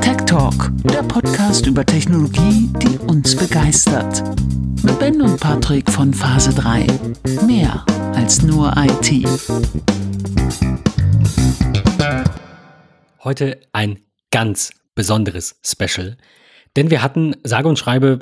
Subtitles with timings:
[0.00, 4.22] Tech Talk, der Podcast über Technologie, die uns begeistert.
[4.82, 6.86] Mit Ben und Patrick von Phase 3.
[7.46, 7.84] Mehr
[8.14, 9.26] als nur IT.
[13.24, 14.00] Heute ein
[14.30, 16.16] ganz besonderes Special.
[16.76, 18.18] Denn wir hatten, sage und schreibe,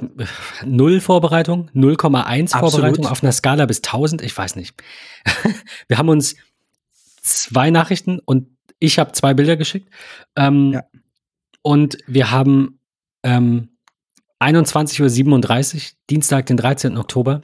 [0.65, 4.75] null Vorbereitung, 0,1 Vorbereitung auf einer Skala bis 1000, ich weiß nicht.
[5.89, 6.37] wir haben uns
[7.25, 8.49] zwei Nachrichten und
[8.79, 9.89] ich habe zwei Bilder geschickt.
[10.37, 10.85] Ähm, ja.
[11.63, 12.79] Und wir haben
[13.23, 13.71] ähm,
[14.41, 16.99] 21.37 Uhr, Dienstag, den 13.
[16.99, 17.43] Oktober,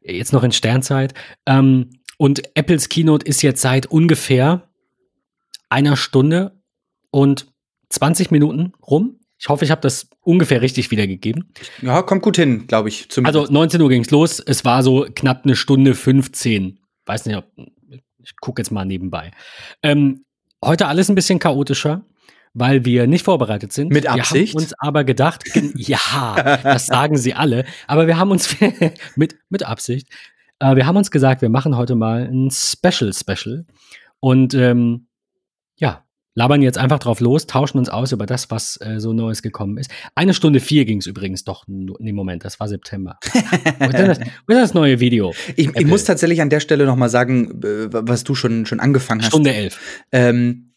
[0.00, 1.14] jetzt noch in Sternzeit.
[1.46, 4.68] Ähm, und Apples Keynote ist jetzt seit ungefähr
[5.70, 6.60] einer Stunde
[7.10, 7.46] und
[7.90, 9.20] 20 Minuten rum.
[9.38, 11.52] Ich hoffe, ich habe das ungefähr richtig wiedergegeben.
[11.80, 13.08] Ja, kommt gut hin, glaube ich.
[13.08, 13.38] Zumindest.
[13.38, 14.40] Also 19 Uhr ging es los.
[14.40, 16.80] Es war so knapp eine Stunde 15.
[17.06, 17.46] Weiß nicht, ob,
[18.28, 19.30] ich gucke jetzt mal nebenbei.
[19.82, 20.24] Ähm,
[20.62, 22.02] heute alles ein bisschen chaotischer,
[22.52, 23.90] weil wir nicht vorbereitet sind.
[23.90, 24.54] Mit Absicht?
[24.54, 28.56] Wir haben uns aber gedacht, ja, das sagen sie alle, aber wir haben uns
[29.16, 30.08] mit, mit Absicht,
[30.60, 33.64] äh, wir haben uns gesagt, wir machen heute mal ein Special Special
[34.20, 35.07] und ähm,
[36.38, 39.76] labern jetzt einfach drauf los, tauschen uns aus über das, was äh, so Neues gekommen
[39.76, 39.90] ist.
[40.14, 43.18] Eine Stunde vier ging es übrigens doch in dem Moment, das war September.
[43.80, 45.34] wo, ist das, das neue Video?
[45.56, 48.78] Ich, ich muss tatsächlich an der Stelle noch mal sagen, äh, was du schon, schon
[48.78, 49.28] angefangen hast.
[49.28, 49.80] Stunde elf.
[50.12, 50.67] Ähm,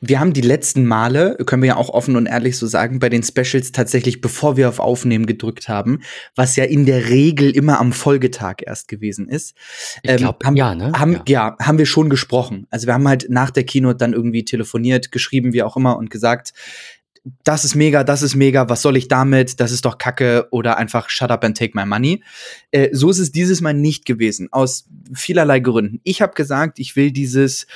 [0.00, 3.10] wir haben die letzten Male, können wir ja auch offen und ehrlich so sagen, bei
[3.10, 6.00] den Specials tatsächlich, bevor wir auf Aufnehmen gedrückt haben,
[6.34, 9.54] was ja in der Regel immer am Folgetag erst gewesen ist.
[10.02, 10.92] Ich glaube, ähm, ja, ne?
[10.92, 11.22] Haben, ja.
[11.28, 12.66] ja, haben wir schon gesprochen.
[12.70, 16.10] Also wir haben halt nach der Keynote dann irgendwie telefoniert, geschrieben, wie auch immer, und
[16.10, 16.54] gesagt,
[17.44, 20.78] das ist mega, das ist mega, was soll ich damit, das ist doch Kacke oder
[20.78, 22.22] einfach shut up and take my money.
[22.70, 26.00] Äh, so ist es dieses Mal nicht gewesen, aus vielerlei Gründen.
[26.02, 27.66] Ich habe gesagt, ich will dieses,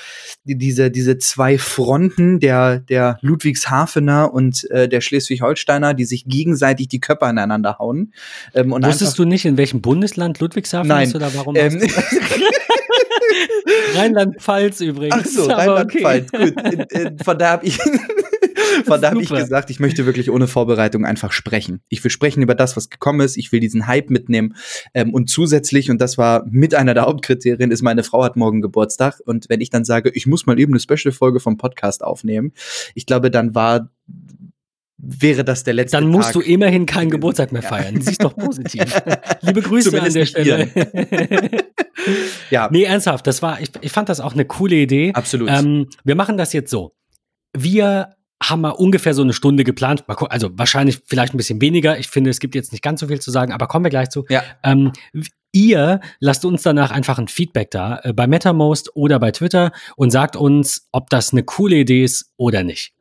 [0.44, 7.00] diese, diese zwei Fronten der, der Ludwigshafener und äh, der Schleswig-Holsteiner, die sich gegenseitig die
[7.00, 8.14] Köpfe aneinander hauen.
[8.54, 11.08] Ähm, Wusstest du nicht, in welchem Bundesland Ludwigshafen Nein.
[11.08, 11.54] ist oder warum?
[11.56, 11.82] Ähm,
[13.94, 15.16] Rheinland-Pfalz übrigens.
[15.18, 16.52] Ach so, Rheinland-Pfalz, okay.
[16.52, 17.24] gut.
[17.24, 17.78] Von da habe ich
[18.84, 21.80] Von da habe ich gesagt, ich möchte wirklich ohne Vorbereitung einfach sprechen.
[21.88, 23.36] Ich will sprechen über das, was gekommen ist.
[23.36, 24.54] Ich will diesen Hype mitnehmen.
[24.92, 28.60] Ähm, und zusätzlich, und das war mit einer der Hauptkriterien, ist, meine Frau hat morgen
[28.60, 29.20] Geburtstag.
[29.24, 32.52] Und wenn ich dann sage, ich muss mal eben eine Special-Folge vom Podcast aufnehmen,
[32.94, 33.90] ich glaube, dann war
[35.06, 36.34] wäre das der letzte Dann musst Tag.
[36.34, 38.00] du immerhin keinen Geburtstag mehr feiern.
[38.00, 39.02] Siehst doch positiv.
[39.42, 41.64] Liebe Grüße Zumindest an der Stelle.
[42.50, 42.68] ja.
[42.70, 45.12] Nee, ernsthaft, das war, ich, ich fand das auch eine coole Idee.
[45.12, 45.50] Absolut.
[45.50, 46.94] Ähm, wir machen das jetzt so.
[47.56, 48.14] Wir
[48.50, 50.04] haben wir ungefähr so eine Stunde geplant.
[50.08, 51.98] Also wahrscheinlich vielleicht ein bisschen weniger.
[51.98, 54.10] Ich finde, es gibt jetzt nicht ganz so viel zu sagen, aber kommen wir gleich
[54.10, 54.24] zu.
[54.28, 54.42] Ja.
[54.62, 54.92] Ähm,
[55.52, 60.10] ihr lasst uns danach einfach ein Feedback da äh, bei MetaMost oder bei Twitter und
[60.10, 62.92] sagt uns, ob das eine coole Idee ist oder nicht.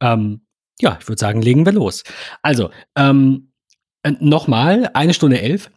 [0.00, 0.42] Ähm,
[0.80, 2.04] ja, ich würde sagen, legen wir los.
[2.42, 3.52] Also, ähm,
[4.02, 5.70] äh, nochmal, eine Stunde elf.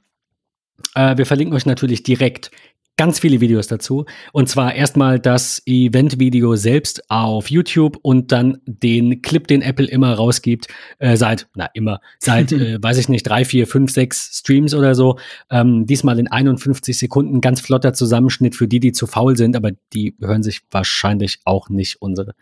[0.95, 2.51] Äh, wir verlinken euch natürlich direkt
[2.97, 4.05] ganz viele Videos dazu.
[4.33, 10.13] Und zwar erstmal das Event-Video selbst auf YouTube und dann den Clip, den Apple immer
[10.13, 10.67] rausgibt,
[10.99, 14.95] äh, seit, na immer, seit, äh, weiß ich nicht, drei, vier, fünf, sechs Streams oder
[14.95, 15.17] so.
[15.49, 19.71] Ähm, diesmal in 51 Sekunden, ganz flotter Zusammenschnitt für die, die zu faul sind, aber
[19.93, 22.33] die hören sich wahrscheinlich auch nicht unsere.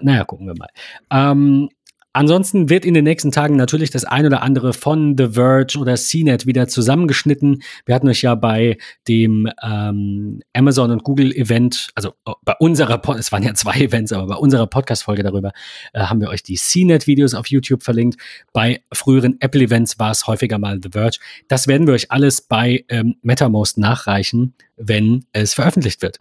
[0.00, 0.70] Naja, gucken wir mal.
[1.10, 1.68] Ähm,
[2.14, 5.94] Ansonsten wird in den nächsten Tagen natürlich das ein oder andere von The Verge oder
[5.94, 7.62] CNET wieder zusammengeschnitten.
[7.84, 12.98] Wir hatten euch ja bei dem ähm, Amazon und Google Event, also oh, bei unserer,
[12.98, 15.52] Pod es waren ja zwei Events, aber bei unserer Podcast-Folge darüber
[15.92, 18.18] äh, haben wir euch die CNET-Videos auf YouTube verlinkt.
[18.52, 21.18] Bei früheren Apple-Events war es häufiger mal The Verge.
[21.48, 26.20] Das werden wir euch alles bei ähm, MetaMost nachreichen, wenn es veröffentlicht wird.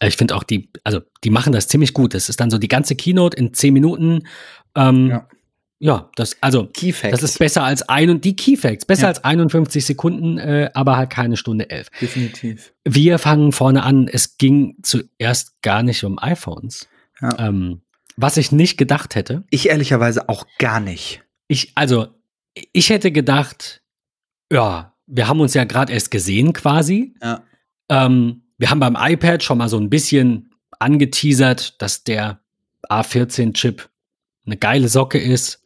[0.00, 2.14] Äh, ich finde auch die, also die machen das ziemlich gut.
[2.14, 4.22] Das ist dann so die ganze Keynote in zehn Minuten
[4.74, 5.28] ähm, ja.
[5.78, 6.10] ja.
[6.16, 6.68] das, also,
[7.02, 9.08] das ist besser als ein und die Keyfacts, besser ja.
[9.08, 11.90] als 51 Sekunden, äh, aber halt keine Stunde elf.
[12.00, 12.72] Definitiv.
[12.84, 14.08] Wir fangen vorne an.
[14.08, 16.88] Es ging zuerst gar nicht um iPhones.
[17.20, 17.48] Ja.
[17.48, 17.82] Ähm,
[18.16, 19.44] was ich nicht gedacht hätte.
[19.50, 21.22] Ich ehrlicherweise auch gar nicht.
[21.48, 22.08] Ich, also,
[22.72, 23.82] ich hätte gedacht,
[24.52, 27.14] ja, wir haben uns ja gerade erst gesehen quasi.
[27.22, 27.42] Ja.
[27.88, 32.40] Ähm, wir haben beim iPad schon mal so ein bisschen angeteasert, dass der
[32.88, 33.88] A14-Chip
[34.46, 35.60] eine geile Socke ist.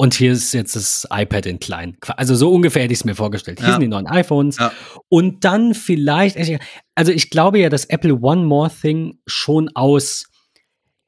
[0.00, 1.96] Und hier ist jetzt das iPad in klein.
[2.16, 3.58] Also so ungefähr hätte ich es mir vorgestellt.
[3.58, 3.74] Hier ja.
[3.74, 4.56] sind die neuen iPhones.
[4.56, 4.72] Ja.
[5.08, 6.36] Und dann vielleicht,
[6.94, 10.26] also ich glaube ja, dass Apple One More Thing schon aus,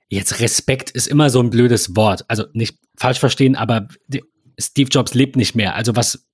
[0.08, 2.24] jetzt Respekt ist immer so ein blödes Wort.
[2.26, 3.86] Also nicht falsch verstehen, aber
[4.58, 5.76] Steve Jobs lebt nicht mehr.
[5.76, 6.28] Also was,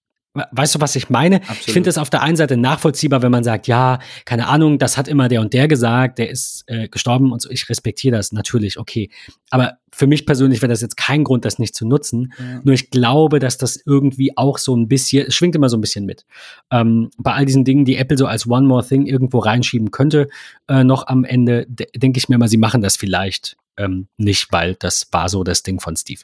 [0.51, 1.37] weißt du, was ich meine?
[1.37, 1.67] Absolut.
[1.67, 4.97] Ich finde es auf der einen Seite nachvollziehbar, wenn man sagt, ja, keine Ahnung, das
[4.97, 7.51] hat immer der und der gesagt, der ist äh, gestorben und so.
[7.51, 9.11] Ich respektiere das natürlich, okay.
[9.51, 12.33] Aber für mich persönlich wäre das jetzt kein Grund, das nicht zu nutzen.
[12.39, 12.61] Ja.
[12.65, 15.81] Nur ich glaube, dass das irgendwie auch so ein bisschen, es schwingt immer so ein
[15.81, 16.27] bisschen mit.
[16.71, 20.29] Ähm, bei all diesen Dingen, die Apple so als One More Thing irgendwo reinschieben könnte,
[20.69, 24.53] äh, noch am Ende, de denke ich mir mal, sie machen das vielleicht ähm, nicht,
[24.53, 26.21] weil das war so das Ding von Steve.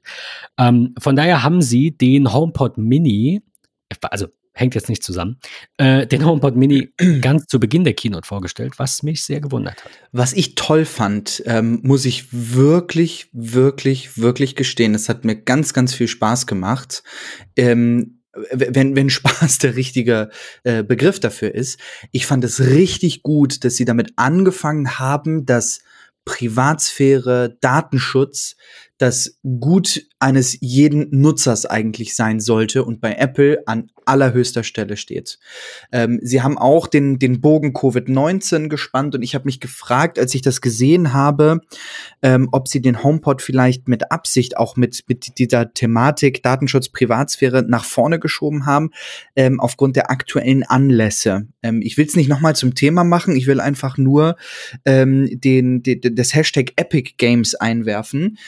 [0.58, 3.42] Ähm, von daher haben sie den HomePod Mini,
[4.02, 5.38] also hängt jetzt nicht zusammen,
[5.78, 9.92] äh, den HomePod Mini ganz zu Beginn der Keynote vorgestellt, was mich sehr gewundert hat.
[10.12, 14.94] Was ich toll fand, ähm, muss ich wirklich, wirklich, wirklich gestehen.
[14.94, 17.02] Es hat mir ganz, ganz viel Spaß gemacht.
[17.56, 18.18] Ähm,
[18.50, 20.30] wenn, wenn Spaß der richtige
[20.64, 21.78] äh, Begriff dafür ist.
[22.12, 25.80] Ich fand es richtig gut, dass sie damit angefangen haben, dass
[26.24, 28.56] Privatsphäre, Datenschutz
[29.02, 35.38] das Gut eines jeden Nutzers eigentlich sein sollte und bei Apple an allerhöchster Stelle steht.
[35.90, 40.34] Ähm, sie haben auch den, den Bogen Covid-19 gespannt und ich habe mich gefragt, als
[40.34, 41.60] ich das gesehen habe,
[42.22, 47.64] ähm, ob sie den HomePod vielleicht mit Absicht auch mit, mit dieser Thematik Datenschutz, Privatsphäre
[47.66, 48.90] nach vorne geschoben haben,
[49.34, 51.46] ähm, aufgrund der aktuellen Anlässe.
[51.62, 54.36] Ähm, ich will es nicht nochmal zum Thema machen, ich will einfach nur
[54.84, 58.38] ähm, den, den, das Hashtag Epic Games einwerfen,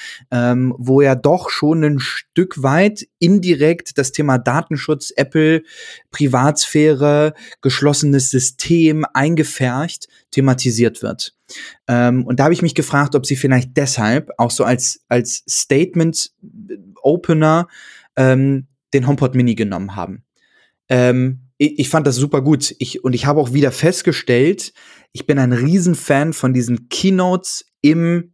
[0.44, 5.62] ähm, wo ja doch schon ein Stück weit indirekt das Thema Datenschutz, Apple,
[6.10, 7.32] Privatsphäre,
[7.62, 11.34] geschlossenes System eingefärcht thematisiert wird.
[11.88, 15.44] Ähm, und da habe ich mich gefragt, ob sie vielleicht deshalb auch so als, als
[15.48, 17.68] Statement-Opener
[18.16, 20.24] ähm, den HomePod Mini genommen haben.
[20.88, 22.74] Ähm, ich, ich fand das super gut.
[22.78, 24.74] Ich, und ich habe auch wieder festgestellt,
[25.12, 28.33] ich bin ein Riesenfan von diesen Keynotes im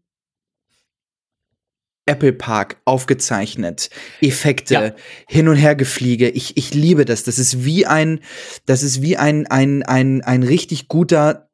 [2.11, 3.89] Apple Park aufgezeichnet,
[4.21, 4.93] Effekte, Ja.
[5.29, 6.29] hin und her gefliege.
[6.29, 7.23] Ich, ich liebe das.
[7.25, 8.21] Das ist wie ein,
[8.67, 11.49] das ist wie ein, ein, ein, ein richtig guter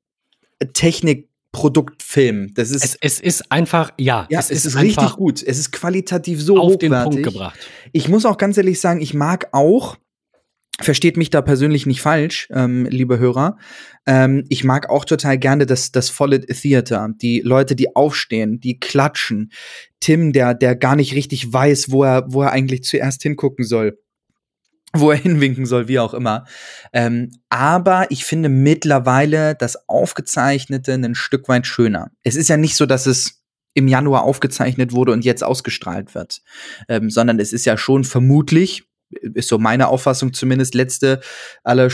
[0.72, 2.54] Technikproduktfilm.
[2.54, 5.42] Das ist, Es, es ist einfach, ja, ja, es, ist, richtig einfach gut.
[5.42, 7.10] Es ist qualitativ so auf den hochwertig.
[7.10, 7.58] Punkt gebracht.
[7.92, 9.96] Ich muss auch ganz ehrlich sagen, ich mag auch,
[10.81, 13.56] versteht mich da persönlich nicht falsch, ähm, liebe Hörer,
[14.06, 18.78] ähm, ich mag auch total gerne das, das volle Theater, die Leute, die aufstehen, die
[18.78, 19.52] klatschen,
[20.00, 23.99] Tim, der, der gar nicht richtig weiß, wo er, wo er eigentlich zuerst hingucken soll
[25.00, 26.44] wo er hinwinken soll, wie auch immer.
[26.93, 32.11] Ähm, aber ich finde mittlerweile das Aufgezeichnete ein Stück weit schöner.
[32.23, 33.43] Es ist ja nicht so, dass es
[33.75, 36.40] im Januar aufgezeichnet wurde und jetzt ausgestrahlt wird,
[36.88, 41.20] ähm, sondern es ist ja schon vermutlich, ist so meine Auffassung zumindest, letzte,
[41.64, 41.90] aller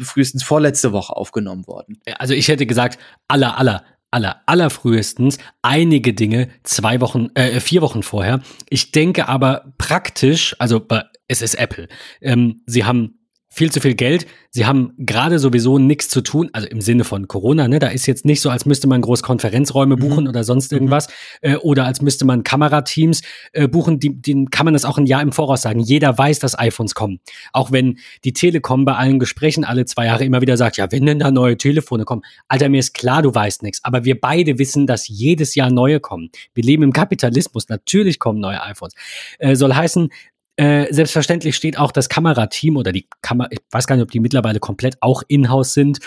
[0.00, 2.00] frühestens vorletzte Woche aufgenommen worden.
[2.18, 7.82] Also ich hätte gesagt, aller, aller, aller, aller frühestens einige Dinge zwei Wochen, äh, vier
[7.82, 8.40] Wochen vorher.
[8.70, 10.86] Ich denke aber praktisch, also
[11.28, 11.88] es ist Apple.
[12.20, 13.18] Ähm, sie haben
[13.54, 14.26] viel zu viel Geld.
[14.50, 17.78] Sie haben gerade sowieso nichts zu tun, also im Sinne von Corona, ne?
[17.80, 20.30] Da ist jetzt nicht so, als müsste man groß Konferenzräume buchen Mhm.
[20.30, 21.08] oder sonst irgendwas.
[21.40, 23.22] Äh, oder als müsste man Kamerateams
[23.52, 25.80] äh, buchen, die, denen kann man das auch ein Jahr im Voraus sagen.
[25.80, 27.20] Jeder weiß, dass iPhones kommen.
[27.52, 31.06] Auch wenn die Telekom bei allen Gesprächen alle zwei Jahre immer wieder sagt, ja, wenn
[31.06, 32.22] denn da neue Telefone kommen.
[32.48, 33.80] Alter, mir ist klar, du weißt nichts.
[33.82, 36.30] Aber wir beide wissen, dass jedes Jahr neue kommen.
[36.54, 37.68] Wir leben im Kapitalismus.
[37.68, 38.94] Natürlich kommen neue iPhones.
[39.38, 40.10] Äh, soll heißen,
[40.56, 44.20] äh, selbstverständlich steht auch das Kamerateam oder die Kamera, ich weiß gar nicht, ob die
[44.20, 45.98] mittlerweile komplett auch in-house sind,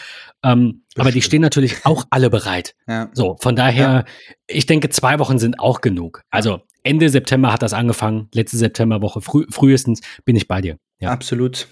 [0.43, 2.73] ähm, aber die stehen natürlich auch alle bereit.
[2.87, 3.09] Ja.
[3.13, 4.05] So, von daher,
[4.47, 6.21] ich denke, zwei Wochen sind auch genug.
[6.29, 10.77] Also Ende September hat das angefangen, letzte Septemberwoche, früh, frühestens bin ich bei dir.
[10.99, 11.11] Ja.
[11.11, 11.67] Absolut.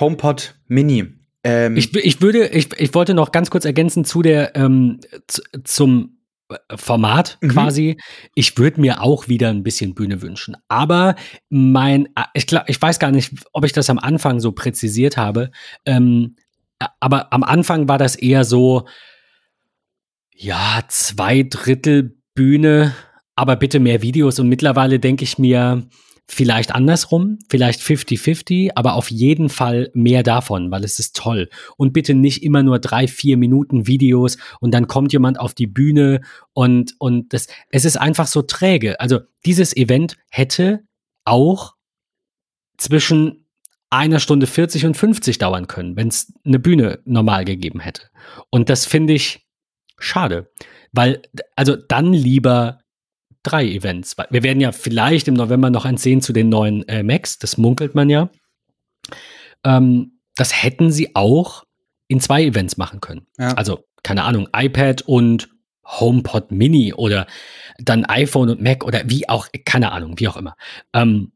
[0.00, 1.14] HomePod Mini.
[1.44, 5.42] Ähm, Ich, ich würde, ich, ich wollte noch ganz kurz ergänzen zu der, ähm, zu,
[5.62, 6.15] zum
[6.74, 7.48] Format Mhm.
[7.48, 7.96] quasi.
[8.34, 10.56] Ich würde mir auch wieder ein bisschen Bühne wünschen.
[10.68, 11.16] Aber
[11.48, 15.16] mein, äh, ich glaube, ich weiß gar nicht, ob ich das am Anfang so präzisiert
[15.16, 15.50] habe.
[15.84, 16.36] Ähm,
[16.78, 18.86] äh, aber am Anfang war das eher so,
[20.34, 22.94] ja, zwei Drittel Bühne,
[23.34, 24.38] aber bitte mehr Videos.
[24.38, 25.88] Und mittlerweile denke ich mir,
[26.28, 31.48] vielleicht andersrum, vielleicht 50-50, aber auf jeden Fall mehr davon, weil es ist toll.
[31.76, 35.68] Und bitte nicht immer nur drei, vier Minuten Videos und dann kommt jemand auf die
[35.68, 36.20] Bühne
[36.52, 39.00] und, und das, es ist einfach so träge.
[39.00, 40.80] Also dieses Event hätte
[41.24, 41.74] auch
[42.76, 43.46] zwischen
[43.88, 48.02] einer Stunde 40 und 50 dauern können, wenn es eine Bühne normal gegeben hätte.
[48.50, 49.46] Und das finde ich
[49.98, 50.50] schade,
[50.92, 51.22] weil,
[51.54, 52.80] also dann lieber
[53.46, 54.16] drei Events.
[54.30, 57.56] Wir werden ja vielleicht im November noch eins sehen zu den neuen äh, Macs, das
[57.58, 58.30] munkelt man ja.
[59.64, 61.64] Ähm, das hätten sie auch
[62.08, 63.26] in zwei Events machen können.
[63.38, 63.52] Ja.
[63.54, 65.48] Also, keine Ahnung, iPad und
[65.84, 67.26] HomePod Mini oder
[67.78, 70.56] dann iPhone und Mac oder wie auch, keine Ahnung, wie auch immer.
[70.92, 71.32] Ähm,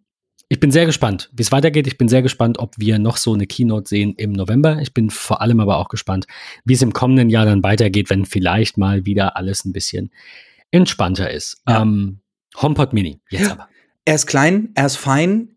[0.48, 1.86] ich bin sehr gespannt, wie es weitergeht.
[1.86, 4.80] Ich bin sehr gespannt, ob wir noch so eine Keynote sehen im November.
[4.80, 6.26] Ich bin vor allem aber auch gespannt,
[6.64, 10.10] wie es im kommenden Jahr dann weitergeht, wenn vielleicht mal wieder alles ein bisschen
[10.70, 11.62] entspannter ist.
[11.66, 11.82] Ja.
[11.82, 12.20] Ähm,
[12.60, 13.68] HomePod Mini, jetzt aber.
[14.04, 15.56] Er ist klein, er ist fein,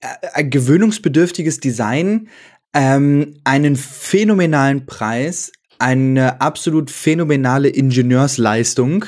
[0.00, 2.28] äh, ein gewöhnungsbedürftiges Design,
[2.74, 9.06] ähm, einen phänomenalen Preis, eine absolut phänomenale Ingenieursleistung.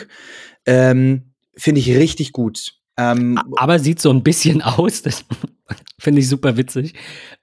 [0.66, 2.74] Ähm, Finde ich richtig gut.
[2.98, 5.24] Ähm, Aber sieht so ein bisschen aus, das
[5.98, 6.94] finde ich super witzig,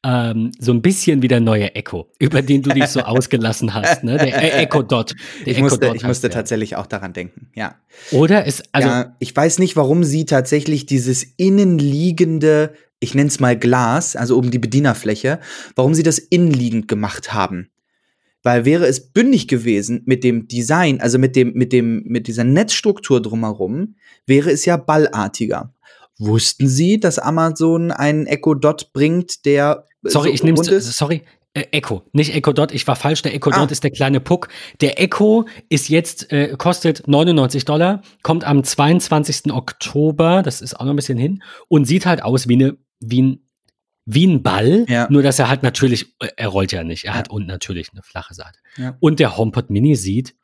[0.04, 4.04] ähm, so ein bisschen wie der neue Echo, über den du dich so ausgelassen hast,
[4.04, 4.18] ne?
[4.18, 5.14] Der e Echo Dot.
[5.46, 7.76] Der ich musste, Dot ich musste tatsächlich auch daran denken, ja.
[8.12, 8.88] Oder ist, also.
[8.88, 14.38] Ja, ich weiß nicht, warum sie tatsächlich dieses innenliegende, ich nenne es mal Glas, also
[14.38, 15.40] oben die Bedienerfläche,
[15.76, 17.70] warum sie das innenliegend gemacht haben.
[18.44, 22.44] Weil wäre es bündig gewesen mit dem Design, also mit dem, mit dem, mit dieser
[22.44, 23.96] Netzstruktur drumherum,
[24.28, 25.74] wäre es ja ballartiger.
[26.20, 31.24] Wussten Sie, dass Amazon einen Echo Dot bringt, der Sorry, so ich nehme sorry,
[31.54, 33.60] äh, Echo, nicht Echo Dot, ich war falsch, der Echo ah.
[33.60, 34.50] Dot ist der kleine Puck.
[34.82, 39.54] Der Echo ist jetzt, äh, kostet 99 Dollar, kommt am 22.
[39.54, 43.22] Oktober, das ist auch noch ein bisschen hin, und sieht halt aus wie, eine, wie
[43.22, 43.48] ein
[44.06, 45.08] wie ein Ball, ja.
[45.10, 47.18] nur dass er halt natürlich, er rollt ja nicht, er ja.
[47.18, 48.60] hat unten natürlich eine flache Seite.
[48.78, 48.98] Ja.
[49.00, 50.36] Und der HomePod Mini sieht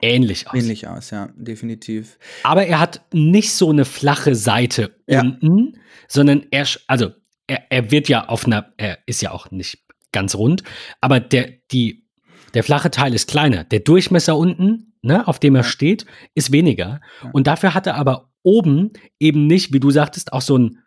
[0.00, 0.54] ähnlich aus.
[0.54, 2.18] Ähnlich aus, ja, definitiv.
[2.42, 7.10] Aber er hat nicht so eine flache Seite unten, sondern er, also
[7.46, 10.62] er, er wird ja auf einer, er ist ja auch nicht ganz rund,
[11.00, 12.08] aber der, die,
[12.54, 13.64] der flache Teil ist kleiner.
[13.64, 17.00] Der Durchmesser unten, ne, auf dem er steht, ist weniger.
[17.32, 20.78] Und dafür hat er aber oben eben nicht, wie du sagtest, auch so ein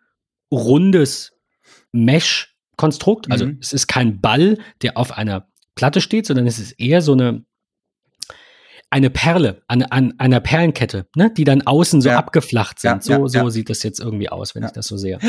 [0.50, 1.33] rundes
[1.94, 3.30] Mesh-Konstrukt.
[3.30, 3.58] Also mhm.
[3.60, 7.44] es ist kein Ball, der auf einer Platte steht, sondern es ist eher so eine
[8.90, 12.16] eine Perle an, an einer Perlenkette, ne, die dann außen so ja.
[12.16, 13.04] abgeflacht sind.
[13.06, 15.18] Ja, so, ja, so sieht das jetzt irgendwie aus, wenn ich das so sehe.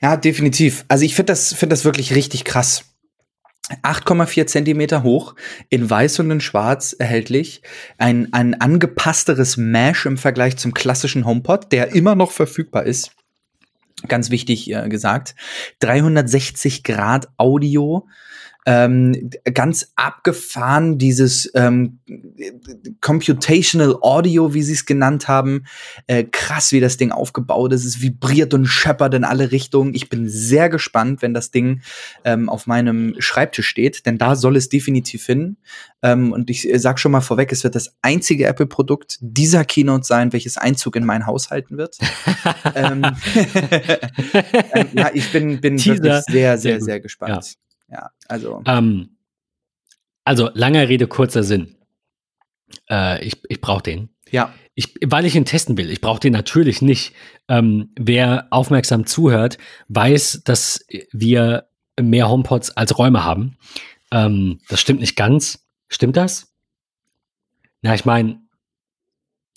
[0.00, 0.84] Ja, definitiv.
[0.86, 2.84] Also ich finde das, finde das wirklich richtig krass.
[3.82, 5.34] 8,4 Zentimeter hoch,
[5.70, 7.62] in weiß und in schwarz erhältlich.
[7.98, 13.10] Ein, ein angepassteres Mesh im Vergleich zum klassischen HomePod, der immer noch verfügbar ist.
[14.06, 15.34] Ganz wichtig äh, gesagt.
[15.80, 18.06] 360 Grad Audio
[18.68, 22.00] ähm, ganz abgefahren, dieses ähm,
[23.00, 25.64] Computational Audio, wie sie es genannt haben.
[26.06, 27.86] Äh, krass, wie das Ding aufgebaut ist.
[27.86, 29.94] Es vibriert und scheppert in alle Richtungen.
[29.94, 31.80] Ich bin sehr gespannt, wenn das Ding
[32.24, 35.56] ähm, auf meinem Schreibtisch steht, denn da soll es definitiv hin.
[36.02, 40.34] Ähm, und ich sag schon mal vorweg, es wird das einzige Apple-Produkt dieser Keynote sein,
[40.34, 41.96] welches Einzug in mein Haus halten wird.
[42.74, 43.02] ähm,
[44.74, 47.46] ähm, ja, ich bin, bin wirklich sehr, sehr, sehr, sehr gespannt.
[47.46, 47.67] Ja.
[47.90, 48.62] Ja, also.
[48.66, 49.16] Ähm,
[50.24, 51.76] also, langer Rede, kurzer Sinn.
[52.90, 54.10] Äh, ich ich brauche den.
[54.30, 54.52] Ja.
[54.74, 55.90] Ich, weil ich ihn testen will.
[55.90, 57.14] Ich brauche den natürlich nicht.
[57.48, 61.68] Ähm, wer aufmerksam zuhört, weiß, dass wir
[62.00, 63.56] mehr HomePods als Räume haben.
[64.12, 65.66] Ähm, das stimmt nicht ganz.
[65.88, 66.52] Stimmt das?
[67.82, 68.40] Na, ich meine,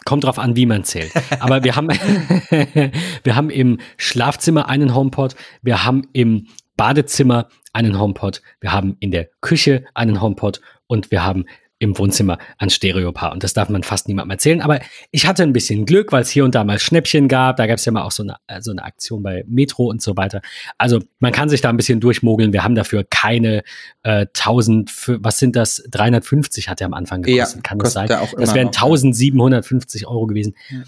[0.06, 1.12] kommt drauf an, wie man zählt.
[1.40, 1.90] Aber wir haben,
[3.24, 6.48] wir haben im Schlafzimmer einen HomePod, wir haben im
[6.78, 11.46] Badezimmer einen HomePod, wir haben in der Küche einen HomePod und wir haben
[11.82, 13.32] im Wohnzimmer ein Stereopaar.
[13.32, 14.62] Und das darf man fast niemandem erzählen.
[14.62, 17.58] Aber ich hatte ein bisschen Glück, weil es hier und da mal Schnäppchen gab.
[17.58, 20.00] Da gab es ja mal auch so eine, äh, so eine Aktion bei Metro und
[20.00, 20.42] so weiter.
[20.78, 22.54] Also man kann sich da ein bisschen durchmogeln.
[22.54, 23.64] Wir haben dafür keine
[24.04, 24.92] äh, 1000,
[25.24, 25.84] was sind das?
[25.90, 27.56] 350 hat er am Anfang gekostet.
[27.56, 28.08] Ja, kann das sein?
[28.08, 30.54] Das wären 1750 Euro gewesen.
[30.70, 30.84] Ja.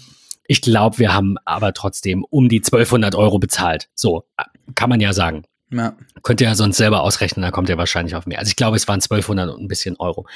[0.46, 3.88] Ich glaube, wir haben aber trotzdem um die 1200 Euro bezahlt.
[3.96, 4.44] So, äh,
[4.76, 5.42] kann man ja sagen.
[5.70, 5.96] Ja.
[6.22, 8.38] Könnt ihr ja sonst selber ausrechnen, da kommt ihr wahrscheinlich auf mehr.
[8.38, 10.26] Also ich glaube, es waren 1200 und ein bisschen Euro.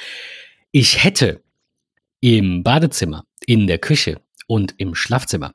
[0.71, 1.43] Ich hätte
[2.19, 5.53] im Badezimmer, in der Küche und im Schlafzimmer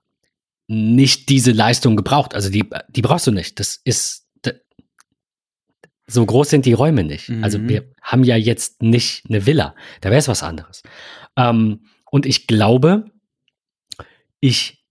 [0.67, 2.35] nicht diese Leistung gebraucht.
[2.35, 3.61] Also die, die brauchst du nicht.
[3.61, 4.25] Das ist,
[6.07, 7.29] so groß sind die Räume nicht.
[7.29, 7.45] Mhm.
[7.45, 9.75] Also wir haben ja jetzt nicht eine Villa.
[10.01, 10.83] Da wäre es was anderes.
[11.37, 13.07] Ähm, und ich glaube,
[14.41, 14.85] ich,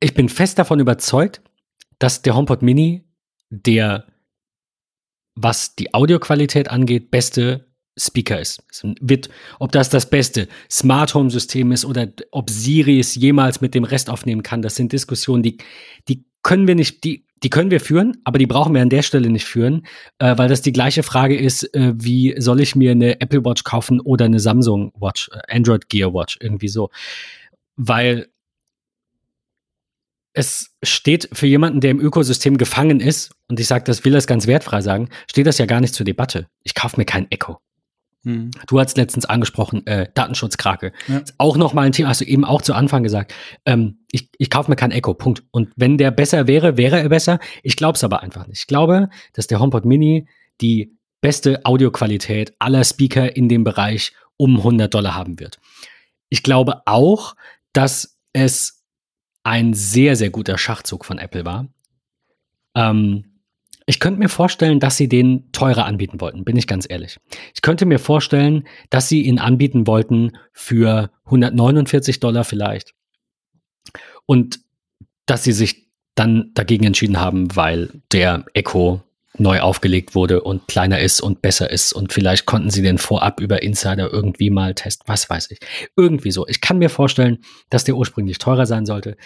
[0.00, 1.42] ich bin fest davon überzeugt,
[1.98, 3.04] dass der HomePod Mini
[3.50, 4.06] der,
[5.34, 7.66] was die Audioqualität angeht, beste
[7.98, 8.62] Speaker ist.
[9.00, 13.74] Wird, ob das das beste Smart Home System ist oder ob Siri es jemals mit
[13.74, 15.58] dem Rest aufnehmen kann, das sind Diskussionen, die,
[16.08, 19.02] die können wir nicht, die, die können wir führen, aber die brauchen wir an der
[19.02, 19.86] Stelle nicht führen,
[20.18, 23.64] äh, weil das die gleiche Frage ist, äh, wie soll ich mir eine Apple Watch
[23.64, 26.90] kaufen oder eine Samsung Watch, äh, Android Gear Watch, irgendwie so.
[27.76, 28.28] Weil
[30.36, 34.26] es steht für jemanden, der im Ökosystem gefangen ist, und ich sage, das will das
[34.26, 36.46] ganz wertfrei sagen, steht das ja gar nicht zur Debatte.
[36.62, 37.58] Ich kaufe mir kein Echo.
[38.22, 38.50] Mhm.
[38.66, 40.92] Du hast letztens angesprochen, äh, Datenschutzkrake.
[41.08, 41.22] Ja.
[41.38, 43.32] Auch nochmal ein Thema, hast du eben auch zu Anfang gesagt.
[43.64, 45.42] Ähm, ich ich kaufe mir kein Echo, Punkt.
[45.52, 47.38] Und wenn der besser wäre, wäre er besser.
[47.62, 48.60] Ich glaube es aber einfach nicht.
[48.60, 50.28] Ich glaube, dass der HomePod Mini
[50.60, 55.58] die beste Audioqualität aller Speaker in dem Bereich um 100 Dollar haben wird.
[56.28, 57.36] Ich glaube auch,
[57.72, 58.75] dass es
[59.46, 61.68] ein sehr, sehr guter Schachzug von Apple war.
[62.74, 63.36] Ähm,
[63.86, 67.18] ich könnte mir vorstellen, dass sie den teurer anbieten wollten, bin ich ganz ehrlich.
[67.54, 72.94] Ich könnte mir vorstellen, dass sie ihn anbieten wollten für 149 Dollar vielleicht.
[74.26, 74.58] Und
[75.26, 79.04] dass sie sich dann dagegen entschieden haben, weil der Echo
[79.38, 83.40] neu aufgelegt wurde und kleiner ist und besser ist und vielleicht konnten sie den vorab
[83.40, 85.60] über Insider irgendwie mal testen, was weiß ich.
[85.96, 86.46] Irgendwie so.
[86.48, 87.38] Ich kann mir vorstellen,
[87.70, 89.16] dass der ursprünglich teurer sein sollte.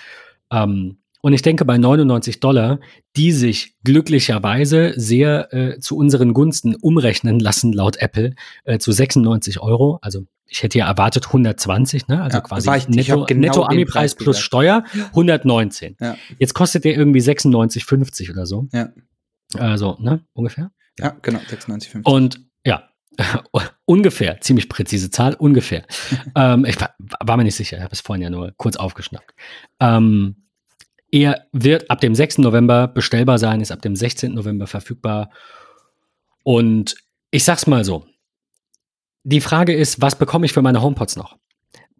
[0.53, 2.81] Ähm, und ich denke, bei 99 Dollar,
[3.17, 9.61] die sich glücklicherweise sehr äh, zu unseren Gunsten umrechnen lassen, laut Apple, äh, zu 96
[9.61, 9.99] Euro.
[10.03, 12.23] Also ich hätte ja erwartet 120, ne?
[12.23, 14.41] also Ja, quasi ich- ich netto, hab genau netto Ami-Preis Preis plus.
[14.41, 15.97] Steuer 119.
[16.01, 16.17] Ja.
[16.39, 18.67] Jetzt kostet der irgendwie 96,50 oder so.
[18.73, 18.89] Ja.
[19.57, 20.71] Also, ne, ungefähr.
[20.99, 22.03] Ja, genau, 96,50.
[22.05, 22.91] Und ja,
[23.85, 25.85] ungefähr, ziemlich präzise Zahl, ungefähr.
[26.37, 29.35] ähm, ich war, war mir nicht sicher, ich habe es vorhin ja nur kurz aufgeschnappt.
[29.81, 30.37] Ähm,
[31.13, 32.39] er wird ab dem 6.
[32.39, 34.33] November bestellbar sein, ist ab dem 16.
[34.33, 35.31] November verfügbar.
[36.45, 36.95] Und
[37.31, 38.07] ich sag's mal so:
[39.25, 41.37] Die Frage ist, was bekomme ich für meine HomePods noch?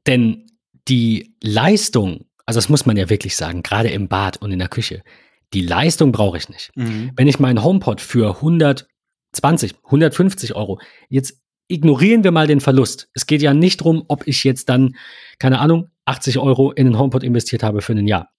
[0.07, 0.47] Denn
[0.89, 4.69] die Leistung, also das muss man ja wirklich sagen, gerade im Bad und in der
[4.69, 5.03] Küche,
[5.53, 7.13] die Leistung brauche ich nicht Mhm.
[7.17, 13.09] wenn ich meinen HomePod für 120, 150 Euro, jetzt ignorieren wir mal den Verlust.
[13.15, 14.97] Es geht ja nicht darum, ob ich jetzt dann,
[15.39, 18.31] keine Ahnung, 80 Euro in den HomePod investiert habe für ein Jahr.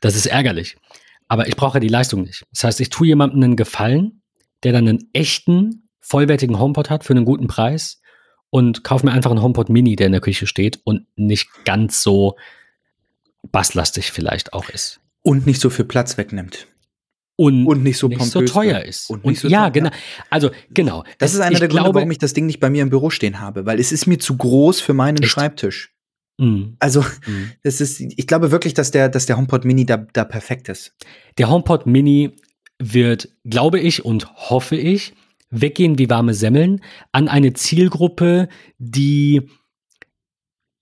[0.00, 0.76] Das ist ärgerlich.
[1.28, 2.44] Aber ich brauche die Leistung nicht.
[2.52, 4.22] Das heißt, ich tue jemandem einen Gefallen,
[4.64, 8.02] der dann einen echten, vollwertigen HomePod hat für einen guten Preis
[8.50, 12.02] und kaufe mir einfach einen HomePod Mini, der in der Küche steht und nicht ganz
[12.02, 12.36] so
[13.50, 15.00] basslastig vielleicht auch ist.
[15.22, 16.66] Und nicht so viel Platz wegnimmt.
[17.36, 19.08] Und, Und nicht so nicht pompös so teuer ist.
[19.08, 19.90] Und Und, nicht so ja, teuer, genau.
[20.30, 21.04] Also, genau.
[21.18, 22.90] Das ist einer ich der Gründe, glaube, warum ich das Ding nicht bei mir im
[22.90, 25.32] Büro stehen habe, weil es ist mir zu groß für meinen Echt?
[25.32, 25.94] Schreibtisch.
[26.38, 27.52] Mm, Also, mm.
[27.62, 30.94] das ist, ich glaube wirklich, dass der, dass der HomePod Mini da, da perfekt ist.
[31.38, 32.36] Der HomePod Mini
[32.78, 35.14] wird, glaube ich und hoffe ich,
[35.50, 36.82] weggehen wie warme Semmeln
[37.12, 39.48] an eine Zielgruppe, die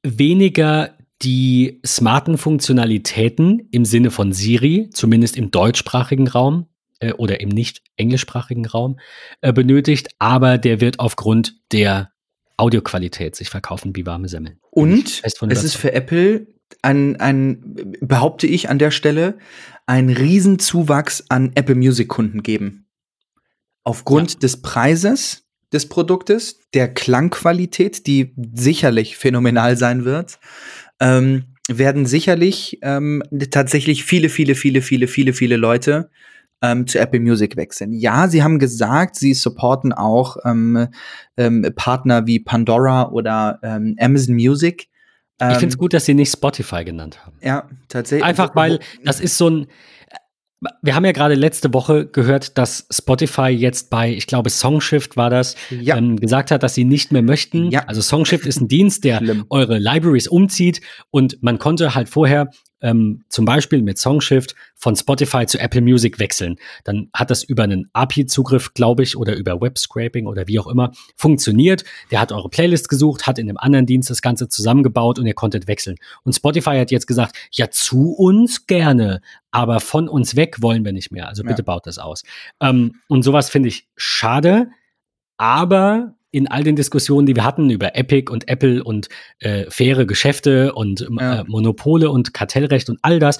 [0.03, 6.66] weniger die smarten Funktionalitäten im Sinne von Siri, zumindest im deutschsprachigen Raum
[7.00, 8.98] äh, oder im nicht englischsprachigen Raum,
[9.40, 12.11] äh, benötigt, aber der wird aufgrund der
[12.56, 14.59] Audioqualität sich verkaufen wie warme Semmeln.
[14.70, 16.46] Und es ist für Apple
[16.83, 19.38] ein, ein, behaupte ich an der Stelle,
[19.87, 22.87] ein Riesenzuwachs an Apple Music Kunden geben.
[23.83, 30.38] Aufgrund des Preises des Produktes, der Klangqualität, die sicherlich phänomenal sein wird,
[31.00, 36.10] ähm, werden sicherlich ähm, tatsächlich viele, viele, viele, viele, viele, viele Leute
[36.62, 37.92] ähm, zu Apple Music wechseln.
[37.92, 40.88] Ja, sie haben gesagt, sie supporten auch ähm,
[41.36, 44.88] ähm, Partner wie Pandora oder ähm, Amazon Music.
[45.42, 47.38] Ich finde es Ähm, gut, dass sie nicht Spotify genannt haben.
[47.40, 48.24] Ja, tatsächlich.
[48.24, 49.66] Einfach weil das ist so ein.
[50.83, 55.31] Wir haben ja gerade letzte Woche gehört, dass Spotify jetzt bei, ich glaube, Songshift war
[55.31, 55.96] das, Ja.
[55.96, 57.70] ähm, gesagt hat, dass sie nicht mehr möchten.
[57.70, 57.85] Ja.
[57.87, 59.46] Also Songshift ist ein Dienst, der Schlimm.
[59.49, 62.51] eure Libraries umzieht und man konnte halt vorher
[62.82, 66.56] ähm, zum Beispiel mit Songshift von Spotify zu Apple Music wechseln.
[66.84, 70.92] Dann hat das über einen API-Zugriff, glaube ich, oder über Web-Scraping oder wie auch immer
[71.16, 71.84] funktioniert.
[72.10, 75.34] Der hat eure Playlist gesucht, hat in dem anderen Dienst das Ganze zusammengebaut und ihr
[75.34, 75.96] konntet wechseln.
[76.24, 80.92] Und Spotify hat jetzt gesagt, ja, zu uns gerne, aber von uns weg wollen wir
[80.92, 81.28] nicht mehr.
[81.28, 81.64] Also bitte Ja.
[81.64, 82.22] baut das aus.
[82.60, 84.68] Ähm, und sowas finde ich schade,
[85.36, 89.08] aber in all den Diskussionen, die wir hatten über Epic und Apple und
[89.40, 91.40] äh, faire Geschäfte und Ja.
[91.40, 93.38] äh, Monopole und Kartellrecht und all das,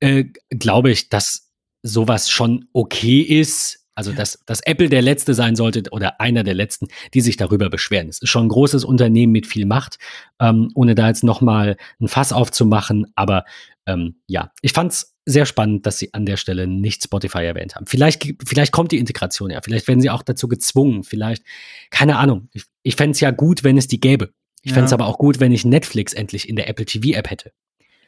[0.00, 1.50] äh, glaube ich, dass
[1.82, 3.84] sowas schon okay ist.
[3.94, 7.68] Also, dass, dass Apple der Letzte sein sollte oder einer der Letzten, die sich darüber
[7.68, 8.08] beschweren.
[8.08, 9.98] Es ist schon ein großes Unternehmen mit viel Macht,
[10.40, 13.06] ähm, ohne da jetzt nochmal ein Fass aufzumachen.
[13.16, 13.44] Aber
[13.86, 17.86] ähm, ja, ich fand's sehr spannend, dass sie an der Stelle nicht Spotify erwähnt haben.
[17.86, 21.42] Vielleicht, vielleicht kommt die Integration ja, vielleicht werden sie auch dazu gezwungen, vielleicht,
[21.90, 22.48] keine Ahnung.
[22.52, 24.30] Ich, ich fände es ja gut, wenn es die gäbe.
[24.62, 24.96] Ich fände es Ja.
[24.96, 27.52] aber auch gut, wenn ich Netflix endlich in der Apple TV-App hätte.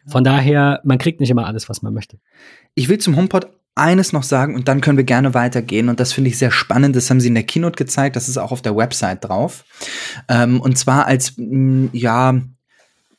[0.06, 2.18] Von daher, man kriegt nicht immer alles, was man möchte.
[2.74, 5.88] Ich will zum HomePod eines noch sagen und dann können wir gerne weitergehen.
[5.90, 6.96] Und das finde ich sehr spannend.
[6.96, 8.16] Das haben sie in der Keynote gezeigt.
[8.16, 9.64] Das ist auch auf der Website drauf.
[10.28, 12.40] Ähm, und zwar als, mh, ja,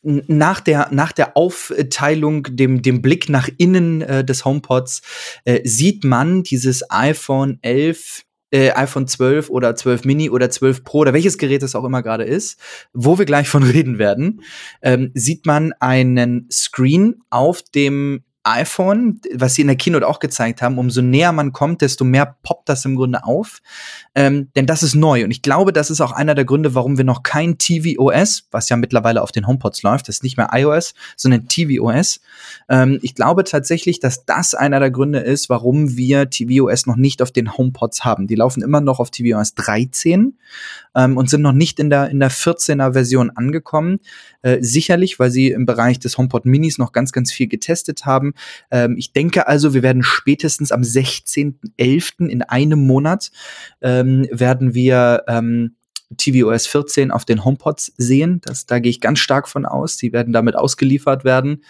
[0.03, 5.01] nach der, nach der Aufteilung, dem, dem Blick nach innen äh, des HomePods,
[5.45, 10.99] äh, sieht man dieses iPhone 11 äh, iPhone 12 oder 12 Mini oder 12 Pro
[10.99, 12.59] oder welches Gerät es auch immer gerade ist,
[12.93, 14.41] wo wir gleich von reden werden,
[14.81, 20.61] ähm, sieht man einen Screen auf dem iPhone, was sie in der Keynote auch gezeigt
[20.61, 23.61] haben, umso näher man kommt, desto mehr poppt das im Grunde auf.
[24.15, 25.23] Ähm, denn das ist neu.
[25.23, 28.69] Und ich glaube, das ist auch einer der Gründe, warum wir noch kein tvOS, was
[28.69, 32.19] ja mittlerweile auf den HomePods läuft, das ist nicht mehr iOS, sondern tvOS.
[32.67, 37.21] Ähm, ich glaube tatsächlich, dass das einer der Gründe ist, warum wir tvOS noch nicht
[37.21, 38.27] auf den HomePods haben.
[38.27, 40.37] Die laufen immer noch auf tvOS 13
[40.95, 43.99] ähm, und sind noch nicht in der, in der 14er Version angekommen.
[44.41, 48.30] Äh, sicherlich, weil sie im Bereich des HomePod Minis noch ganz, ganz viel getestet haben.
[48.69, 52.27] Ähm, ich denke also, wir werden spätestens am 16.11.
[52.27, 53.31] in einem Monat
[53.81, 55.75] ähm, werden wir ähm,
[56.17, 58.41] tvOS 14 auf den HomePods sehen.
[58.43, 59.97] Das, da gehe ich ganz stark von aus.
[59.97, 61.63] Die werden damit ausgeliefert werden.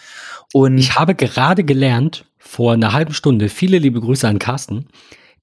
[0.52, 4.88] Und ich habe gerade gelernt, vor einer halben Stunde, viele liebe Grüße an Carsten,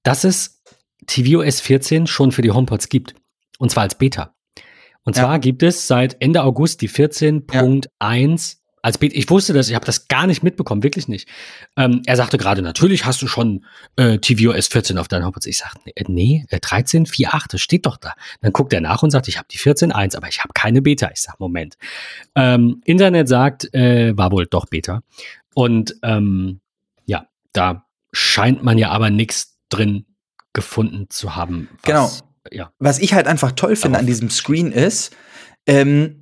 [0.02, 0.62] dass es
[1.06, 3.14] tvOS 14 schon für die HomePods gibt.
[3.58, 4.34] Und zwar als Beta.
[5.04, 8.84] Und zwar gibt es seit Ende August die 14.1 ja.
[8.84, 9.16] als Beta.
[9.16, 11.28] Ich wusste das, ich habe das gar nicht mitbekommen, wirklich nicht.
[11.76, 13.64] Ähm, er sagte gerade, natürlich hast du schon
[13.96, 15.46] äh, tvOS 14 auf deinem HomePod.
[15.46, 18.14] Ich sagte, nee, äh, 13, 4.8, das steht doch da.
[18.40, 21.10] Dann guckt er nach und sagt, ich habe die 14.1, aber ich habe keine Beta.
[21.12, 21.76] Ich sage, Moment.
[22.34, 25.02] Ähm, Internet sagt, äh, war wohl doch Beta.
[25.54, 26.60] Und ähm,
[27.06, 30.06] ja, da scheint man ja aber nichts drin
[30.52, 31.68] gefunden zu haben.
[31.82, 32.10] genau
[32.50, 32.72] ja.
[32.78, 35.14] Was ich halt einfach toll finde an diesem Screen ist,
[35.66, 36.19] ähm,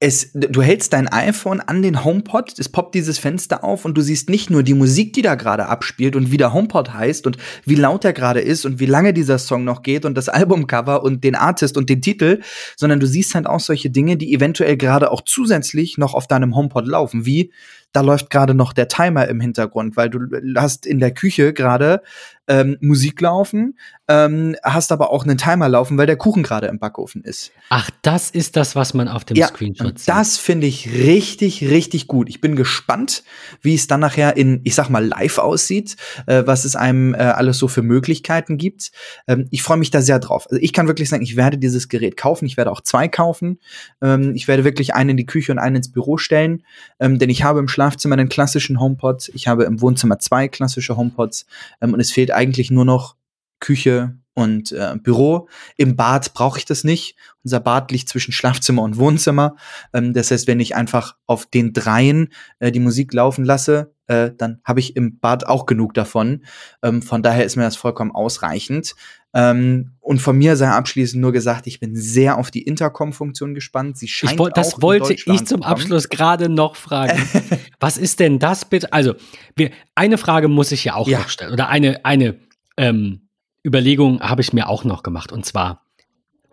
[0.00, 4.00] es, du hältst dein iPhone an den HomePod, es poppt dieses Fenster auf und du
[4.00, 7.36] siehst nicht nur die Musik, die da gerade abspielt und wie der HomePod heißt und
[7.64, 11.02] wie laut er gerade ist und wie lange dieser Song noch geht und das Albumcover
[11.02, 12.40] und den Artist und den Titel,
[12.76, 16.54] sondern du siehst halt auch solche Dinge, die eventuell gerade auch zusätzlich noch auf deinem
[16.54, 17.52] HomePod laufen, wie
[17.92, 20.20] da läuft gerade noch der Timer im Hintergrund, weil du
[20.56, 22.02] hast in der Küche gerade
[22.48, 26.78] ähm, Musik laufen, ähm, hast aber auch einen Timer laufen, weil der Kuchen gerade im
[26.78, 27.52] Backofen ist.
[27.68, 30.08] Ach, das ist das, was man auf dem ja, Screenshot sieht.
[30.08, 32.30] Das finde ich richtig, richtig gut.
[32.30, 33.22] Ich bin gespannt,
[33.60, 35.96] wie es dann nachher in, ich sag mal, live aussieht,
[36.26, 38.92] äh, was es einem äh, alles so für Möglichkeiten gibt.
[39.26, 40.46] Ähm, ich freue mich da sehr drauf.
[40.50, 42.46] Also ich kann wirklich sagen, ich werde dieses Gerät kaufen.
[42.46, 43.58] Ich werde auch zwei kaufen.
[44.00, 46.62] Ähm, ich werde wirklich einen in die Küche und einen ins Büro stellen,
[46.98, 49.30] ähm, denn ich habe im Schlafzimmer einen klassischen HomePod.
[49.34, 51.46] Ich habe im Wohnzimmer zwei klassische HomePods
[51.80, 53.14] ähm, und es fehlt eigentlich nur noch
[53.60, 55.48] Küche und äh, Büro.
[55.76, 57.14] Im Bad brauche ich das nicht.
[57.44, 59.54] Unser Bad liegt zwischen Schlafzimmer und Wohnzimmer.
[59.92, 64.32] Ähm, das heißt, wenn ich einfach auf den dreien äh, die Musik laufen lasse, äh,
[64.36, 66.44] dann habe ich im Bad auch genug davon.
[66.82, 68.94] Ähm, von daher ist mir das vollkommen ausreichend.
[69.34, 73.98] Ähm, und von mir sei abschließend nur gesagt, ich bin sehr auf die Intercom-Funktion gespannt.
[73.98, 77.22] Sie scheint ich das wollte ich zum Abschluss gerade noch fragen.
[77.80, 78.92] Was ist denn das bitte?
[78.92, 79.14] Also,
[79.54, 81.18] wir, eine Frage muss ich ja auch ja.
[81.18, 81.52] noch stellen.
[81.52, 82.36] Oder eine, eine
[82.78, 83.28] ähm,
[83.64, 85.30] Überlegung habe ich mir auch noch gemacht.
[85.30, 85.84] Und zwar,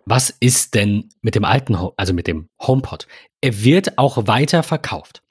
[0.04, 3.08] was ist denn mit dem alten, also mit dem HomePod?
[3.40, 5.22] Er wird auch weiter verkauft.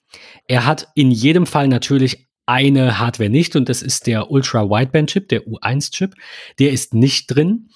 [0.48, 5.10] Er hat in jedem Fall natürlich eine Hardware nicht und das ist der Ultra Wideband
[5.10, 6.14] Chip, der U1 Chip.
[6.60, 7.70] Der ist nicht drin.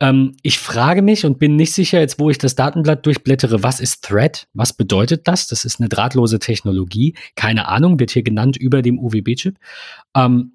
[0.00, 3.80] Ähm, ich frage mich und bin nicht sicher, jetzt wo ich das Datenblatt durchblättere, was
[3.80, 4.46] ist Thread?
[4.52, 5.48] Was bedeutet das?
[5.48, 7.14] Das ist eine drahtlose Technologie.
[7.34, 9.56] Keine Ahnung, wird hier genannt über dem UWB-Chip.
[10.14, 10.52] Ähm,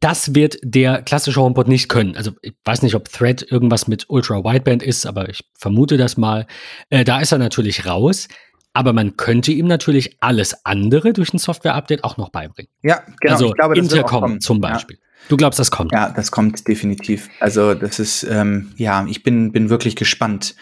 [0.00, 2.14] das wird der klassische HomePod nicht können.
[2.14, 6.18] Also ich weiß nicht, ob Thread irgendwas mit Ultra Wideband ist, aber ich vermute das
[6.18, 6.46] mal.
[6.90, 8.28] Äh, da ist er natürlich raus.
[8.74, 12.70] Aber man könnte ihm natürlich alles andere durch ein Software-Update auch noch beibringen.
[12.82, 13.32] Ja, genau.
[13.32, 14.96] Also glaube, Intercom zum Beispiel.
[14.96, 15.28] Ja.
[15.28, 15.92] Du glaubst, das kommt?
[15.92, 17.30] Ja, das kommt definitiv.
[17.40, 20.54] Also das ist, ähm, ja, ich bin, bin wirklich gespannt.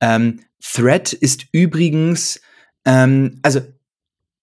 [0.00, 2.40] Ähm, Thread ist übrigens,
[2.84, 3.60] ähm, also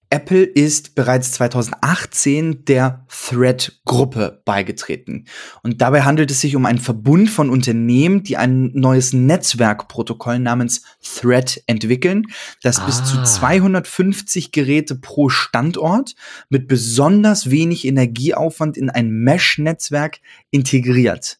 [0.09, 5.25] Apple ist bereits 2018 der Thread-Gruppe beigetreten.
[5.63, 10.83] Und dabei handelt es sich um einen Verbund von Unternehmen, die ein neues Netzwerkprotokoll namens
[11.01, 12.23] Thread entwickeln,
[12.63, 12.85] das ah.
[12.85, 16.15] bis zu 250 Geräte pro Standort
[16.49, 20.19] mit besonders wenig Energieaufwand in ein Mesh-Netzwerk
[20.51, 21.39] integriert.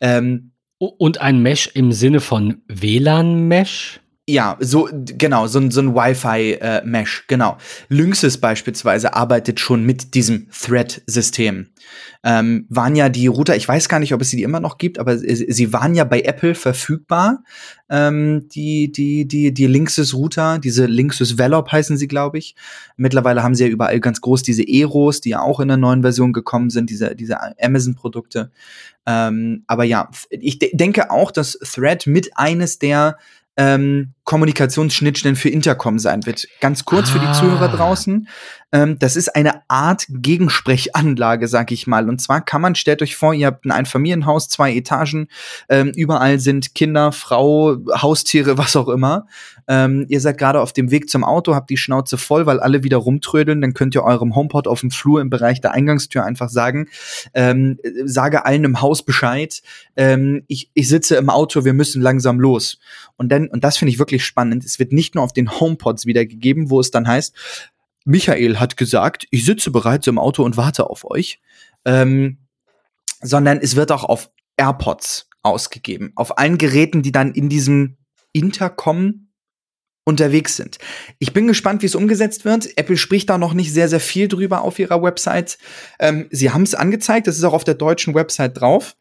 [0.00, 4.00] Ähm, Und ein Mesh im Sinne von WLAN-Mesh?
[4.30, 7.56] Ja, so, genau, so, ein so ein Wi-Fi-Mesh, äh, genau.
[7.88, 11.68] Lynxes beispielsweise arbeitet schon mit diesem Thread-System.
[12.22, 14.98] Ähm, waren ja die Router, ich weiß gar nicht, ob es sie immer noch gibt,
[14.98, 17.42] aber sie, sie waren ja bei Apple verfügbar.
[17.88, 22.54] Ähm, die, die, die, die Linksys-Router, diese Linksys Velop heißen sie, glaube ich.
[22.98, 26.02] Mittlerweile haben sie ja überall ganz groß diese Eros, die ja auch in der neuen
[26.02, 28.50] Version gekommen sind, diese, diese Amazon-Produkte.
[29.06, 33.16] Ähm, aber ja, ich de denke auch, dass Thread mit eines der
[33.58, 36.46] ähm, Kommunikationsschnittstellen für Intercom sein wird.
[36.60, 37.12] Ganz kurz ah.
[37.12, 37.76] für die Zuhörer Ah.
[37.76, 38.28] draußen.
[38.70, 42.08] Ähm, das ist eine Art Gegensprechanlage, sag ich mal.
[42.08, 45.28] Und zwar kann man, stellt euch vor, ihr habt ein Einfamilienhaus, zwei Etagen,
[45.68, 49.26] ähm, überall sind Kinder, Frau, Haustiere, was auch immer.
[49.68, 52.82] Ähm, ihr seid gerade auf dem Weg zum Auto, habt die Schnauze voll, weil alle
[52.82, 53.60] wieder rumtrödeln.
[53.60, 56.88] Dann könnt ihr eurem HomePod auf dem Flur im Bereich der Eingangstür einfach sagen,
[57.34, 59.60] ähm, äh, sage allen im Haus Bescheid,
[59.96, 62.78] ähm, ich, ich sitze im Auto, wir müssen langsam los.
[63.16, 66.06] Und dann, und das finde ich wirklich spannend, es wird nicht nur auf den HomePods
[66.06, 67.34] wiedergegeben, wo es dann heißt,
[68.06, 71.40] Michael hat gesagt, ich sitze bereits im Auto und warte auf euch,
[71.84, 72.38] ähm,
[73.20, 77.98] sondern es wird auch auf AirPods ausgegeben, auf allen Geräten, die dann in diesem
[78.32, 79.27] Intercom
[80.08, 80.78] unterwegs sind.
[81.18, 82.76] Ich bin gespannt, wie es umgesetzt wird.
[82.78, 85.58] Apple spricht da noch nicht sehr, sehr viel drüber auf ihrer Website.
[86.00, 88.96] Ähm, sie haben es angezeigt, das ist auch auf der deutschen Website drauf.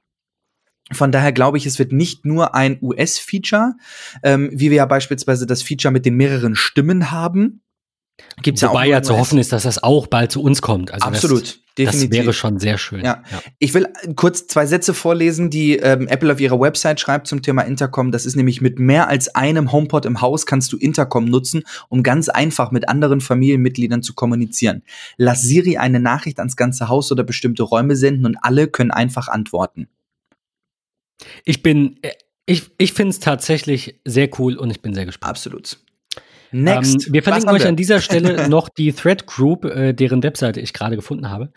[0.92, 3.76] Von daher glaube ich, es wird nicht nur ein US-Feature,
[4.22, 7.62] ähm, wie wir ja beispielsweise das Feature mit den mehreren Stimmen haben.
[8.44, 9.20] Gibt's Wobei ja in zu US.
[9.20, 10.94] hoffen ist, dass das auch bald zu uns kommt.
[10.94, 12.10] Also Absolut, Das, definitiv.
[12.10, 13.04] das wäre schon sehr schön.
[13.04, 13.24] Ja.
[13.58, 17.64] Ich will kurz zwei Sätze vorlesen, die ähm, Apple auf ihrer Website schreibt zum Thema
[17.64, 18.12] Intercom.
[18.12, 22.04] Das ist nämlich mit mehr als einem HomePod im Haus kannst du Intercom nutzen, um
[22.04, 24.84] ganz einfach mit anderen Familienmitgliedern zu kommunizieren.
[25.18, 29.30] Lass Siri eine Nachricht ans ganze Haus oder bestimmte Räume senden und alle können einfach
[29.30, 29.88] antworten.
[31.44, 32.12] Ich bin, äh,
[32.46, 35.32] ich, ich finde es tatsächlich sehr cool und ich bin sehr gespannt.
[35.32, 35.80] Absolut.
[36.52, 37.08] Next.
[37.08, 40.74] Ähm, wir verlinken euch an dieser Stelle noch die Thread Group, äh, deren Webseite ich
[40.74, 41.52] gerade gefunden habe.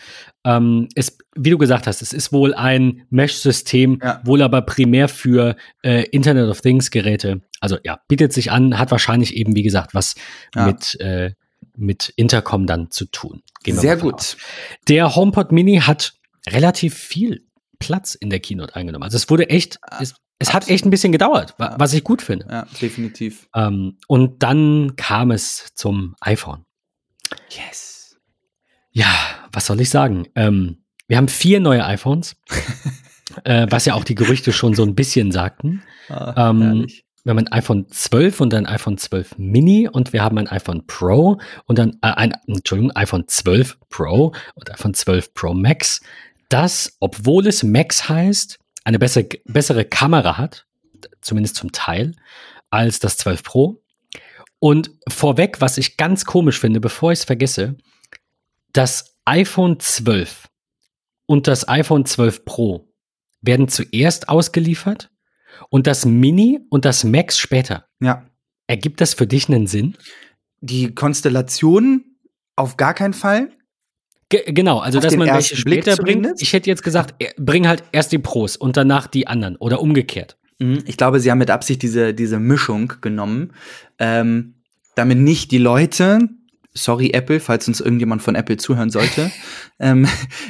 [0.44, 4.20] Ähm, es, wie du gesagt hast, es ist wohl ein Mesh-System, Ja.
[4.24, 7.40] wohl aber primär für äh, Internet of Things Geräte.
[7.60, 10.14] Also ja, bietet sich an, hat wahrscheinlich eben, wie gesagt, was
[10.54, 10.66] Ja.
[10.66, 11.32] mit, äh,
[11.76, 13.42] mit Intercom dann zu tun.
[13.66, 14.14] Sehr gut.
[14.14, 14.36] aus.
[14.88, 16.14] Der HomePod Mini hat
[16.48, 17.44] relativ viel
[17.78, 19.04] Platz in der Keynote eingenommen.
[19.04, 22.46] Also es wurde echt, es, es hat echt ein bisschen gedauert, was ich gut finde.
[22.50, 23.46] Ja, definitiv.
[23.54, 26.64] Ähm, und dann kam es zum iPhone.
[27.50, 28.18] Yes.
[28.90, 29.14] Ja,
[29.52, 30.26] was soll ich sagen?
[30.34, 32.36] Ähm, wir haben vier neue iPhones,
[33.44, 35.82] äh, was ja auch die Gerüchte schon so ein bisschen sagten.
[36.08, 36.86] Ah, Ähm.
[37.22, 40.86] Wir haben ein iPhone 12 und ein iPhone 12 Mini und wir haben ein iPhone
[40.86, 46.00] Pro und dann äh, ein Entschuldigung, iPhone 12 Pro und iPhone 12 Pro Max,
[46.48, 48.58] das, obwohl es Max heißt,
[48.90, 50.66] eine bessere, bessere Kamera hat,
[51.20, 52.16] zumindest zum Teil,
[52.70, 53.82] als das 12 Pro.
[54.58, 57.76] Und vorweg, was ich ganz komisch finde, bevor ich es vergesse,
[58.72, 60.48] das iPhone 12
[61.26, 62.92] und das iPhone 12 Pro
[63.40, 65.10] werden zuerst ausgeliefert
[65.68, 67.86] und das Mini und das Max später.
[68.00, 68.26] Ja.
[68.66, 69.96] Ergibt das für dich einen Sinn?
[70.60, 72.04] Die Konstellation
[72.56, 73.52] auf gar keinen Fall.
[74.30, 76.40] Ge genau, also Auf dass man welche später bringt.
[76.40, 79.82] Ich hätte jetzt gesagt, eh, bring halt erst die Pros und danach die anderen oder
[79.82, 80.38] umgekehrt.
[80.60, 80.84] Mhm.
[80.86, 83.52] Ich glaube, sie haben mit Absicht diese, diese Mischung genommen,
[83.98, 84.54] ähm,
[84.94, 86.28] damit nicht die Leute,
[86.72, 89.32] sorry Apple, falls uns irgendjemand von Apple zuhören sollte,
[89.80, 90.06] ähm,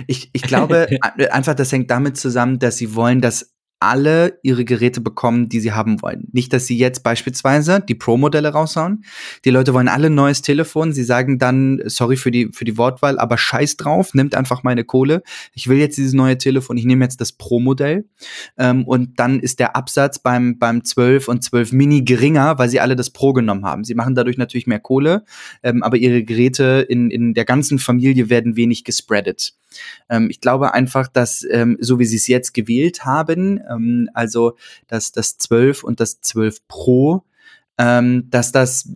[0.07, 0.87] ich, ich glaube
[1.31, 5.73] einfach, das hängt damit zusammen, dass sie wollen, dass alle ihre Geräte bekommen, die sie
[5.73, 6.29] haben wollen.
[6.33, 9.05] Nicht, dass sie jetzt beispielsweise die Pro-Modelle raushauen.
[9.47, 10.93] Die Leute wollen alle ein neues Telefon.
[10.93, 14.85] Sie sagen dann, sorry für die, für die Wortwahl, aber scheiß drauf, nimmt einfach meine
[14.85, 15.23] Kohle.
[15.55, 18.05] Ich will jetzt dieses neue Telefon, ich nehme jetzt das Pro-Modell.
[18.59, 22.81] Ähm, und dann ist der Absatz beim, beim 12 und 12 Mini geringer, weil sie
[22.81, 23.85] alle das Pro genommen haben.
[23.85, 25.25] Sie machen dadurch natürlich mehr Kohle,
[25.63, 29.55] ähm, aber ihre Geräte in, in der ganzen Familie werden wenig gespreadet.
[30.09, 33.61] Ähm, ich glaube einfach, dass ähm, so wie sie es jetzt gewählt haben,
[34.15, 34.57] also
[34.89, 37.25] das, das 12 und das 12 Pro,
[37.79, 38.89] ähm, dass das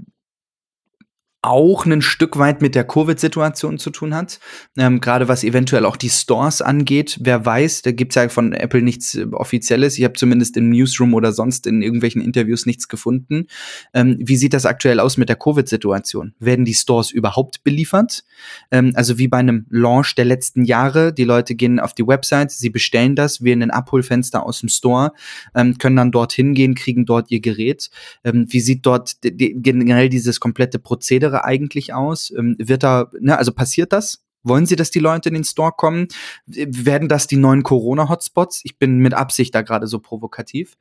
[1.45, 4.41] auch ein Stück weit mit der Covid-Situation zu tun hat.
[4.79, 7.19] Ähm, Gerade was eventuell auch die Stores angeht.
[7.21, 9.99] Wer weiß, da gibt's ja von Apple nichts äh, Offizielles.
[9.99, 13.47] Ich habe zumindest im Newsroom oder sonst in irgendwelchen Interviews nichts gefunden.
[13.93, 16.35] Ähm, wie sieht das aktuell aus mit der Covid-Situation?
[16.39, 18.25] Werden die Stores überhaupt beliefert?
[18.71, 21.13] Ähm, also wie bei einem Launch der letzten Jahre.
[21.13, 25.13] Die Leute gehen auf die Website, sie bestellen das, wählen ein Abholfenster aus dem Store,
[25.55, 27.91] ähm, können dann dorthin gehen, kriegen dort ihr Gerät.
[28.25, 32.33] Ähm, wie sieht dort generell dieses komplette Prozedere eigentlich aus?
[32.37, 34.25] Ähm, wird da, ne, also passiert das?
[34.42, 36.09] Wollen Sie, dass die Leute in den Store kommen?
[36.47, 38.61] Werden das die neuen Corona-Hotspots?
[38.64, 40.77] Ich bin mit Absicht da gerade so provokativ.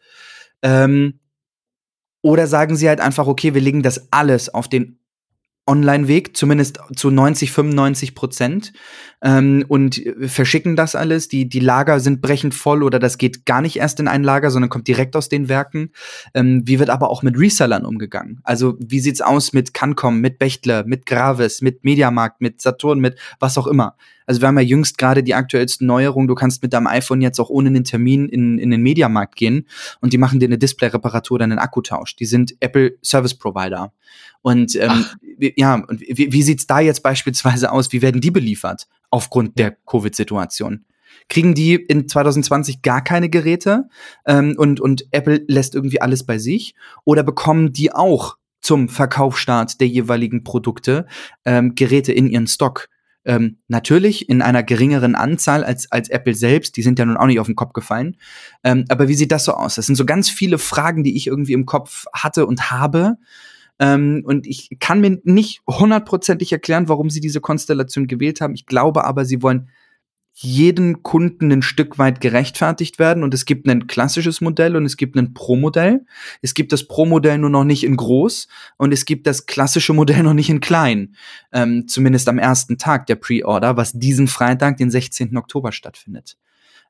[0.61, 1.19] Ähm,
[2.21, 4.99] oder sagen Sie halt einfach, okay, wir legen das alles auf den
[5.65, 8.73] Online-Weg, zumindest zu 90, 95 Prozent
[9.23, 11.29] ähm, und verschicken das alles.
[11.29, 14.51] Die, die Lager sind brechend voll oder das geht gar nicht erst in ein Lager,
[14.51, 15.91] sondern kommt direkt aus den Werken.
[16.33, 18.41] Ähm, wie wird aber auch mit Resellern umgegangen?
[18.43, 23.17] Also wie sieht's aus mit Cancom, mit Bechtler, mit Gravis, mit Mediamarkt, mit Saturn, mit
[23.39, 23.95] was auch immer?
[24.25, 26.27] Also wir haben ja jüngst gerade die aktuellsten Neuerungen.
[26.27, 29.67] Du kannst mit deinem iPhone jetzt auch ohne einen Termin in, in den Mediamarkt gehen
[30.01, 32.15] und die machen dir eine Display-Reparatur oder einen Akkutausch.
[32.15, 33.93] Die sind Apple Service Provider.
[34.41, 35.05] Und ähm,
[35.55, 37.91] ja, und wie, wie sieht's da jetzt beispielsweise aus?
[37.93, 40.85] Wie werden die beliefert aufgrund der Covid-Situation?
[41.29, 43.87] Kriegen die in 2020 gar keine Geräte
[44.25, 46.73] ähm, und, und Apple lässt irgendwie alles bei sich?
[47.05, 51.05] Oder bekommen die auch zum Verkaufsstart der jeweiligen Produkte
[51.45, 52.89] ähm, Geräte in ihren Stock?
[53.23, 57.27] Ähm, natürlich in einer geringeren Anzahl als, als Apple selbst, die sind ja nun auch
[57.27, 58.17] nicht auf den Kopf gefallen.
[58.63, 59.75] Ähm, aber wie sieht das so aus?
[59.75, 63.17] Das sind so ganz viele Fragen, die ich irgendwie im Kopf hatte und habe.
[63.79, 68.53] Ähm, und ich kann mir nicht hundertprozentig erklären, warum sie diese Konstellation gewählt haben.
[68.53, 69.69] Ich glaube aber, sie wollen
[70.35, 73.23] jeden Kunden ein Stück weit gerechtfertigt werden.
[73.23, 76.05] Und es gibt ein klassisches Modell und es gibt ein Pro-Modell.
[76.41, 80.23] Es gibt das Pro-Modell nur noch nicht in groß und es gibt das klassische Modell
[80.23, 81.15] noch nicht in klein.
[81.51, 85.37] Ähm, zumindest am ersten Tag der Pre-Order, was diesen Freitag, den 16.
[85.37, 86.37] Oktober stattfindet.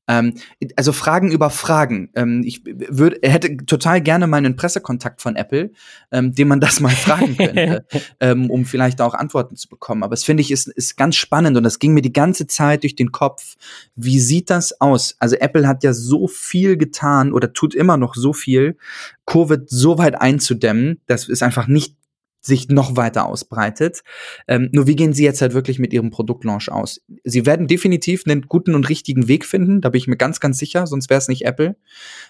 [0.08, 0.34] Ähm,
[0.76, 2.10] also Fragen über Fragen.
[2.16, 5.72] Ähm, ich würde, hätte total gerne mal einen Pressekontakt von Apple,
[6.12, 7.86] ähm, dem man das mal fragen könnte,
[8.20, 10.04] ähm, um vielleicht auch Antworten zu bekommen.
[10.04, 12.84] Aber es finde ich ist, ist ganz spannend und das ging mir die ganze Zeit
[12.84, 13.56] durch den Kopf.
[13.96, 15.16] Wie sieht das aus?
[15.20, 18.78] Also Apple hat ja so viel getan oder tut immer noch so viel,
[19.26, 21.00] Covid so weit einzudämmen.
[21.08, 21.96] Das ist einfach nicht
[22.46, 24.04] sich noch weiter ausbreitet.
[24.48, 27.02] Ähm, nur wie gehen Sie jetzt halt wirklich mit Ihrem Produktlaunch aus?
[27.24, 30.58] Sie werden definitiv einen guten und richtigen Weg finden, da bin ich mir ganz, ganz
[30.58, 31.78] sicher, sonst wäre es nicht Apple.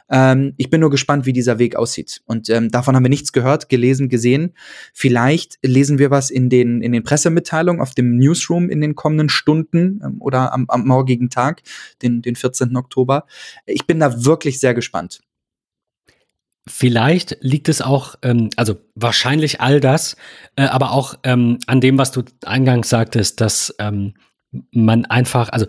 [0.09, 2.21] Ähm, ich bin nur gespannt, wie dieser Weg aussieht.
[2.25, 4.53] Und ähm, davon haben wir nichts gehört, gelesen, gesehen.
[4.93, 9.29] Vielleicht lesen wir was in den, in den Pressemitteilungen auf dem Newsroom in den kommenden
[9.29, 11.63] Stunden ähm, oder am, am morgigen Tag,
[12.03, 12.75] den, den 14.
[12.75, 13.25] Oktober.
[13.65, 15.21] Ich bin da wirklich sehr gespannt.
[16.67, 20.15] Vielleicht liegt es auch, ähm, also wahrscheinlich all das,
[20.55, 24.13] äh, aber auch ähm, an dem, was du eingangs sagtest, dass ähm,
[24.71, 25.65] man einfach, also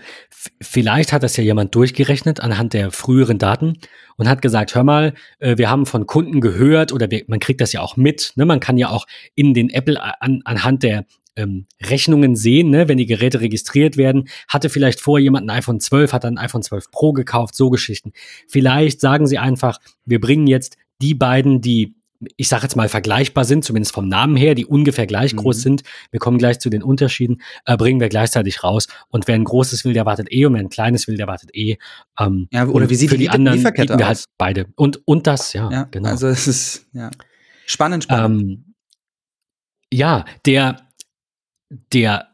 [0.60, 3.78] vielleicht hat das ja jemand durchgerechnet anhand der früheren Daten
[4.16, 7.60] und hat gesagt, hör mal, äh, wir haben von Kunden gehört oder wir, man kriegt
[7.60, 8.44] das ja auch mit, ne?
[8.44, 12.98] man kann ja auch in den Apple an, anhand der ähm, Rechnungen sehen, ne, wenn
[12.98, 14.28] die Geräte registriert werden.
[14.48, 17.70] Hatte vielleicht vorher jemand ein iPhone 12, hat dann ein iPhone 12 Pro gekauft, so
[17.70, 18.12] Geschichten.
[18.48, 21.96] Vielleicht sagen sie einfach, wir bringen jetzt die beiden, die
[22.36, 25.38] ich sage jetzt mal vergleichbar sind, zumindest vom Namen her, die ungefähr gleich mhm.
[25.38, 25.82] groß sind.
[26.10, 28.86] Wir kommen gleich zu den Unterschieden, äh, bringen wir gleichzeitig raus.
[29.10, 31.50] Und wer ein großes will, der wartet eh, und wer ein kleines will, der wartet
[31.54, 31.76] eh.
[32.18, 34.68] Ähm, ja, oder wie sieht für die, die anderen bieten wir halt beide.
[34.76, 36.08] Und, und das, ja, ja, genau.
[36.08, 37.10] Also es ist ja
[37.66, 38.42] spannend, spannend.
[38.42, 38.74] Ähm,
[39.92, 40.80] ja, der,
[41.92, 42.28] der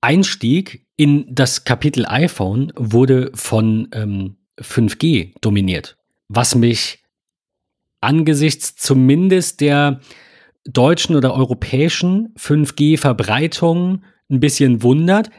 [0.00, 7.02] Einstieg in das Kapitel iPhone wurde von ähm, 5G dominiert was mich
[8.00, 10.00] angesichts zumindest der
[10.64, 15.30] deutschen oder europäischen 5G-Verbreitung ein bisschen wundert.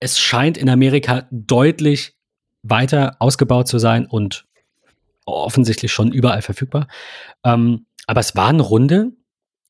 [0.00, 2.14] Es scheint in Amerika deutlich
[2.62, 4.46] weiter ausgebaut zu sein und
[5.24, 6.88] offensichtlich schon überall verfügbar.
[7.44, 9.12] Ähm, aber es waren runde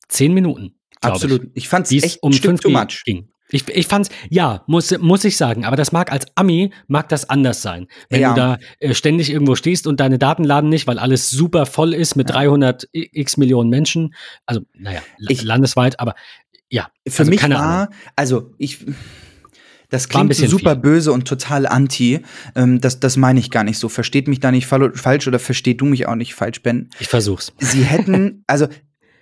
[0.07, 0.75] zehn Minuten.
[1.01, 1.43] Absolut.
[1.43, 3.03] Ich, ich fand es echt um 5G too much.
[3.05, 3.29] ging.
[3.53, 7.29] Ich, ich fand's, ja, muss, muss ich sagen, aber das mag als Ami, mag das
[7.29, 7.87] anders sein.
[8.09, 8.29] Wenn ja.
[8.29, 11.93] du da äh, ständig irgendwo stehst und deine Daten laden nicht, weil alles super voll
[11.93, 12.35] ist mit ja.
[12.35, 14.15] 300 x Millionen Menschen.
[14.47, 16.15] Also, naja, ich, landesweit, aber
[16.69, 16.87] ja.
[17.07, 17.93] Für also, mich war, Ahnung.
[18.15, 18.87] also ich,
[19.89, 20.81] das klingt super viel.
[20.81, 22.21] böse und total anti.
[22.55, 23.87] Ähm, das, das meine ich gar nicht so.
[23.87, 26.89] Versteht mich da nicht falsch oder versteht du mich auch nicht falsch, Ben?
[26.99, 27.53] Ich versuch's.
[27.59, 28.67] Sie hätten, also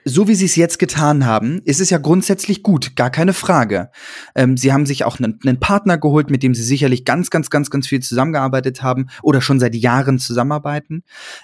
[0.05, 3.91] so wie sie es jetzt getan haben, ist es ja grundsätzlich gut, gar keine Frage.
[4.35, 7.69] Ähm, sie haben sich auch einen, Partner geholt, mit dem sie sicherlich ganz, ganz, ganz,
[7.69, 11.03] ganz viel zusammengearbeitet haben oder schon seit Jahren zusammenarbeiten.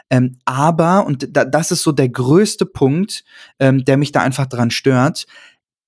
[0.09, 3.23] Ähm, aber, und da, das ist so der größte Punkt,
[3.59, 5.25] ähm, der mich da einfach dran stört,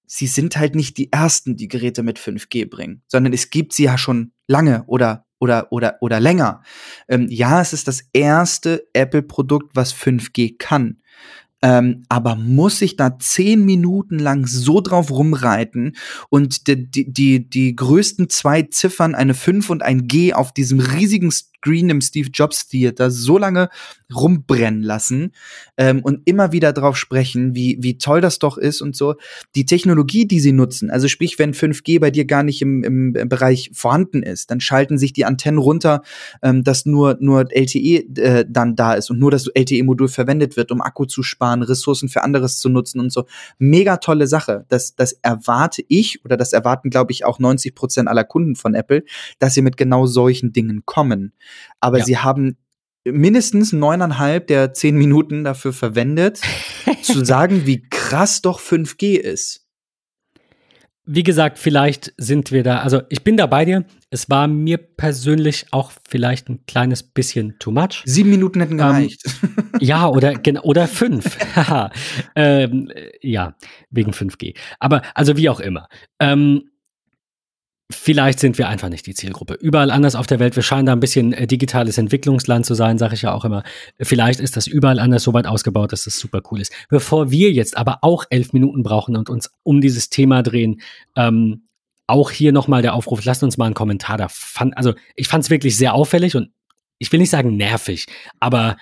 [0.05, 3.83] sie sind halt nicht die ersten, die Geräte mit 5G bringen, sondern es gibt sie
[3.83, 6.61] ja schon lange oder oder oder oder länger.
[7.07, 10.97] Ähm, ja, es ist das erste Apple-Produkt, was 5G kann.
[11.61, 15.97] Ähm, aber muss ich da zehn Minuten lang so drauf rumreiten
[16.29, 20.79] und die, die, die, die größten zwei Ziffern, eine 5 und ein G auf diesem
[20.79, 23.69] riesigen Green im Steve Jobs Theater so lange
[24.13, 25.33] rumbrennen lassen
[25.77, 29.15] ähm, und immer wieder drauf sprechen, wie, wie toll das doch ist und so.
[29.55, 33.13] Die Technologie, die sie nutzen, also sprich, wenn 5G bei dir gar nicht im, im
[33.29, 36.01] Bereich vorhanden ist, dann schalten sich die Antennen runter,
[36.41, 40.71] ähm, dass nur, nur LTE äh, dann da ist und nur das LTE-Modul verwendet wird,
[40.71, 43.25] um Akku zu sparen, Ressourcen für anderes zu nutzen und so.
[43.59, 44.65] Mega tolle Sache.
[44.69, 48.73] Das, das erwarte ich oder das erwarten, glaube ich, auch 90 Prozent aller Kunden von
[48.73, 49.03] Apple,
[49.37, 51.33] dass sie mit genau solchen Dingen kommen.
[51.79, 52.05] Aber ja.
[52.05, 52.57] sie haben
[53.05, 56.41] mindestens neuneinhalb der zehn Minuten dafür verwendet,
[57.01, 59.65] zu sagen, wie krass doch 5G ist.
[61.11, 63.83] Wie gesagt, vielleicht sind wir da, also ich bin da bei dir.
[64.11, 68.03] Es war mir persönlich auch vielleicht ein kleines bisschen too much.
[68.05, 69.23] Sieben Minuten hätten ähm, gereicht.
[69.41, 71.35] Ähm, ja, oder, oder fünf.
[72.35, 72.91] ähm,
[73.21, 73.55] ja,
[73.89, 74.55] wegen 5G.
[74.79, 75.87] Aber also wie auch immer.
[76.19, 76.69] Ähm,
[77.91, 79.55] Vielleicht sind wir einfach nicht die Zielgruppe.
[79.55, 82.99] Überall anders auf der Welt, wir scheinen da ein bisschen äh, digitales Entwicklungsland zu sein,
[82.99, 83.63] sage ich ja auch immer.
[83.99, 86.71] Vielleicht ist das überall anders so weit ausgebaut, dass das super cool ist.
[86.89, 90.81] Bevor wir jetzt aber auch elf Minuten brauchen und uns um dieses Thema drehen,
[91.15, 91.63] ähm,
[92.05, 94.27] auch hier nochmal der Aufruf, lasst uns mal einen Kommentar da.
[94.29, 96.51] Fand, also ich fand es wirklich sehr auffällig und
[96.99, 98.05] ich will nicht sagen nervig,
[98.39, 98.77] aber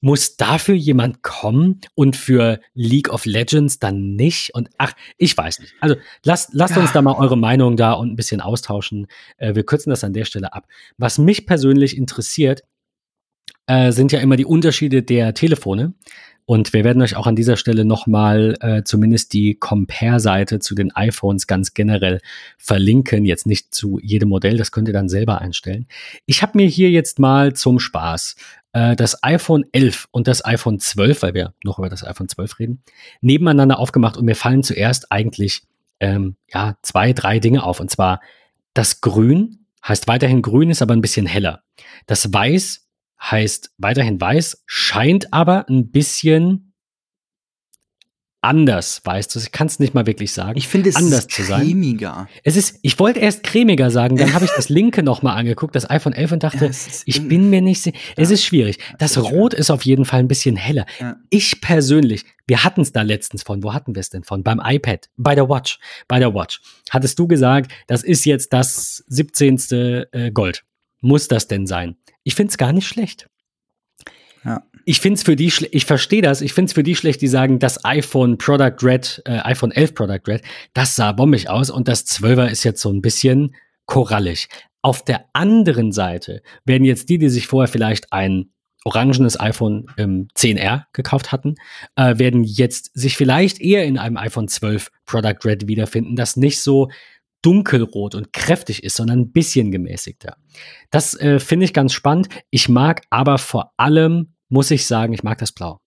[0.00, 4.54] muss dafür jemand kommen und für League of Legends dann nicht?
[4.54, 5.74] Und ach, ich weiß nicht.
[5.80, 6.82] Also lasst, lasst ja.
[6.82, 9.06] uns da mal eure Meinung da und ein bisschen austauschen.
[9.36, 10.66] Äh, wir kürzen das an der Stelle ab.
[10.96, 12.62] Was mich persönlich interessiert,
[13.66, 15.94] äh, sind ja immer die Unterschiede der Telefone.
[16.50, 20.90] Und wir werden euch auch an dieser Stelle nochmal äh, zumindest die Compare-Seite zu den
[20.90, 22.20] iPhones ganz generell
[22.58, 23.24] verlinken.
[23.24, 25.86] Jetzt nicht zu jedem Modell, das könnt ihr dann selber einstellen.
[26.26, 28.34] Ich habe mir hier jetzt mal zum Spaß
[28.72, 32.58] äh, das iPhone 11 und das iPhone 12, weil wir noch über das iPhone 12
[32.58, 32.82] reden,
[33.20, 35.62] nebeneinander aufgemacht und mir fallen zuerst eigentlich
[36.00, 37.80] ähm, ja, zwei, drei Dinge auf.
[37.80, 38.20] Und zwar
[38.74, 41.62] das Grün heißt weiterhin grün, ist aber ein bisschen heller.
[42.06, 42.86] Das Weiß
[43.20, 46.69] heißt weiterhin weiß, scheint aber ein bisschen
[48.42, 50.56] anders, weißt du, ich kann es nicht mal wirklich sagen.
[50.56, 52.28] Ich finde es anders ist cremiger.
[52.42, 55.74] Es ist, ich wollte erst cremiger sagen, dann habe ich das linke noch mal angeguckt,
[55.74, 56.72] das iPhone 11 und dachte, ja,
[57.04, 57.96] ich bin mir nicht sicher.
[57.96, 58.22] Ja.
[58.22, 58.78] Es ist schwierig.
[58.98, 60.86] Das Rot ist auf jeden Fall ein bisschen heller.
[60.98, 61.16] Ja.
[61.28, 64.42] Ich persönlich, wir hatten es da letztens von, wo hatten wir es denn von?
[64.42, 65.78] Beim iPad, bei der Watch,
[66.08, 66.60] bei der Watch.
[66.90, 70.06] Hattest du gesagt, das ist jetzt das 17.
[70.12, 70.64] Äh, Gold.
[71.00, 71.96] Muss das denn sein?
[72.24, 73.28] Ich finde es gar nicht schlecht.
[74.44, 74.62] Ja.
[74.84, 77.28] Ich finde es für die, ich verstehe das, ich finde es für die schlecht, die
[77.28, 80.42] sagen, das iPhone Product Red, äh, iPhone 11 Product Red,
[80.74, 83.54] das sah bombig aus und das 12er ist jetzt so ein bisschen
[83.86, 84.48] korallig.
[84.82, 88.50] Auf der anderen Seite werden jetzt die, die sich vorher vielleicht ein
[88.84, 91.56] orangenes iPhone ähm, 10R gekauft hatten,
[91.96, 96.62] äh, werden jetzt sich vielleicht eher in einem iPhone 12 Product Red wiederfinden, das nicht
[96.62, 96.88] so
[97.42, 100.36] dunkelrot und kräftig ist, sondern ein bisschen gemäßigter.
[100.90, 102.28] Das äh, finde ich ganz spannend.
[102.50, 105.80] Ich mag aber vor allem, muss ich sagen, ich mag das Blau.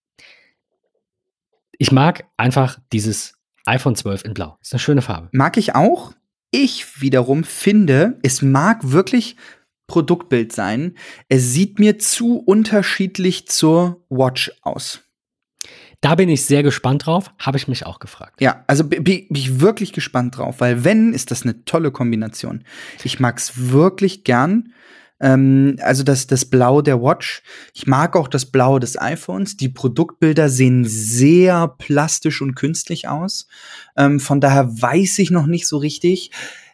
[1.77, 3.33] Ich mag einfach dieses
[3.65, 4.57] iPhone 12 in Blau.
[4.61, 5.29] Ist eine schöne Farbe.
[5.31, 6.13] Mag ich auch.
[6.51, 9.35] Ich wiederum finde, es mag wirklich
[9.87, 10.95] Produktbild sein.
[11.29, 15.01] Es sieht mir zu unterschiedlich zur Watch aus.
[16.01, 18.41] Da bin ich sehr gespannt drauf, habe ich mich auch gefragt.
[18.41, 22.65] Ja, also bin ich wirklich gespannt drauf, weil wenn, ist das eine tolle Kombination.
[23.03, 24.73] Ich mag es wirklich gern.
[25.23, 27.41] Ähm, also das, das Blau der Watch.
[27.73, 29.57] Ich mag auch das Blau des iPhones.
[29.57, 33.47] Die Produktbilder sehen sehr plastisch und künstlich aus.
[33.95, 36.31] Ähm, von daher weiß ich noch nicht so richtig.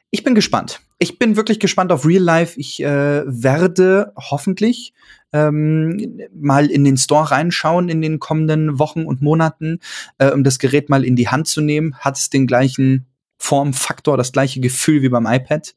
[0.09, 0.81] Ich bin gespannt.
[0.97, 2.59] Ich bin wirklich gespannt auf Real Life.
[2.59, 4.93] Ich äh, werde hoffentlich
[5.31, 9.79] ähm, mal in den Store reinschauen in den kommenden Wochen und Monaten,
[10.17, 11.95] äh, um das Gerät mal in die Hand zu nehmen.
[11.99, 13.05] Hat es den gleichen
[13.37, 15.75] Formfaktor, das gleiche Gefühl wie beim iPad.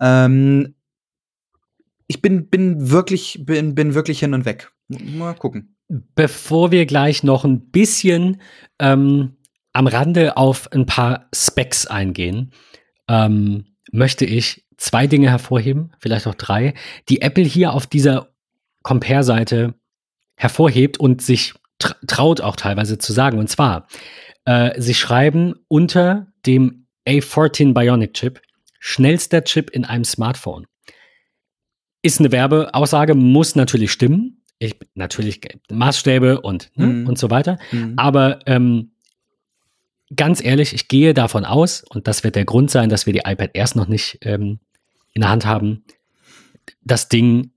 [0.00, 0.74] Ähm,
[2.08, 4.72] ich bin, bin wirklich, bin, bin wirklich hin und weg.
[4.88, 5.76] Mal gucken.
[5.88, 8.40] Bevor wir gleich noch ein bisschen
[8.78, 9.36] ähm,
[9.72, 12.52] am Rande auf ein paar Specs eingehen,
[13.08, 16.74] ähm, möchte ich zwei Dinge hervorheben, vielleicht auch drei,
[17.08, 18.34] die Apple hier auf dieser
[18.82, 19.74] Compare-Seite
[20.36, 21.54] hervorhebt und sich
[22.06, 23.38] traut auch teilweise zu sagen.
[23.38, 23.86] Und zwar,
[24.44, 28.40] äh, sie schreiben unter dem A14 Bionic Chip,
[28.78, 30.66] schnellster Chip in einem Smartphone.
[32.02, 34.42] Ist eine Werbeaussage, muss natürlich stimmen.
[34.58, 35.40] Ich, natürlich
[35.70, 37.06] Maßstäbe und, ne, mhm.
[37.06, 37.58] und so weiter.
[37.70, 37.94] Mhm.
[37.96, 38.92] Aber ähm,
[40.14, 43.22] ganz ehrlich, ich gehe davon aus, und das wird der Grund sein, dass wir die
[43.24, 44.58] iPad erst noch nicht ähm,
[45.12, 45.84] in der Hand haben,
[46.82, 47.52] das Ding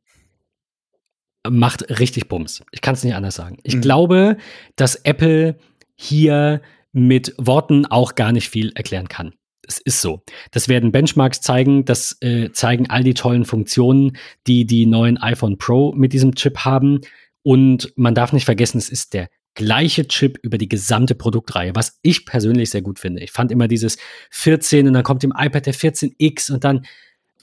[1.50, 2.64] macht richtig Bums.
[2.72, 3.58] Ich kann es nicht anders sagen.
[3.64, 3.82] Ich mhm.
[3.82, 4.38] glaube,
[4.76, 5.58] dass Apple
[5.96, 6.62] hier
[6.92, 9.34] mit Worten auch gar nicht viel erklären kann.
[9.72, 10.24] Es ist so.
[10.52, 14.18] Das werden Benchmarks zeigen, das äh, zeigen all die tollen Funktionen,
[14.48, 17.00] die die neuen iPhone Pro mit diesem Chip haben.
[17.44, 22.00] Und man darf nicht vergessen, es ist der gleiche Chip über die gesamte Produktreihe, was
[22.02, 23.22] ich persönlich sehr gut finde.
[23.22, 23.98] Ich fand immer dieses
[24.32, 26.86] 14 und dann kommt im iPad der 14X und dann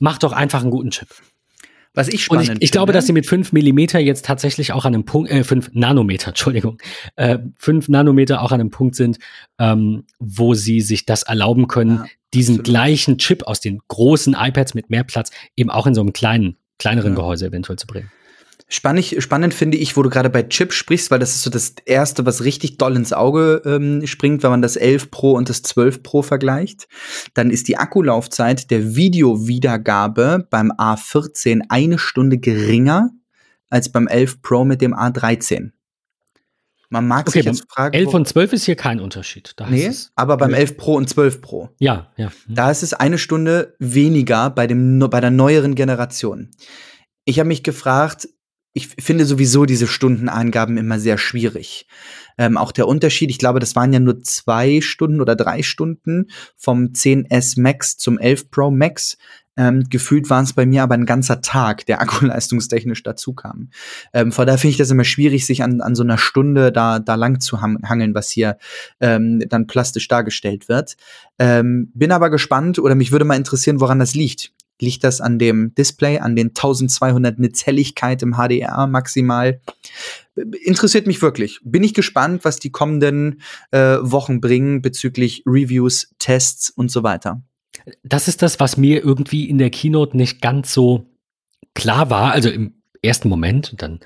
[0.01, 1.09] macht doch einfach einen guten Chip.
[1.99, 4.85] Was ich spannend Und ich, ich glaube, dass sie mit 5 Millimeter jetzt tatsächlich auch
[4.85, 6.79] an einem Punkt, äh, 5 Nanometer, Entschuldigung,
[7.17, 9.19] äh, 5 Nanometer auch an einem Punkt sind,
[9.59, 12.65] ähm, wo sie sich das erlauben können, Ja, diesen absolut.
[12.67, 16.57] gleichen Chip aus den großen iPads mit mehr Platz eben auch in so einem kleinen,
[16.79, 17.17] kleineren Ja.
[17.17, 18.13] Gehäuse eventuell zu bringen.
[18.71, 21.75] Spannend, spannend finde ich, wo du gerade bei Chip sprichst, weil das ist so das
[21.87, 25.63] erste, was richtig doll ins Auge ähm, springt, wenn man das 11 Pro und das
[25.63, 26.87] 12 Pro vergleicht.
[27.33, 33.11] Dann ist die Akkulaufzeit der Videowiedergabe beim A14 eine Stunde geringer
[33.71, 35.71] als beim 11 Pro mit dem A13.
[36.91, 39.53] Man mag Okay, sich jetzt fragen, 11 wo- und 12 ist hier kein Unterschied.
[39.57, 40.57] Da nee, aber beim Nö.
[40.57, 41.71] 11 Pro und 12 Pro.
[41.79, 42.27] ja, ja.
[42.47, 42.55] hm.
[42.55, 46.51] Da ist es eine Stunde weniger bei, dem, bei der neueren Generation.
[47.25, 48.29] Ich habe mich gefragt,
[48.73, 51.87] ich finde sowieso diese Stundenangaben immer sehr schwierig.
[52.37, 56.27] Ähm, auch der Unterschied, ich glaube, das waren ja nur zwei Stunden oder drei Stunden
[56.57, 59.17] vom 10S Max zum 11 Pro Max.
[59.57, 63.71] Ähm, gefühlt waren es bei mir aber ein ganzer Tag, der akkuleistungstechnisch dazu kam.
[64.13, 67.01] Ähm, von daher finde ich das immer schwierig, sich an, an so einer Stunde da,
[67.01, 68.57] da lang zu hangeln, was hier
[69.01, 70.97] ähm, dann plastisch dargestellt wird.
[71.41, 74.53] Ähm, bin aber gespannt oder mich würde mal interessieren, woran das liegt.
[74.81, 79.61] Liegt das an dem Display, an den 1200 Nits Helligkeit im HDR maximal?
[80.37, 81.61] Interessiert mich wirklich.
[81.65, 87.43] Bin ich gespannt, was die kommenden äh, Wochen bringen bezüglich Reviews, Tests und so weiter.
[88.03, 91.07] Das ist das, was mir irgendwie in der Keynote nicht ganz so
[91.75, 92.33] klar war.
[92.33, 94.01] Also im ersten Moment, dann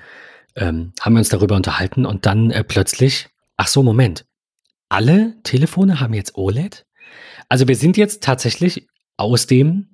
[0.55, 4.25] ähm, haben wir uns darüber unterhalten und dann äh, plötzlich, ach so, Moment,
[4.89, 6.85] alle Telefone haben jetzt OLED?
[7.49, 9.92] Also wir sind jetzt tatsächlich aus dem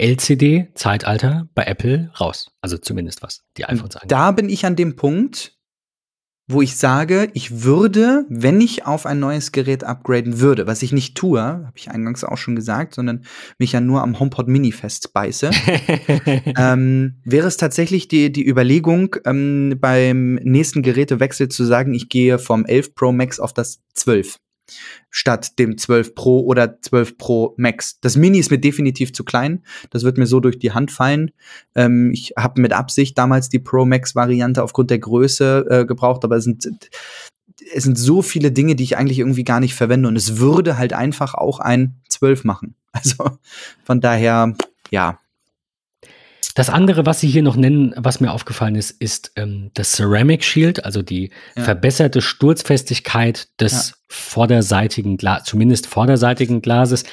[0.00, 2.50] LCD-Zeitalter bei Apple raus.
[2.60, 4.10] Also zumindest was die iPhones angeht.
[4.10, 5.60] Da bin ich an dem Punkt,
[6.52, 10.92] wo ich sage, ich würde, wenn ich auf ein neues Gerät upgraden würde, was ich
[10.92, 13.24] nicht tue, habe ich eingangs auch schon gesagt, sondern
[13.58, 15.50] mich ja nur am HomePod Mini festbeiße,
[16.56, 22.38] ähm, wäre es tatsächlich die, die Überlegung, ähm, beim nächsten Gerätewechsel zu sagen, ich gehe
[22.38, 24.38] vom 11 Pro Max auf das 12
[25.10, 28.00] statt dem 12 Pro oder 12 Pro Max.
[28.00, 29.64] Das Mini ist mir definitiv zu klein.
[29.90, 31.32] Das wird mir so durch die Hand fallen.
[31.74, 36.24] Ähm, ich habe mit Absicht damals die Pro Max Variante aufgrund der Größe äh, gebraucht,
[36.24, 36.68] aber es sind
[37.74, 40.78] es sind so viele Dinge, die ich eigentlich irgendwie gar nicht verwende und es würde
[40.78, 42.74] halt einfach auch ein 12 machen.
[42.92, 43.38] Also
[43.84, 44.56] von daher,
[44.90, 45.19] ja,
[46.54, 50.42] Das andere, was Sie hier noch nennen, was mir aufgefallen ist, ist ähm, das Ceramic
[50.44, 51.62] Shield, also die Ja.
[51.64, 53.94] verbesserte Sturzfestigkeit des Ja.
[54.08, 57.04] vorderseitigen Glas, zumindest vorderseitigen Glases.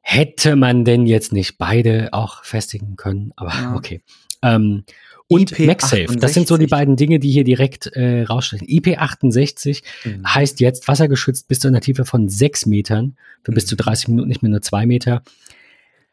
[0.00, 3.32] Hätte man denn jetzt nicht beide auch festigen können?
[3.36, 3.74] Aber Ja.
[3.76, 4.02] okay.
[4.42, 4.84] Ähm,
[5.30, 6.70] und IP MagSafe, das sind so die 68.
[6.70, 8.66] beiden Dinge, die hier direkt äh, rausstellen.
[8.66, 9.82] IP68
[10.26, 13.68] heißt jetzt wassergeschützt bis zu einer Tiefe von sechs Metern, für bis Mhm.
[13.68, 15.22] zu 30 Minuten, nicht mehr nur zwei Meter.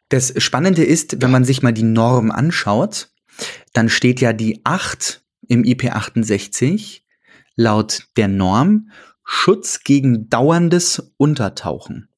[0.10, 3.10] Das Spannende ist, wenn man sich mal die Norm anschaut,
[3.74, 7.02] dann steht ja die 8 im IP68
[7.56, 8.90] laut der Norm
[9.24, 12.10] Schutz gegen dauerndes Untertauchen.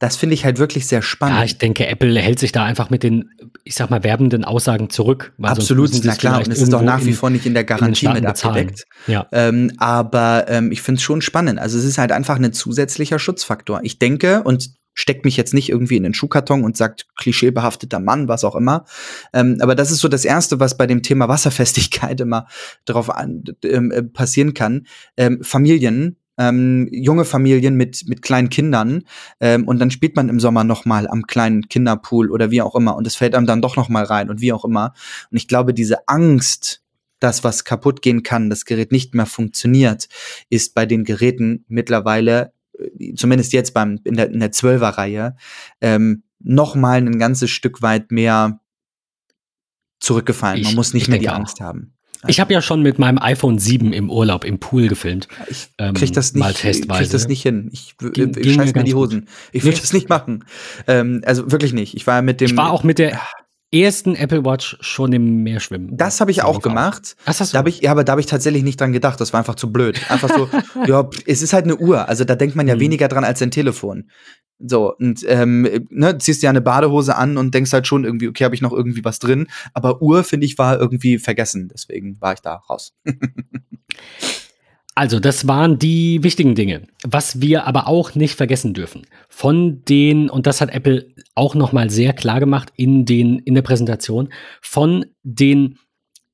[0.00, 1.38] Das finde ich halt wirklich sehr spannend.
[1.38, 3.30] Ja, ich denke, Apple hält sich da einfach mit den,
[3.62, 5.32] ich sag mal, werbenden Aussagen zurück.
[5.40, 7.66] Absolut, na klar, und es ist auch nach wie in- vor nicht in der in
[7.68, 8.84] Garantie Staaten mit abgedeckt.
[9.06, 9.26] Ja.
[9.32, 11.58] Ähm, aber ähm, ich finde es schon spannend.
[11.58, 13.80] Also es ist halt einfach ein zusätzlicher Schutzfaktor.
[13.82, 18.28] Ich denke und steckt mich jetzt nicht irgendwie in den Schuhkarton und sagt klischeebehafteter Mann,
[18.28, 18.84] was auch immer.
[19.32, 22.46] Ähm, aber das ist so das Erste, was bei dem Thema Wasserfestigkeit immer
[22.84, 24.86] drauf an, ähm, äh, passieren kann.
[25.16, 29.04] Ähm, Familien, ähm, junge Familien mit, mit kleinen Kindern
[29.40, 32.74] ähm, und dann spielt man im Sommer noch mal am kleinen Kinderpool oder wie auch
[32.74, 34.94] immer und es fällt einem dann doch noch mal rein und wie auch immer.
[35.30, 36.82] Und ich glaube, diese Angst,
[37.20, 40.08] dass was kaputt gehen kann, das Gerät nicht mehr funktioniert,
[40.50, 42.52] ist bei den Geräten mittlerweile,
[43.16, 45.36] zumindest jetzt beim, in der, in der 12er-Reihe,
[45.80, 48.60] ähm, noch mal ein ganzes Stück weit mehr
[50.00, 50.62] zurückgefallen.
[50.62, 51.34] Man Ich- muss nicht ich mehr die auch.
[51.34, 51.92] Angst haben.
[52.26, 55.28] Ich habe ja schon mit meinem iPhone 7 im Urlaub im Pool gefilmt.
[55.46, 57.02] Ich Ähm, krieg das mal nicht, testweise.
[57.02, 57.68] krieg das nicht hin.
[57.70, 58.96] Ich, Ging- ich scheiß mir die ganz gut.
[58.96, 59.28] Hosen.
[59.52, 59.78] Ich will Nee.
[59.80, 60.44] das nicht machen.
[60.86, 61.94] Ähm, also wirklich nicht.
[61.94, 62.46] Ich war mit dem.
[62.46, 63.20] Ich war auch mit der
[63.72, 65.96] ersten Apple Watch schon im Meer schwimmen.
[65.96, 67.16] Das habe ich auch gemacht.
[67.24, 69.20] Was hast du Da habe ich, ja, aber da habe ich tatsächlich nicht dran gedacht.
[69.20, 70.00] Das war einfach zu blöd.
[70.10, 70.48] Einfach so,
[70.86, 72.08] ja, es ist halt eine Uhr.
[72.08, 72.80] Also da denkt man ja Mhm.
[72.80, 74.10] weniger dran als ein Telefon.
[74.60, 78.44] So, und ähm, ne, ziehst dir eine Badehose an und denkst halt schon irgendwie, okay,
[78.44, 79.48] habe ich noch irgendwie was drin.
[79.72, 81.68] Aber Uhr, finde ich, war irgendwie vergessen.
[81.72, 82.94] Deswegen war ich da raus.
[84.96, 86.82] Also, das waren die wichtigen Dinge.
[87.02, 89.06] Was wir aber auch nicht vergessen dürfen.
[89.28, 93.62] Von den, und das hat Apple auch nochmal sehr klar gemacht in, den, in der
[93.62, 95.78] Präsentation, von den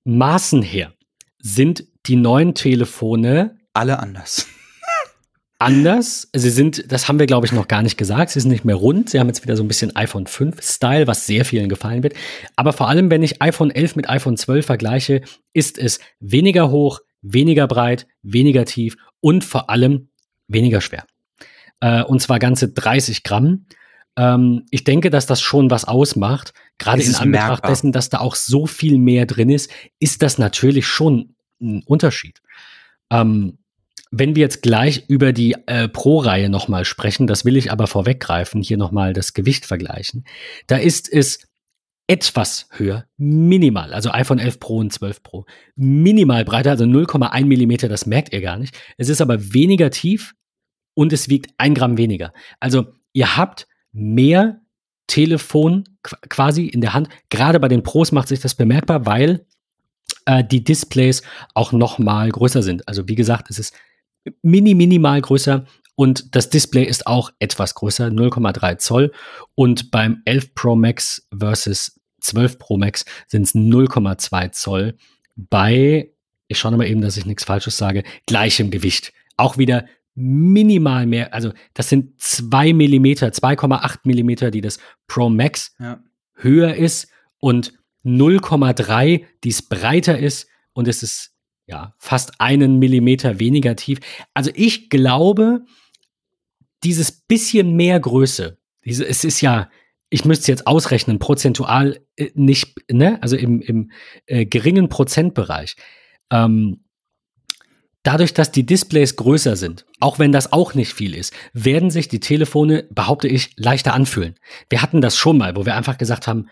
[0.04, 0.92] Maßen her
[1.38, 4.46] sind die neuen Telefone Alle anders.
[5.58, 6.28] anders.
[6.34, 8.76] Sie sind, das haben wir glaube ich noch gar nicht gesagt, sie sind nicht mehr
[8.76, 9.10] rund.
[9.10, 12.14] Sie haben jetzt wieder so ein bisschen iPhone 5 Style, was sehr vielen gefallen wird.
[12.56, 17.00] Aber vor allem, wenn ich iPhone 11 mit iPhone 12 vergleiche, ist es weniger hoch,
[17.22, 20.08] weniger breit, weniger tief und vor allem
[20.48, 21.04] weniger schwer.
[21.80, 23.66] Äh, und zwar ganze 30 Gramm.
[24.16, 26.52] Ähm, ich denke, dass das schon was ausmacht.
[26.78, 27.70] Gerade in Anbetracht merkbar.
[27.70, 32.40] dessen, dass da auch so viel mehr drin ist, ist das natürlich schon ein Unterschied.
[33.10, 33.58] Ähm,
[34.10, 38.60] wenn wir jetzt gleich über die äh, Pro-Reihe nochmal sprechen, das will ich aber vorweggreifen,
[38.60, 40.24] hier nochmal das Gewicht vergleichen,
[40.66, 41.49] da ist es
[42.10, 45.46] etwas höher, minimal, also iPhone 11 Pro und 12 Pro,
[45.76, 48.76] minimal breiter, also 0,1 Millimeter, das merkt ihr gar nicht.
[48.98, 50.34] Es ist aber weniger tief
[50.94, 52.32] und es wiegt ein Gramm weniger.
[52.58, 54.60] Also ihr habt mehr
[55.06, 57.08] Telefon qu- quasi in der Hand.
[57.28, 59.46] Gerade bei den Pros macht sich das bemerkbar, weil
[60.26, 61.22] äh, die Displays
[61.54, 62.88] auch noch mal größer sind.
[62.88, 63.72] Also wie gesagt, es ist
[64.42, 69.12] mini minimal größer und das Display ist auch etwas größer, 0,3 Zoll.
[69.54, 74.96] Und beim 11 Pro Max versus 12 Pro Max sind es 0,2 Zoll
[75.36, 76.10] bei,
[76.48, 79.12] ich schaue mal eben, dass ich nichts Falsches sage, gleichem Gewicht.
[79.36, 85.74] Auch wieder minimal mehr, also das sind 2 Millimeter, 2,8 Millimeter, die das Pro Max
[85.78, 86.02] Ja.
[86.34, 87.08] höher ist
[87.38, 87.72] und
[88.04, 91.32] 0,3, die es breiter ist und es ist
[91.66, 94.00] ja fast einen Millimeter weniger tief.
[94.34, 95.64] Also ich glaube,
[96.82, 99.70] dieses bisschen mehr Größe, diese, es ist ja,
[100.10, 103.90] ich müsste jetzt ausrechnen, prozentual äh, nicht, ne, also im, im
[104.26, 105.76] äh, geringen Prozentbereich.
[106.30, 106.84] Ähm,
[108.02, 112.08] dadurch, dass die Displays größer sind, auch wenn das auch nicht viel ist, werden sich
[112.08, 114.34] die Telefone, behaupte ich, leichter anfühlen.
[114.68, 116.48] Wir hatten das schon mal, wo wir einfach gesagt haben,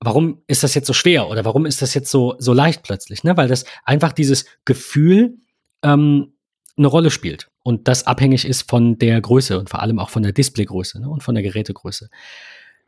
[0.00, 3.24] warum ist das jetzt so schwer oder warum ist das jetzt so, so leicht plötzlich?
[3.24, 3.36] Ne?
[3.36, 5.38] Weil das einfach dieses Gefühl
[5.82, 6.34] ähm,
[6.76, 10.22] eine Rolle spielt und das abhängig ist von der Größe und vor allem auch von
[10.22, 11.08] der Displaygröße ne?
[11.08, 12.10] und von der Gerätegröße.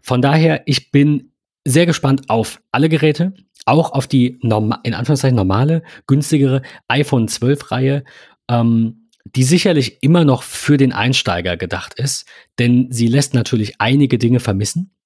[0.07, 1.33] Von daher, ich bin
[1.65, 3.35] sehr gespannt auf alle Geräte,
[3.65, 8.05] auch auf die norma in Anführungszeichen normale, günstigere iPhone 12 Reihe,
[8.49, 12.27] ähm, die sicherlich immer noch für den Einsteiger gedacht ist,
[12.61, 14.97] denn sie lässt natürlich einige Dinge vermissen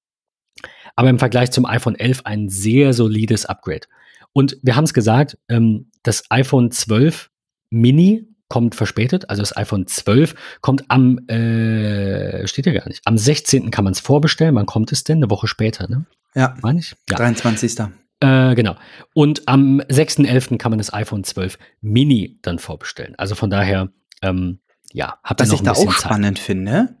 [0.95, 3.87] aber im Vergleich zum iPhone 11 ein sehr solides Upgrade.
[4.33, 7.29] Und wir haben es gesagt, ähm, das iPhone 12
[7.69, 13.17] Mini kommt verspätet, also das iPhone 12 kommt am, äh, steht ja gar nicht, am
[13.17, 13.71] 16.
[13.71, 15.17] kann man es vorbestellen, wann kommt es denn?
[15.19, 16.05] Eine Woche später, ne?
[16.35, 16.93] Ja, Meine ich?
[17.09, 17.17] Ja.
[17.17, 17.79] 23.
[18.19, 18.75] Äh, genau.
[19.13, 20.57] Und am 6.11.
[20.57, 23.15] kann man das iPhone 12 Mini dann vorbestellen.
[23.17, 23.89] Also von daher,
[24.21, 24.59] ähm,
[24.93, 26.03] ja, habt ihr Was noch ich ein da bisschen auch Zeit.
[26.11, 26.95] spannend finde,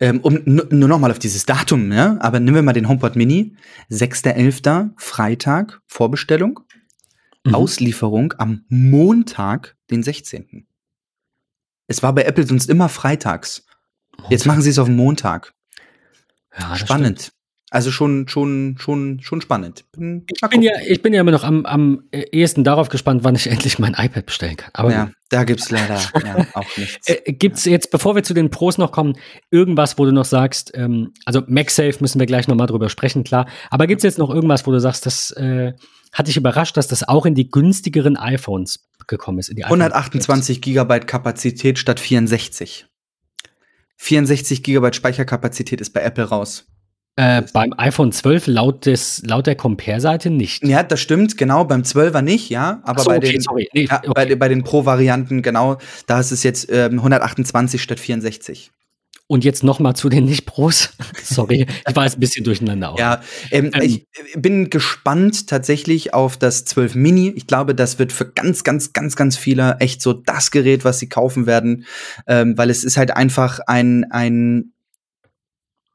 [0.00, 2.18] ähm, um nu- nur noch mal auf dieses Datum, ne?
[2.20, 3.56] aber nehmen wir mal den HomePod Mini,
[3.88, 4.90] 6.11.
[4.96, 6.60] Freitag, Vorbestellung,
[7.44, 7.54] Mhm.
[7.54, 10.66] Auslieferung am Montag, den 16.
[11.88, 13.64] Es war bei Apple sonst immer freitags.
[14.28, 15.54] Jetzt machen sie es auf den Montag.
[16.56, 17.32] Ja, spannend.
[17.70, 19.84] Also schon, schon, schon, schon spannend.
[19.92, 23.34] Bin, Ich bin, ja, ich bin ja immer noch am, am ehesten darauf gespannt, wann
[23.34, 24.70] ich endlich mein iPad bestellen kann.
[24.72, 27.08] Aber ja, da gibt's leider ja, auch nichts.
[27.08, 29.18] Äh, Gibt es jetzt, bevor wir zu den Pros noch kommen,
[29.50, 33.46] irgendwas, wo du noch sagst, ähm, also MagSafe müssen wir gleich nochmal drüber sprechen, klar.
[33.70, 35.74] Aber gibt es jetzt noch irgendwas, wo du sagst, das äh,
[36.12, 39.48] hat dich überrascht, dass das auch in die günstigeren iPhones gekommen ist?
[39.48, 42.86] In die iPhone 128 Gigabyte Kapazität statt 64.
[43.96, 46.66] 64 Gigabyte Speicherkapazität ist bei Apple raus.
[47.16, 50.64] Äh, beim iPhone 12 laut, des, laut der Compare-Seite nicht.
[50.64, 51.64] Ja, das stimmt, genau.
[51.64, 52.80] Beim 12er nicht, ja.
[52.84, 53.44] Aber so, bei, okay, den.
[53.74, 54.12] Nee, ja, okay.
[54.14, 58.70] bei, bei den Pro-Varianten, genau, da ist es jetzt ähm, 128 statt 64.
[59.28, 60.94] Und jetzt nochmal zu den Nicht-Pros.
[61.22, 62.98] sorry, ich war jetzt ein bisschen durcheinander auch.
[62.98, 63.20] Ja,
[63.50, 63.82] ähm, Ähm.
[63.82, 67.34] ich äh, bin gespannt tatsächlich auf das 12 Mini.
[67.36, 70.98] Ich glaube, das wird für ganz, ganz, ganz, ganz viele echt so das Gerät, was
[70.98, 71.84] sie kaufen werden,
[72.26, 74.72] ähm, weil es ist halt einfach ein, ein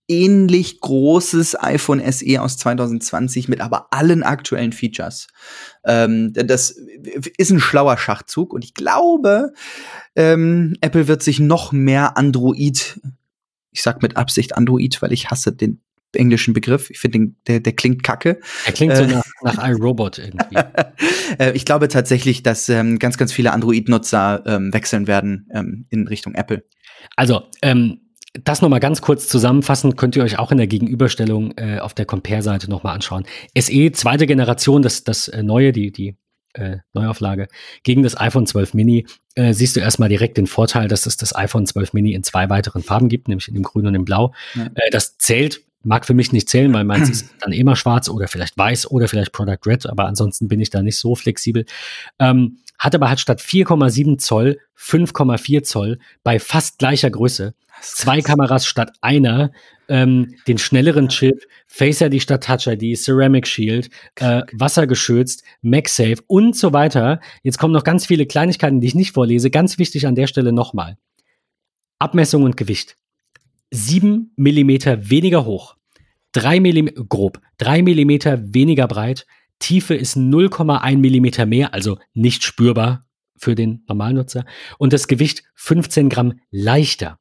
[0.08, 5.28] ähnlich großes iPhone SE aus 2020 mit aber allen aktuellen Features.
[5.86, 6.76] Ähm, das
[7.38, 9.54] ist ein schlauer Schachzug und ich glaube,
[10.16, 13.00] ähm, Apple wird sich noch mehr Android,
[13.74, 15.82] ich sag mit Absicht Android, weil ich hasse den
[16.16, 16.90] englischen Begriff.
[16.90, 18.40] Ich finde, der, der klingt kacke.
[18.66, 19.08] Er klingt so Äh.
[19.08, 20.58] nach, nach iRobot irgendwie.
[21.40, 26.06] Äh, ich glaube tatsächlich, dass ähm, ganz, ganz viele Android-Nutzer ähm, wechseln werden ähm, in
[26.08, 26.64] Richtung Apple.
[27.16, 28.02] Also, ähm,
[28.44, 32.06] das nochmal ganz kurz zusammenfassend, könnt ihr euch auch in der Gegenüberstellung äh, auf der
[32.06, 33.24] Compare-Seite nochmal anschauen.
[33.58, 36.18] SE, zweite Generation, das, das äh, neue, die, die
[36.54, 37.48] äh, Neuauflage,
[37.84, 41.36] gegen das iPhone 12 Mini, äh, siehst du erstmal direkt den Vorteil, dass es das
[41.36, 44.34] iPhone 12 Mini in zwei weiteren Farben gibt, nämlich in dem Grün und dem Blau.
[44.56, 44.66] Ja.
[44.76, 48.28] Äh, das zählt, mag für mich nicht zählen, weil meins ist dann immer schwarz oder
[48.28, 51.66] vielleicht weiß oder vielleicht Product Red, aber ansonsten bin ich da nicht so flexibel.
[52.20, 57.54] Ähm, hat aber halt statt 4,7 Zoll 5,4 Zoll bei fast gleicher Größe.
[57.82, 59.52] Zwei Kameras statt einer,
[59.90, 66.56] ähm, den schnelleren Chip, Face ID statt Touch ID, Ceramic Shield, äh, wassergeschützt, MagSafe und
[66.56, 67.20] so weiter.
[67.44, 69.50] Jetzt kommen noch ganz viele Kleinigkeiten, die ich nicht vorlese.
[69.50, 70.98] Ganz wichtig an der Stelle nochmal.
[72.00, 72.96] Abmessung und Gewicht.
[73.72, 75.76] Sieben Millimeter weniger hoch,
[76.32, 79.26] drei Millimeter grob, drei Millimeter weniger breit,
[79.64, 83.08] Tiefe ist 0,1 Millimeter mehr, also nicht spürbar
[83.38, 84.46] für den Normalnutzer.
[84.78, 87.18] Und das Gewicht 15 Gramm leichter.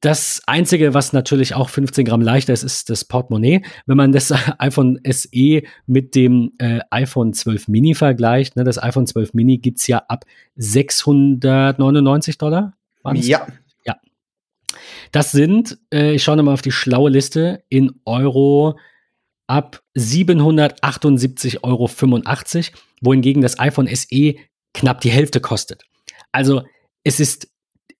[0.00, 3.62] Das Einzige, was natürlich auch 15 Gramm leichter ist, ist das Portemonnaie.
[3.86, 9.06] Wenn man das iPhone SE mit dem äh, iPhone 12 Mini vergleicht, ne, das iPhone
[9.06, 10.24] 12 Mini gibt es ja ab
[10.56, 12.74] 699 Dollar.
[13.26, 13.46] Ja.
[13.84, 13.96] Ja.
[15.10, 18.78] Das sind, äh, ich schaue nochmal auf die schlaue Liste, in Euro
[19.48, 21.90] ab 778,85 Euro,
[23.00, 24.34] wohingegen das iPhone SE
[24.74, 25.82] knapp die Hälfte kostet.
[26.30, 26.62] Also
[27.02, 27.48] es ist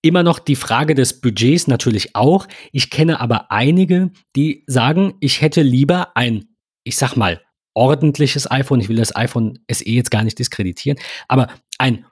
[0.03, 2.47] immer noch die Frage des Budgets natürlich auch.
[2.73, 6.45] Ich kenne aber einige, die sagen, ich hätte lieber ein,
[6.85, 7.41] ich sag mal,
[7.75, 8.81] ordentliches iPhone.
[8.81, 12.05] Ich will das iPhone SE jetzt gar nicht diskreditieren, aber ein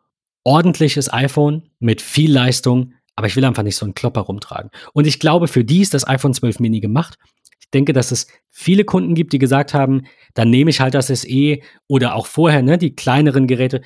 [0.45, 4.71] ordentliches iPhone mit viel Leistung, aber ich will einfach nicht so einen Klopper rumtragen.
[4.93, 7.19] Und ich glaube, für die ist das iPhone 12 Mini gemacht.
[7.59, 11.09] Ich denke, dass es viele Kunden gibt, die gesagt haben, dann nehme ich halt das
[11.09, 11.59] SE
[11.89, 13.83] oder auch vorher, ne, die kleineren Geräte,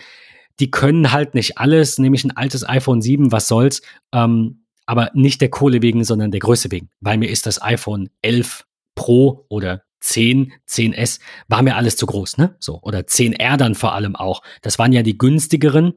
[0.60, 3.82] die können halt nicht alles, nehme ich ein altes iPhone 7, was soll's,
[4.12, 8.10] ähm, aber nicht der Kohle wegen, sondern der Größe wegen, weil mir ist das iPhone
[8.22, 12.56] 11 Pro oder 10, 10S, war mir alles zu groß, ne?
[12.58, 14.42] So, oder 10R dann vor allem auch.
[14.62, 15.94] Das waren ja die günstigeren,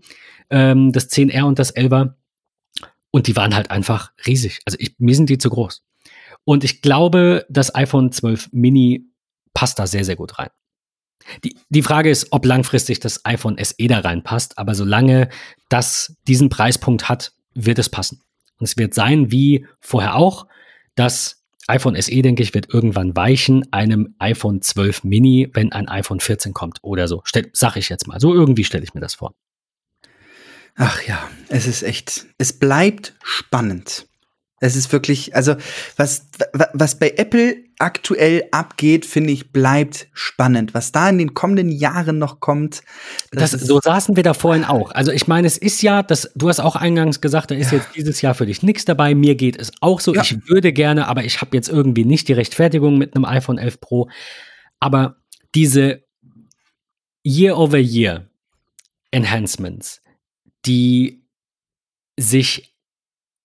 [0.49, 2.15] ähm, das 10R und das 11er.
[3.11, 4.59] Und die waren halt einfach riesig.
[4.65, 5.83] Also ich, mir sind die zu groß.
[6.45, 9.05] Und ich glaube, das iPhone 12 Mini
[9.53, 10.49] passt da sehr, sehr gut rein.
[11.43, 15.29] Die, die Frage ist, ob langfristig das iPhone SE da reinpasst, aber solange
[15.69, 18.21] das diesen Preispunkt hat, wird es passen.
[18.57, 20.47] Und es wird sein, wie vorher auch,
[20.95, 26.19] das iPhone SE, denke ich, wird irgendwann weichen einem iPhone 12 Mini, wenn ein iPhone
[26.19, 27.21] 14 kommt oder so.
[27.23, 28.19] Stell, sag ich jetzt mal.
[28.19, 29.33] So irgendwie stelle ich mir das vor.
[30.75, 34.07] Ach ja, es ist echt, es bleibt spannend.
[34.63, 35.55] Es ist wirklich, also
[35.97, 36.25] was,
[36.71, 40.73] was bei Apple aktuell abgeht, finde ich, bleibt spannend.
[40.73, 42.81] Was da in den kommenden Jahren noch kommt.
[43.31, 44.91] Das, das so saßen wir da vorhin auch.
[44.91, 47.79] Also ich meine, es ist ja, das, du hast auch eingangs gesagt, da ist ja.
[47.79, 49.13] jetzt dieses Jahr für dich nichts dabei.
[49.15, 50.13] Mir geht es auch so.
[50.13, 50.21] Ja.
[50.21, 53.81] Ich würde gerne, aber ich habe jetzt irgendwie nicht die Rechtfertigung mit einem iPhone 11
[53.81, 54.09] Pro.
[54.79, 55.17] Aber
[55.55, 56.03] diese
[57.25, 58.29] Year-over-Year
[59.11, 60.01] Enhancements,
[60.65, 61.25] die
[62.17, 62.72] sich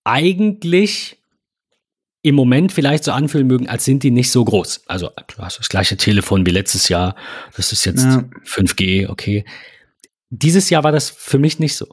[0.08, 1.18] eigentlich
[2.22, 4.82] im Moment vielleicht so anfühlen mögen, als sind die nicht so groß.
[4.86, 7.14] Also du hast das gleiche Telefon wie letztes Jahr.
[7.56, 8.24] Das ist jetzt ja.
[8.44, 9.44] 5G, okay.
[10.30, 11.86] Dieses Jahr war das für mich nicht so,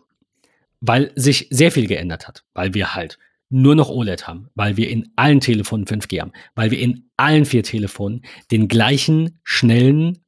[0.79, 4.89] weil sich sehr viel geändert hat, weil wir halt nur noch OLED haben, weil wir
[4.89, 10.19] in allen Telefonen 5G haben, weil wir in allen vier Telefonen den gleichen schnellen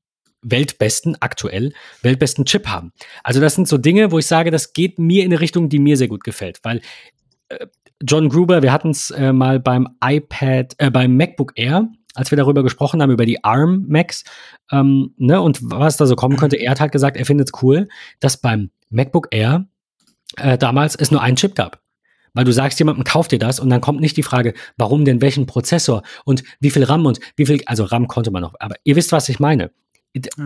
[0.41, 1.73] weltbesten, aktuell
[2.03, 2.93] weltbesten Chip haben.
[3.23, 5.79] Also das sind so Dinge, wo ich sage, das geht mir in eine Richtung, die
[5.79, 6.81] mir sehr gut gefällt, weil
[8.01, 12.35] John Gruber, wir hatten es äh, mal beim iPad, äh, beim MacBook Air, als wir
[12.35, 14.23] darüber gesprochen haben, über die ARM Macs,
[14.71, 16.57] ähm, ne, und was da so kommen könnte.
[16.57, 17.87] Er hat halt gesagt, er findet es cool,
[18.19, 19.67] dass beim MacBook Air
[20.37, 21.81] äh, damals es nur einen Chip gab.
[22.33, 25.21] Weil du sagst jemandem, kauf dir das und dann kommt nicht die Frage, warum denn
[25.21, 28.75] welchen Prozessor und wie viel RAM und wie viel, also RAM konnte man noch, aber
[28.83, 29.71] ihr wisst, was ich meine.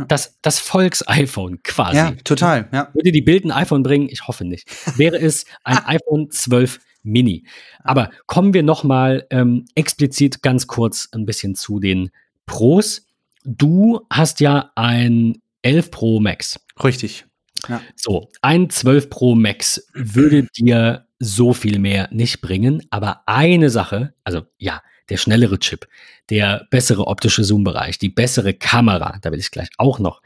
[0.08, 1.98] Das, das Volks-iPhone quasi.
[1.98, 2.68] Ja, total.
[2.74, 2.90] Ja.
[2.94, 4.10] Würde die Bild ein iPhone bringen?
[4.10, 4.70] Ich hoffe nicht.
[4.98, 7.46] Wäre es ein iPhone 12 Mini.
[7.84, 12.12] Aber kommen wir noch mal ähm, explizit ganz kurz ein bisschen zu den
[12.46, 13.08] Pros.
[13.44, 16.60] Du hast ja ein 11 Pro Max.
[16.84, 17.26] Richtig.
[17.68, 17.82] Ja.
[17.96, 24.14] So, ein 12 Pro Max würde dir so viel mehr nicht bringen, aber eine Sache,
[24.24, 24.82] also ja,
[25.12, 25.88] der schnellere Chip,
[26.30, 30.22] der bessere optische Zoom-Bereich, die bessere Kamera, da will ich gleich auch noch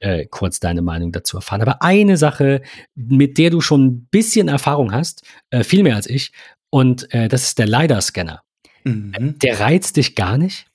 [0.00, 1.60] äh, kurz deine Meinung dazu erfahren.
[1.60, 2.62] Aber eine Sache,
[2.94, 6.32] mit der du schon ein bisschen Erfahrung hast, äh, viel mehr als ich,
[6.70, 8.42] und äh, das ist der LiDAR-Scanner.
[8.84, 9.38] Mhm.
[9.40, 10.66] Der reizt dich gar nicht.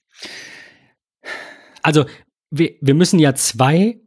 [1.82, 2.06] Also,
[2.52, 4.00] wir, wir müssen ja zwei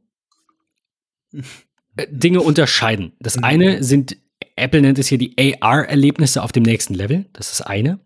[1.32, 3.16] äh, Dinge unterscheiden.
[3.18, 3.44] Das mhm.
[3.44, 4.16] eine sind,
[4.58, 7.26] Apple nennt es hier die AR-Erlebnisse auf dem nächsten Level.
[7.32, 8.00] Das ist eine.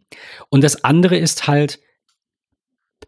[0.48, 1.80] Und das andere ist halt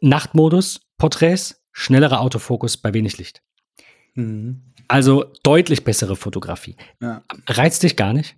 [0.00, 3.42] Nachtmodus, Porträts, schnellerer Autofokus bei wenig Licht.
[4.14, 4.74] Mhm.
[4.88, 6.76] Also deutlich bessere Fotografie.
[7.00, 7.22] Ja.
[7.48, 8.36] Reizt dich gar nicht?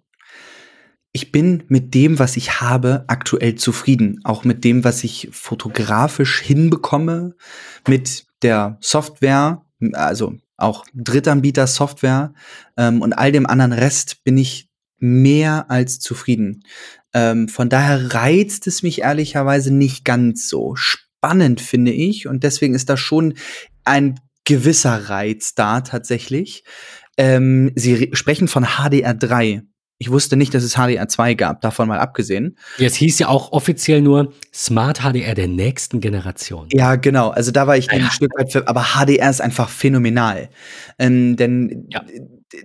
[1.13, 4.21] Ich bin mit dem, was ich habe, aktuell zufrieden.
[4.25, 7.35] Auch mit dem, was ich fotografisch hinbekomme,
[7.89, 12.33] mit der Software, also auch Drittanbieter-Software
[12.77, 14.66] ähm, und all dem anderen Rest bin ich
[14.99, 16.63] mehr als zufrieden.
[17.13, 20.75] Ähm, von daher reizt es mich ehrlicherweise nicht ganz so.
[20.77, 23.35] Spannend finde ich und deswegen ist da schon
[23.85, 26.65] ein gewisser Reiz da tatsächlich.
[27.17, 29.63] Ähm, Sie sprechen von HDR3.
[29.99, 32.59] Ich wusste nicht, dass es HDR2 gab, davon mal abgesehen.
[32.77, 36.69] Jetzt hieß ja auch offiziell nur Smart HDR der nächsten Generation.
[36.71, 37.31] Ja, genau.
[37.31, 37.93] Also da war ich ja.
[37.93, 40.51] ein Stück weit für, aber HDR ist einfach phänomenal.
[40.99, 42.05] Ähm, denn ja.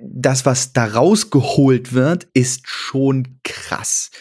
[0.02, 4.12] Das, was da rausgeholt wird, ist schon krass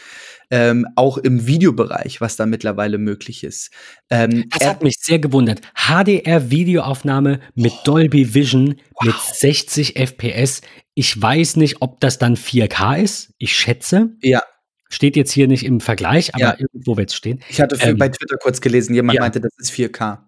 [0.51, 3.71] ähm, auch im Videobereich, was da mittlerweile möglich ist.
[4.11, 5.61] Ähm, das hat mich sehr gewundert.
[5.75, 7.85] HDR-Videoaufnahme mit oh.
[7.85, 9.07] Dolby Vision wow.
[9.07, 10.61] mit 60 FPS.
[10.95, 13.33] Ich weiß nicht, ob das dann 4K ist.
[13.39, 14.11] Ich schätze.
[14.23, 14.43] Ja.
[14.89, 16.57] Steht jetzt hier nicht im Vergleich, aber ja.
[16.59, 17.41] irgendwo wird es stehen.
[17.49, 19.23] Ich hatte ähm, bei Twitter kurz gelesen, jemand ja.
[19.23, 20.19] meinte, das ist 4K.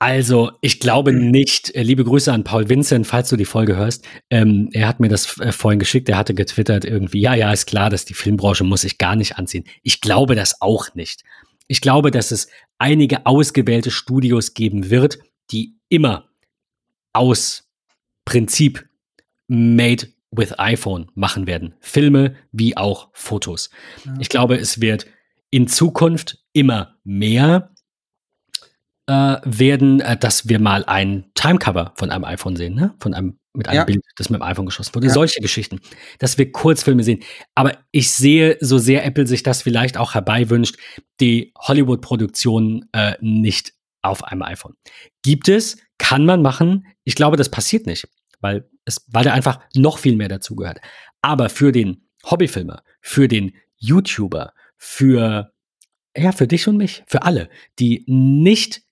[0.00, 1.30] Also, ich glaube mhm.
[1.30, 1.74] nicht.
[1.74, 4.06] Äh, liebe Grüße an Paul Vincent, falls du die Folge hörst.
[4.30, 6.08] Ähm, er hat mir das äh, vorhin geschickt.
[6.08, 9.36] Er hatte getwittert irgendwie, ja, ja, ist klar, dass die Filmbranche muss sich gar nicht
[9.36, 9.64] anziehen.
[9.82, 11.22] Ich glaube das auch nicht.
[11.68, 12.48] Ich glaube, dass es
[12.78, 15.18] einige ausgewählte Studios geben wird,
[15.50, 16.30] die immer
[17.12, 17.68] aus
[18.24, 18.88] Prinzip
[19.48, 21.74] made with iPhone machen werden.
[21.80, 23.68] Filme wie auch Fotos.
[24.06, 24.14] Ja.
[24.18, 25.06] Ich glaube, es wird
[25.50, 27.70] in Zukunft immer mehr
[29.10, 32.94] äh, werden, äh, dass wir mal ein Timecover von einem iPhone sehen, ne?
[33.00, 33.84] Von einem mit einem ja.
[33.84, 35.08] Bild, das mit dem iPhone geschossen wurde.
[35.08, 35.12] Ja.
[35.12, 35.80] Solche Geschichten,
[36.20, 37.24] dass wir Kurzfilme sehen.
[37.56, 40.76] Aber ich sehe, so sehr Apple sich das vielleicht auch herbeiwünscht,
[41.18, 44.74] die Hollywood-Produktion äh, nicht auf einem iPhone.
[45.22, 46.86] Gibt es, kann man machen.
[47.02, 48.06] Ich glaube, das passiert nicht,
[48.40, 50.78] weil es, weil da einfach noch viel mehr dazugehört.
[51.20, 55.52] Aber für den Hobbyfilmer, für den YouTuber, für
[56.16, 57.48] ja, für dich und mich, für alle,
[57.78, 58.82] die nicht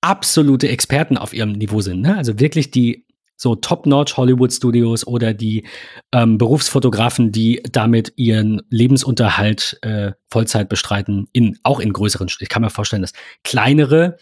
[0.00, 2.00] absolute Experten auf ihrem Niveau sind.
[2.00, 2.16] Ne?
[2.16, 3.06] Also wirklich die
[3.38, 5.64] so Top-Notch Hollywood-Studios oder die
[6.12, 12.62] ähm, Berufsfotografen, die damit ihren Lebensunterhalt äh, Vollzeit bestreiten, in, auch in größeren, ich kann
[12.62, 13.12] mir vorstellen, dass
[13.44, 14.18] kleinere,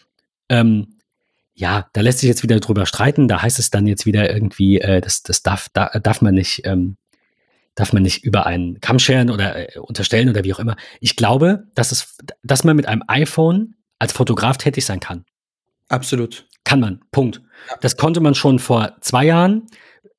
[0.50, 0.98] ähm,
[1.54, 4.80] ja, da lässt sich jetzt wieder drüber streiten, da heißt es dann jetzt wieder irgendwie,
[4.80, 6.98] äh, das, das darf, da, darf man nicht, ähm,
[7.74, 10.76] darf man nicht über einen Kamm scheren oder äh, unterstellen oder wie auch immer.
[11.00, 15.24] Ich glaube, dass es, dass man mit einem iPhone als Fotograf tätig sein kann.
[15.88, 16.46] Absolut.
[16.64, 17.00] Kann man.
[17.12, 17.42] Punkt.
[17.80, 19.66] Das konnte man schon vor zwei Jahren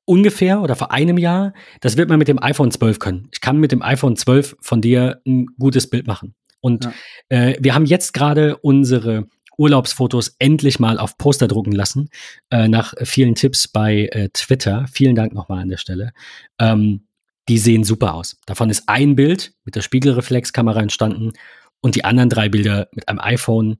[0.04, 1.52] ungefähr oder vor einem Jahr.
[1.80, 3.28] Das wird man mit dem iPhone 12 können.
[3.32, 6.34] Ich kann mit dem iPhone 12 von dir ein gutes Bild machen.
[6.60, 6.92] Und ja.
[7.28, 9.26] äh, wir haben jetzt gerade unsere
[9.58, 12.08] Urlaubsfotos endlich mal auf Poster drucken lassen,
[12.50, 14.86] äh, nach vielen Tipps bei äh, Twitter.
[14.90, 16.12] Vielen Dank nochmal an der Stelle.
[16.58, 17.06] Ähm,
[17.48, 18.38] die sehen super aus.
[18.46, 21.32] Davon ist ein Bild mit der Spiegelreflexkamera entstanden
[21.80, 23.78] und die anderen drei Bilder mit einem iPhone.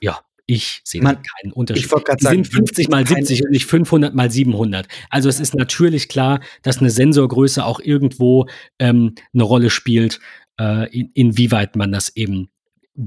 [0.00, 0.20] Ja,
[0.52, 1.84] ich sehe keinen Unterschied.
[1.84, 4.86] Ich sagen, sind 50 mal 70 und nicht 500 mal 700.
[5.08, 8.46] Also es ist natürlich klar, dass eine Sensorgröße auch irgendwo
[8.78, 10.20] ähm, eine Rolle spielt,
[10.60, 12.50] äh, in, inwieweit man das eben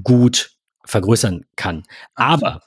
[0.02, 0.50] gut
[0.84, 1.84] vergrößern kann.
[2.16, 2.62] Aber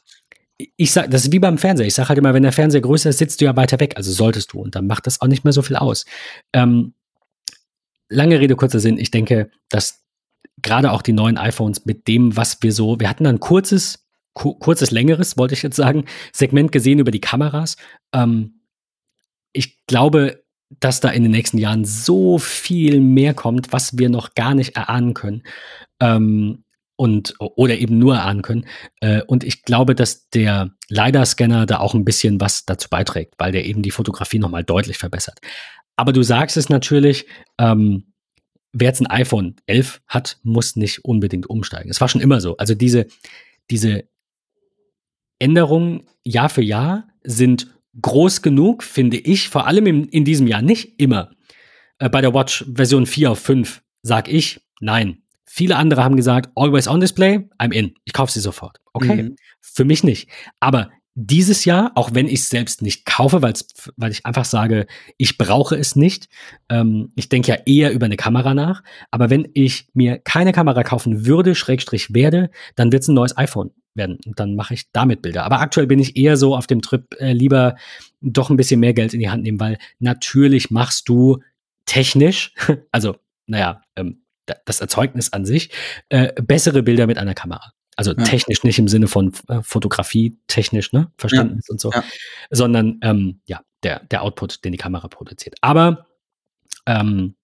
[0.77, 1.87] ich sage, das ist wie beim Fernseher.
[1.87, 3.93] Ich sage halt immer, wenn der Fernseher größer ist, sitzt du ja weiter weg.
[3.97, 4.59] Also solltest du.
[4.59, 6.05] Und dann macht das auch nicht mehr so viel aus.
[6.53, 6.93] Ähm,
[8.07, 8.97] lange Rede, kurzer Sinn.
[8.97, 10.03] Ich denke, dass
[10.61, 14.08] gerade auch die neuen iPhones mit dem, was wir so, wir hatten ein kurzes
[14.39, 17.75] kurzes, längeres, wollte ich jetzt sagen, Segment gesehen über die Kameras.
[18.13, 18.61] Ähm,
[19.51, 20.43] ich glaube,
[20.79, 24.75] dass da in den nächsten Jahren so viel mehr kommt, was wir noch gar nicht
[24.75, 25.43] erahnen können.
[25.99, 26.63] Ähm,
[26.95, 28.65] und, oder eben nur erahnen können.
[28.99, 33.53] Äh, und ich glaube, dass der LiDAR-Scanner da auch ein bisschen was dazu beiträgt, weil
[33.53, 35.39] der eben die Fotografie nochmal deutlich verbessert.
[35.95, 37.25] Aber du sagst es natürlich,
[37.57, 38.11] ähm,
[38.73, 41.89] wer jetzt ein iPhone 11 hat, muss nicht unbedingt umsteigen.
[41.89, 42.57] Es war schon immer so.
[42.57, 43.07] Also diese,
[43.69, 44.03] diese
[45.39, 47.67] Änderungen Jahr für Jahr sind
[48.01, 51.31] groß genug, finde ich, vor allem in, in diesem Jahr nicht immer.
[51.97, 55.23] Äh, bei der Watch Version 4 auf 5 sage ich nein.
[55.45, 57.95] Viele andere haben gesagt, always on display, I'm in.
[58.05, 58.77] Ich kaufe sie sofort.
[58.93, 59.35] Okay, mhm.
[59.61, 60.29] für mich nicht.
[60.59, 64.85] Aber dieses Jahr, auch wenn ich es selbst nicht kaufe, weil ich einfach sage,
[65.17, 66.29] ich brauche es nicht.
[66.69, 68.83] Ähm, ich denke ja eher über eine Kamera nach.
[69.11, 73.35] Aber wenn ich mir keine Kamera kaufen würde, Schrägstrich werde, dann wird es ein neues
[73.35, 74.17] iPhone werden.
[74.25, 75.43] Und dann mache ich damit Bilder.
[75.43, 77.75] Aber aktuell bin ich eher so auf dem Trip, äh, lieber
[78.21, 81.39] doch ein bisschen mehr Geld in die Hand nehmen, weil natürlich machst du
[81.85, 82.53] technisch,
[82.91, 83.15] also
[83.47, 84.21] naja, ähm,
[84.65, 85.69] das Erzeugnis an sich,
[86.09, 87.73] äh, bessere Bilder mit einer Kamera.
[87.95, 88.23] Also Ja.
[88.23, 91.11] technisch nicht im Sinne von äh, Fotografie, technisch, ne?
[91.17, 92.03] Verständnis und so, Ja.
[92.49, 95.55] sondern ähm, ja, der, der Output, den die Kamera produziert.
[95.61, 96.07] Aber
[96.85, 97.35] ähm,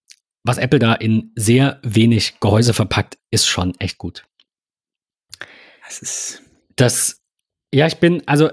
[0.44, 4.24] was Apple da in sehr wenig Gehäuse verpackt, ist schon echt gut.
[5.86, 6.42] Das ist.
[6.76, 7.20] Das,
[7.72, 8.50] ja, ich bin, also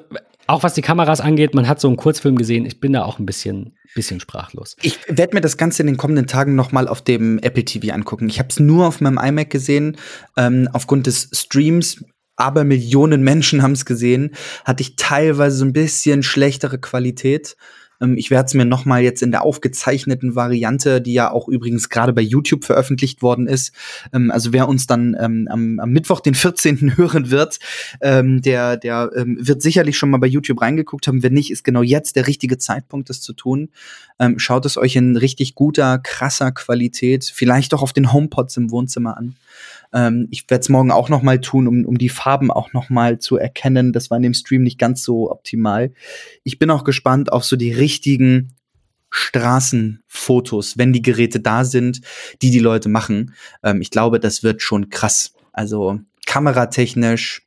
[0.48, 3.20] auch was die Kameras angeht, man hat so einen Kurzfilm gesehen, ich bin da auch
[3.20, 4.76] ein bisschen, bisschen sprachlos.
[4.82, 7.94] Ich werde mir das Ganze in den kommenden Tagen noch mal auf dem Apple TV
[7.94, 8.30] angucken.
[8.30, 9.98] Ich habe es nur auf meinem iMac gesehen,
[10.38, 12.04] ähm, aufgrund des Streams.
[12.36, 14.32] Aber Millionen Menschen haben es gesehen.
[14.66, 17.56] Hatte ich teilweise so ein bisschen schlechtere Qualität.
[18.04, 21.48] Ähm, ich werde es mir noch mal jetzt in der aufgezeichneten Variante, die ja auch
[21.48, 23.74] übrigens gerade bei YouTube veröffentlicht worden ist.
[24.14, 26.98] Ähm, also wer uns dann ähm, am, am Mittwoch, den 14.
[26.98, 27.60] hören wird,
[28.02, 31.24] ähm, der, der ähm, wird sicherlich schon mal bei YouTube reingeguckt haben.
[31.24, 33.70] Wenn nicht, ist genau jetzt der richtige Zeitpunkt, das zu tun.
[34.20, 38.72] Ähm, schaut es euch in richtig guter, krasser Qualität, vielleicht auch auf den HomePods im
[38.72, 39.36] Wohnzimmer an.
[39.94, 42.90] Ähm, ich werde es morgen auch noch mal tun, um, um die Farben auch noch
[42.90, 43.94] mal zu erkennen.
[43.94, 45.92] Das war in dem Stream nicht ganz so optimal.
[46.44, 48.54] Ich bin auch gespannt auf so die richtigen
[49.54, 52.02] Straßenfotos, wenn die Geräte da sind,
[52.42, 53.34] die die Leute machen.
[53.64, 55.34] Ähm, ich glaube, das wird schon krass.
[55.52, 57.46] Also kameratechnisch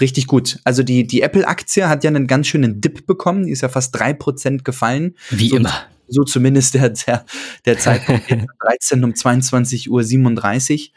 [0.00, 0.60] richtig gut.
[0.64, 3.46] Also die, die Apple-Aktie hat ja einen ganz schönen Dip bekommen.
[3.46, 5.16] Die ist ja fast drei Prozent gefallen.
[5.30, 5.72] Wie So- immer.
[6.12, 7.24] So zumindest der, der,
[7.64, 8.24] der Zeitpunkt
[8.60, 10.92] 13 um 22 Uhr 37.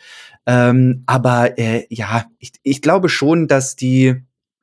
[0.48, 4.16] Ähm, aber äh, ja, ich, ich glaube schon, dass die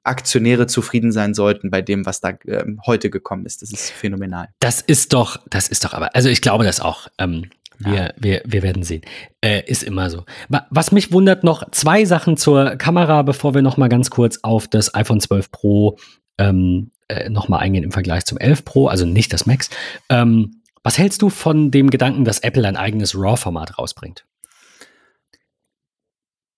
[0.04, 3.62] Aktionäre zufrieden sein sollten bei dem, was da ähm, heute gekommen ist.
[3.62, 4.48] Das ist phänomenal.
[4.60, 7.08] Das ist doch, das ist doch aber, also ich glaube das auch.
[7.18, 8.10] Ähm, wir, Ja.
[8.16, 9.02] wir, wir werden sehen.
[9.40, 10.24] Äh, ist immer so.
[10.48, 14.38] Wa- Was mich wundert, noch zwei Sachen zur Kamera, bevor wir noch mal ganz kurz
[14.42, 15.98] auf das iPhone 12 Pro
[16.38, 19.70] ähm, äh, noch mal eingehen im Vergleich zum 11 Pro, also nicht das Max.
[20.08, 24.24] Ähm, was hältst du von dem Gedanken, dass Apple ein eigenes RAW-Format rausbringt?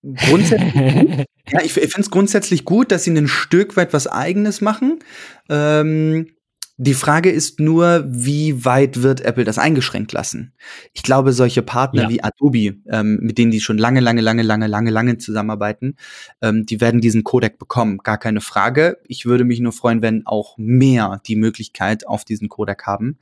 [0.03, 0.73] Grundsätzlich,
[1.49, 4.99] ja, ich, ich finde es grundsätzlich gut, dass sie ein Stück weit was Eigenes machen.
[5.49, 6.34] Ähm,
[6.77, 10.51] die Frage ist nur, wie weit wird Apple das eingeschränkt lassen?
[10.93, 12.09] Ich glaube, solche Partner Ja.
[12.09, 15.95] wie Adobe, ähm, mit denen die schon lange, lange, lange, lange, lange, lange zusammenarbeiten,
[16.41, 18.97] ähm, die werden diesen Codec bekommen, gar keine Frage.
[19.07, 23.19] Ich würde mich nur freuen, wenn auch mehr die Möglichkeit auf diesen Codec haben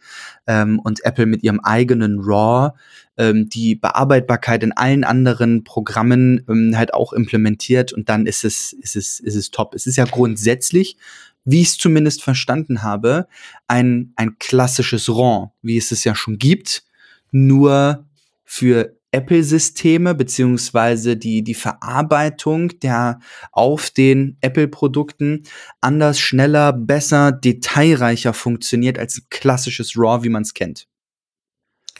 [0.47, 2.72] ähm, und Apple mit ihrem eigenen RAW
[3.18, 8.74] ähm, die Bearbeitbarkeit in allen anderen Programmen ähm, halt auch implementiert und dann ist es,
[8.74, 9.76] ist es, ist es top.
[9.76, 10.97] Es ist ja grundsätzlich,
[11.45, 13.27] wie ich es zumindest verstanden habe,
[13.67, 16.83] ein, ein klassisches RAW, wie es es ja schon gibt,
[17.31, 18.05] nur
[18.43, 23.19] für Apple-Systeme beziehungsweise die, die Verarbeitung der
[23.51, 25.43] auf den Apple-Produkten
[25.81, 30.87] anders, schneller, besser, detailreicher funktioniert als ein klassisches RAW, wie man es kennt.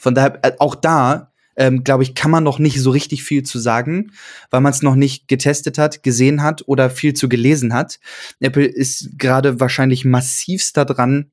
[0.00, 3.42] Von daher, äh, auch da, ähm, glaube ich, kann man noch nicht so richtig viel
[3.42, 4.12] zu sagen,
[4.50, 7.98] weil man es noch nicht getestet hat, gesehen hat oder viel zu gelesen hat.
[8.40, 11.30] Apple ist gerade wahrscheinlich massivst daran,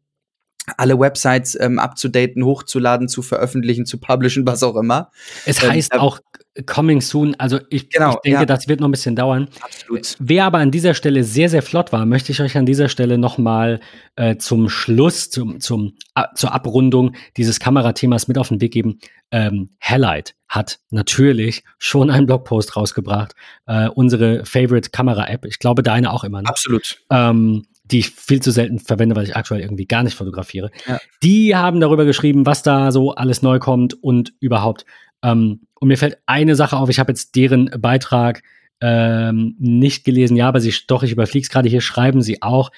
[0.78, 5.12] alle Websites ähm, abzudaten, hochzuladen, zu veröffentlichen, zu publishen, was auch immer.
[5.46, 6.20] Es Ähm, heißt äh, auch
[6.66, 8.46] coming soon, also ich, Genau, ich denke, ja.
[8.46, 9.48] das wird noch ein bisschen dauern.
[9.62, 10.16] Absolut.
[10.20, 13.18] Wer aber an dieser Stelle sehr, sehr flott war, möchte ich euch an dieser Stelle
[13.18, 13.80] nochmal
[14.18, 19.00] äh, zum Schluss, zum, zum, a, zur Abrundung dieses Kamerathemas mit auf den Weg geben.
[19.32, 23.34] Ähm, Halide hat natürlich schon einen Blogpost rausgebracht.
[23.66, 25.46] Äh, unsere Favorite Kamera-App.
[25.46, 26.42] Ich glaube, deine auch immer.
[26.42, 26.50] Ne?
[26.50, 27.02] Absolut.
[27.10, 30.72] ähm, die ich viel zu selten verwende, weil ich aktuell irgendwie gar nicht fotografiere.
[30.88, 31.00] Ja.
[31.24, 34.86] Die haben darüber geschrieben, was da so alles neu kommt und überhaupt.
[35.24, 38.44] Ähm, und mir fällt eine Sache auf, ich habe jetzt deren Beitrag
[38.82, 42.72] ähm, nicht gelesen, ja, aber sie, doch, ich überfliege es gerade hier, schreiben sie auch,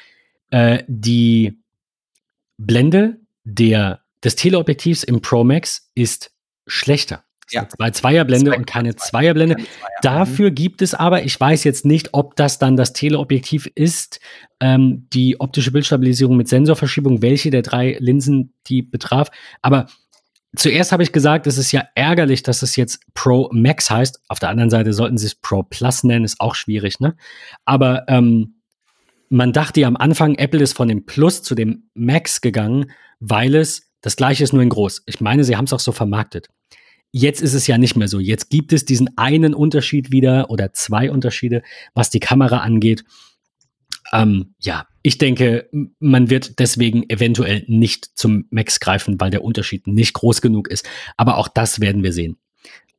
[0.50, 1.60] äh, die
[2.58, 6.32] Blende der, des Teleobjektivs im Pro Max ist
[6.68, 7.24] schlechter.
[7.54, 7.68] Ja.
[7.78, 9.56] Bei Zweierblende Zwei- und keine Zweierblende.
[9.56, 9.90] Keine Zweier.
[10.02, 14.20] Dafür gibt es aber, ich weiß jetzt nicht, ob das dann das Teleobjektiv ist,
[14.60, 19.30] ähm, die optische Bildstabilisierung mit Sensorverschiebung, welche der drei Linsen die betraf.
[19.62, 19.88] Aber
[20.56, 24.22] zuerst habe ich gesagt, es ist ja ärgerlich, dass es jetzt Pro Max heißt.
[24.28, 27.16] Auf der anderen Seite sollten sie es Pro Plus nennen, ist auch schwierig, ne?
[27.66, 28.56] Aber ähm,
[29.30, 33.56] man dachte ja am Anfang, Apple ist von dem Plus zu dem Max gegangen, weil
[33.56, 35.04] es das gleiche ist, nur in groß.
[35.08, 36.50] Ich meine, sie haben es auch so vermarktet.
[37.16, 38.20] Jetzt ist es ja nicht mehr so.
[38.20, 41.62] Jetzt gibt es diesen einen Unterschied wieder oder zwei Unterschiede,
[41.94, 43.06] was die Kamera angeht.
[44.12, 49.86] Ähm, ja, ich denke, man wird deswegen eventuell nicht zum Max greifen, weil der Unterschied
[49.86, 50.90] nicht groß genug ist.
[51.16, 52.38] Aber auch das werden wir sehen.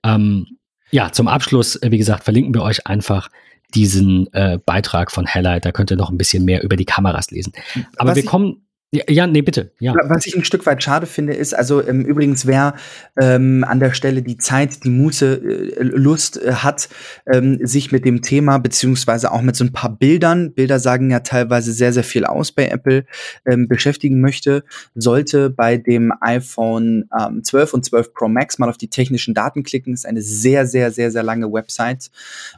[0.05, 0.47] Ähm,
[0.93, 3.31] ja, zum Abschluss, äh, wie gesagt, verlinken wir euch einfach
[3.75, 5.65] diesen äh, Beitrag von Highlight.
[5.65, 7.53] Da könnt ihr noch ein bisschen mehr über die Kameras lesen.
[7.97, 8.64] Aber Was wir kommen,
[8.95, 9.73] Ja, ja, nee, bitte.
[9.81, 9.93] Ja.
[10.05, 12.75] Was ich ein Stück weit schade finde, ist, also ähm, übrigens, wer
[13.21, 16.89] ähm, an der Stelle die Zeit, die Muße, äh, Lust äh, hat,
[17.27, 21.21] ähm, sich mit dem Thema, beziehungsweise auch mit so ein paar Bildern, Bilder sagen ja
[21.21, 23.05] teilweise sehr, sehr viel aus bei Apple,
[23.45, 24.63] ähm, beschäftigen möchte,
[24.95, 29.65] sollte bei dem iPhone ähm, 12 und 12 Pro Max mal auf die technischen Daten
[29.65, 29.93] klicken.
[29.93, 32.13] ist eine sehr, sehr, sehr, sehr lange Website.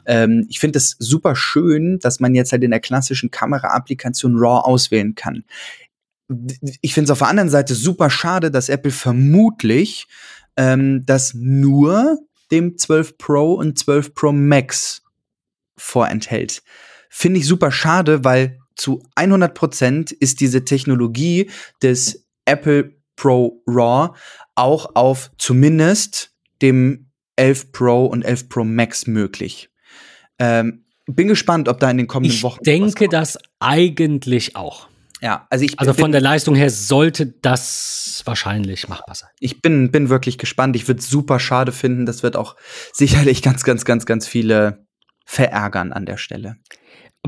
[0.05, 4.67] Ähm, ich finde es super schön, dass man jetzt halt in der klassischen Kamera-Applikation RAW
[4.67, 5.43] auswählen kann
[6.81, 10.07] ich finde es auf der anderen Seite super schade, dass Apple vermutlich
[10.57, 12.19] ähm, das nur
[12.51, 15.03] dem 12 Pro und 12 Pro Max
[15.77, 16.63] vorenthält.
[17.09, 21.49] Finde ich super schade, weil zu 100% ist diese Technologie
[21.81, 24.15] des Apple Pro RAW
[24.55, 29.69] auch auf zumindest dem 11 Pro und 11 Pro Max möglich.
[30.39, 32.59] Ähm, bin gespannt, ob da in den kommenden ich Wochen.
[32.61, 34.87] Ich denke das eigentlich auch.
[35.21, 39.29] Ja, also ich Also von der Leistung her sollte das wahrscheinlich machbar sein.
[39.39, 40.75] Ich bin, bin wirklich gespannt.
[40.75, 42.05] Ich würde es super schade finden.
[42.05, 42.55] Das wird auch
[42.93, 44.85] sicherlich ganz, ganz, ganz, ganz viele
[45.25, 46.57] verärgern an der Stelle.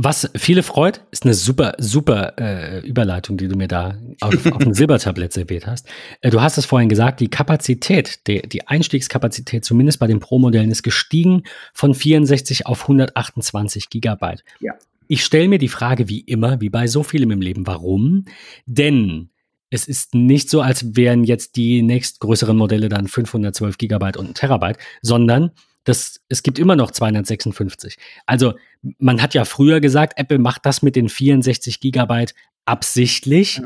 [0.02, 4.60] Was viele freut, ist eine super, super äh, Überleitung, die du mir da auf, auf
[4.60, 5.90] dem Silbertablett serviert hast.
[6.22, 10.72] Äh, du hast es vorhin gesagt, die Kapazität, die, die Einstiegskapazität, zumindest bei den Pro-Modellen,
[10.72, 14.44] ist gestiegen von 64 auf 128 Gigabyte.
[14.62, 14.74] Ja.
[15.12, 18.26] Ich stelle mir die Frage wie immer, wie bei so vielem im Leben, warum?
[18.68, 19.32] Denn
[19.72, 24.34] es ist nicht so, als wären jetzt die nächstgrößeren Modelle dann 512 Gigabyte und ein
[24.36, 25.50] Terabyte, sondern
[25.84, 27.98] das, es gibt immer noch 256.
[28.28, 28.54] Also
[29.00, 32.36] man hat ja früher gesagt, Apple macht das mit den 64 Gigabyte
[32.66, 33.62] absichtlich,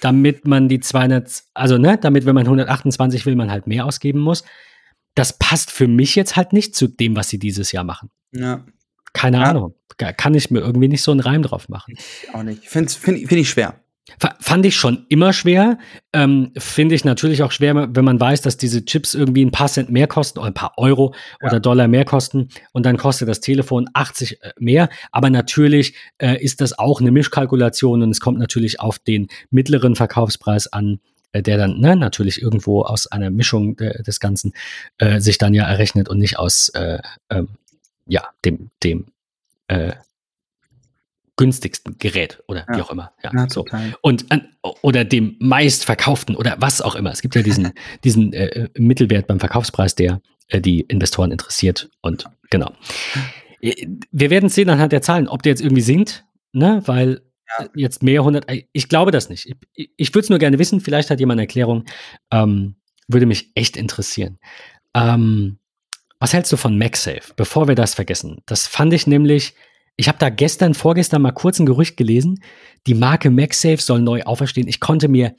[0.00, 4.20] damit man die 200, also ne, damit wenn man 128 will, man halt mehr ausgeben
[4.20, 4.44] muss.
[5.16, 8.10] Das passt für mich jetzt halt nicht zu dem, was sie dieses Jahr machen.
[8.32, 8.64] Ja.
[9.14, 9.44] Keine ja.
[9.44, 9.74] Ahnung.
[9.96, 11.94] Kann ich mir irgendwie nicht so einen Reim drauf machen.
[11.96, 12.68] Ich auch nicht.
[12.68, 13.80] Finde find, find ich schwer.
[14.18, 15.78] Fand ich schon immer schwer.
[16.12, 19.68] Ähm, Finde ich natürlich auch schwer, wenn man weiß, dass diese Chips irgendwie ein paar
[19.68, 21.48] Cent mehr kosten oder ein paar Euro ja.
[21.48, 24.90] oder Dollar mehr kosten und dann kostet das Telefon 80 äh, mehr.
[25.10, 29.96] Aber natürlich äh, ist das auch eine Mischkalkulation und es kommt natürlich auf den mittleren
[29.96, 31.00] Verkaufspreis an,
[31.32, 34.52] äh, der dann ne, natürlich irgendwo aus einer Mischung de des Ganzen
[34.98, 36.98] äh, sich dann ja errechnet und nicht aus äh,
[37.30, 37.48] ähm,
[38.06, 39.06] ja, dem, dem
[39.68, 39.92] äh,
[41.36, 42.76] günstigsten Gerät oder ja.
[42.76, 43.12] wie auch immer.
[43.22, 43.64] Ja, ja so.
[44.02, 44.48] Und an,
[44.82, 47.10] oder dem meistverkauften oder was auch immer.
[47.10, 47.72] Es gibt ja diesen,
[48.04, 51.90] diesen äh, Mittelwert beim Verkaufspreis, der äh, die Investoren interessiert.
[52.02, 52.72] Und genau.
[53.60, 56.82] Äh, wir werden sehen anhand der Zahlen, ob der jetzt irgendwie sinkt, ne?
[56.86, 57.22] Weil
[57.58, 57.68] ja.
[57.74, 58.48] jetzt mehr 100.
[58.48, 59.46] Äh, ich glaube das nicht.
[59.74, 60.80] Ich, ich würde es nur gerne wissen.
[60.80, 61.84] Vielleicht hat jemand eine Erklärung.
[62.30, 62.76] Ähm,
[63.08, 64.38] würde mich echt interessieren.
[64.94, 65.58] Ähm,
[66.24, 67.34] was hältst du von MagSafe?
[67.36, 68.38] Bevor wir das vergessen.
[68.46, 69.52] Das fand ich nämlich,
[69.96, 72.42] ich habe da gestern, vorgestern mal kurz ein Gerücht gelesen,
[72.86, 74.66] die Marke MagSafe soll neu auferstehen.
[74.66, 75.34] Ich konnte mir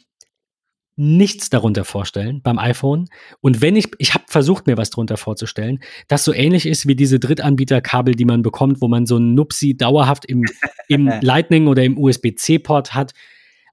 [0.96, 3.08] nichts darunter vorstellen beim iPhone.
[3.42, 6.96] Und wenn ich, ich habe versucht, mir was darunter vorzustellen, das so ähnlich ist wie
[6.96, 10.46] diese Drittanbieterkabel, die man bekommt, wo man so ein Nupsi dauerhaft im,
[10.88, 13.16] im Lightning oder im USB-C-Port hat.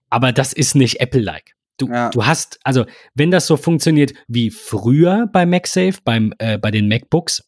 [0.09, 1.57] Aber das ist nicht Apple-like.
[1.83, 2.11] Du, ja.
[2.11, 6.89] du hast, also wenn das so funktioniert wie früher bei MagSafe, beim, äh, bei den
[6.89, 7.43] MacBooks,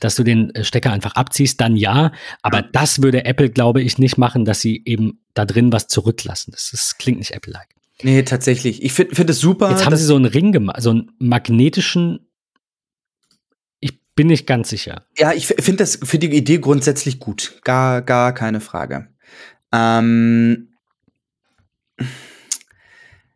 [0.00, 2.12] dass du den äh, Stecker einfach abziehst, dann ja.
[2.42, 2.68] Aber ja.
[2.72, 6.50] das würde Apple, glaube ich, nicht machen, dass sie eben da drin was zurücklassen.
[6.52, 7.68] Das, das klingt nicht Apple-like.
[8.02, 8.82] Nee, tatsächlich.
[8.82, 9.70] Ich finde find es super.
[9.70, 12.28] Jetzt haben sie so einen Ring gemacht, so einen magnetischen.
[13.78, 15.06] Ich bin nicht ganz sicher.
[15.16, 17.60] Ja, ich finde das für die Idee grundsätzlich gut.
[17.62, 19.08] Gar, gar keine Frage.
[19.72, 20.70] Ähm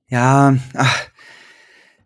[0.08, 1.08] ja, ach,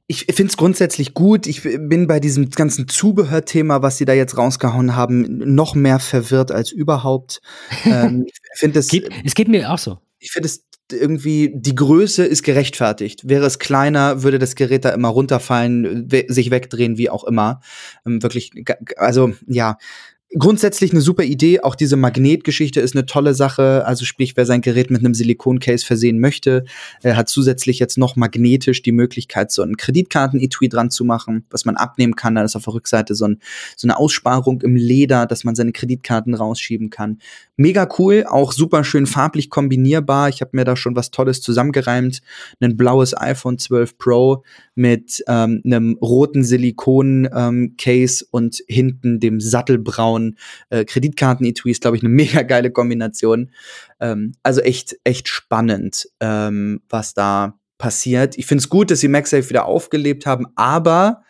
[0.07, 1.47] ich finde es grundsätzlich gut.
[1.47, 6.51] Ich bin bei diesem ganzen Zubehörthema, was sie da jetzt rausgehauen haben, noch mehr verwirrt
[6.51, 7.41] als überhaupt.
[7.85, 8.89] ähm, ich finde es.
[8.89, 9.99] Geht, es geht mir auch so.
[10.19, 13.29] Ich finde es irgendwie, die Größe ist gerechtfertigt.
[13.29, 17.61] Wäre es kleiner, würde das Gerät da immer runterfallen, sich wegdrehen, wie auch immer.
[18.05, 18.53] Ähm, wirklich,
[18.97, 19.79] also ja,
[20.39, 21.61] Grundsätzlich eine super Idee.
[21.61, 23.85] Auch diese Magnetgeschichte ist eine tolle Sache.
[23.85, 26.65] Also sprich, wer sein Gerät mit einem Silikoncase versehen möchte,
[27.03, 31.67] äh, hat zusätzlich jetzt noch magnetisch die Möglichkeit, so einen Kreditkarten-Etui dran zu machen, was
[31.67, 32.35] man abnehmen kann.
[32.35, 33.41] Da ist auf der Rückseite so, ein,
[33.77, 37.19] so eine Aussparung im Leder, dass man seine Kreditkarten rausschieben kann.
[37.57, 40.31] Mega cool, auch super schön farblich kombinierbar.
[40.31, 42.23] Ich habe mir da schon was Tolles zusammengereimt.
[42.61, 49.41] Ein blaues iPhone 12 Pro mit ähm, einem roten Silikon-Case ähm, und hinten dem
[50.23, 50.39] sattelbraunen
[50.71, 53.51] äh, Kreditkarten-Etui ist, glaube ich, eine mega geile Kombination.
[54.01, 58.39] Ähm, also echt, echt spannend, ähm, was da passiert.
[58.39, 61.23] Ich finde es gut, dass sie MagSafe wieder aufgelebt haben, aber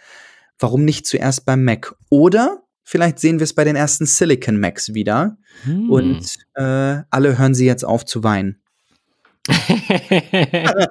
[0.58, 1.94] warum nicht zuerst beim Mac?
[2.10, 5.90] Oder vielleicht sehen wir es bei den ersten Silicon Macs wieder hm.
[5.90, 8.61] und äh, alle hören sie jetzt auf zu weinen.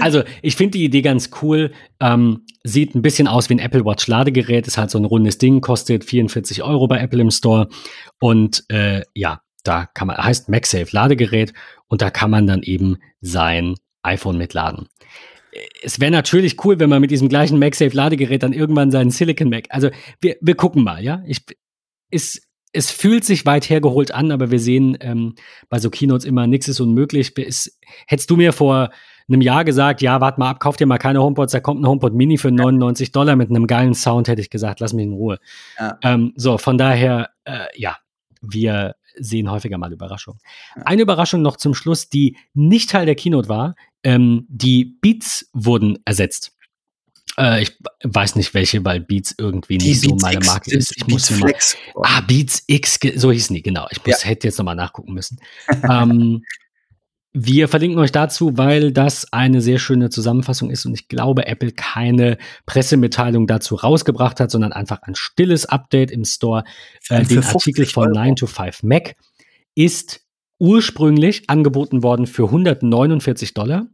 [0.00, 1.72] also, ich finde die Idee ganz cool.
[2.00, 4.66] Ähm, sieht ein bisschen aus wie ein Apple Watch Ladegerät.
[4.66, 7.68] Ist halt so ein rundes Ding, kostet 44 Euro bei Apple im Store.
[8.20, 11.52] Und äh, ja, da kann man, heißt MagSafe Ladegerät
[11.88, 14.88] und da kann man dann eben sein iPhone mitladen.
[15.82, 19.48] Es wäre natürlich cool, wenn man mit diesem gleichen MagSafe Ladegerät dann irgendwann seinen Silicon
[19.48, 19.66] Mac.
[19.70, 19.90] Also
[20.20, 21.22] wir, wir gucken mal, ja.
[21.26, 21.44] Ich,
[22.10, 22.45] ist,
[22.76, 25.34] es fühlt sich weit hergeholt an, aber wir sehen ähm,
[25.68, 27.32] bei so Keynotes immer, nichts ist unmöglich.
[27.38, 28.90] Es, hättest du mir vor
[29.28, 31.86] einem Jahr gesagt, ja, warte mal ab, kauf dir mal keine HomePods, da kommt ein
[31.86, 35.14] HomePod Mini für 99 Dollar mit einem geilen Sound, hätte ich gesagt, lass mich in
[35.14, 35.38] Ruhe.
[35.78, 35.98] Ja.
[36.02, 37.96] Ähm, so, von daher, äh, ja,
[38.42, 40.40] wir sehen häufiger mal Überraschungen.
[40.84, 45.98] Eine Überraschung noch zum Schluss, die nicht Teil der Keynote war, ähm, die Beats wurden
[46.04, 46.55] ersetzt.
[47.38, 50.96] Äh, ich weiß nicht welche, weil Beats irgendwie die nicht Beats so meine Marke ist.
[50.96, 51.54] Ich muss mal,
[52.02, 53.86] ah, Beats X, so hießen die, genau.
[53.90, 54.28] Ich muss, ja.
[54.28, 55.38] hätte jetzt nochmal nachgucken müssen.
[55.90, 56.42] ähm,
[57.38, 61.72] wir verlinken euch dazu, weil das eine sehr schöne Zusammenfassung ist und ich glaube, Apple
[61.72, 66.64] keine Pressemitteilung dazu rausgebracht hat, sondern einfach ein stilles Update im Store.
[67.10, 69.16] Äh, den Artikel von 9 to 5 Mac
[69.74, 70.22] ist
[70.58, 73.86] ursprünglich angeboten worden für 149 Dollar,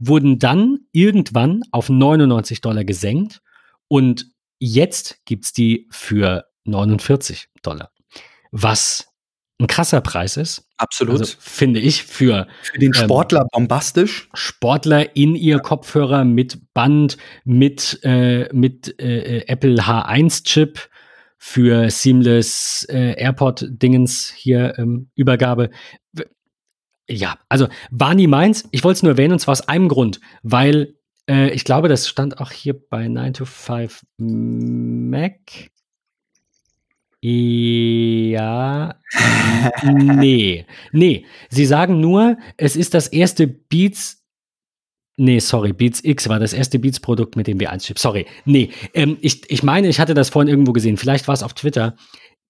[0.00, 3.40] wurden dann irgendwann auf 99 Dollar gesenkt
[3.88, 4.26] und
[4.58, 7.92] jetzt gibt's die für 49 Dollar.
[8.50, 9.06] Was
[9.60, 10.66] ein krasser Preis ist.
[10.78, 11.20] Absolut.
[11.20, 14.28] Also, finde ich für, für den ähm, Sportler ähm, bombastisch.
[14.32, 15.58] Sportler in ihr.
[15.58, 20.88] Kopfhörer mit Band, mit, äh, mit äh, Apple H1-Chip
[21.36, 25.70] für Seamless äh, AirPod-Dingens hier ähm, Übergabe.
[27.10, 28.68] Ja, also war nie meins.
[28.70, 30.94] Ich wollte es nur erwähnen und zwar aus einem Grund, weil
[31.28, 35.40] äh, ich glaube, das stand auch hier bei 9 to 5 Mac.
[37.22, 38.94] Ja,
[39.92, 41.26] nee, nee.
[41.50, 44.24] Sie sagen nur, es ist das erste Beats.
[45.16, 48.70] Nee, sorry, Beats X war das erste Beats-Produkt, mit dem wir eins Sorry, nee.
[48.94, 51.96] Ähm, ich, ich meine, ich hatte das vorhin irgendwo gesehen, vielleicht war es auf Twitter,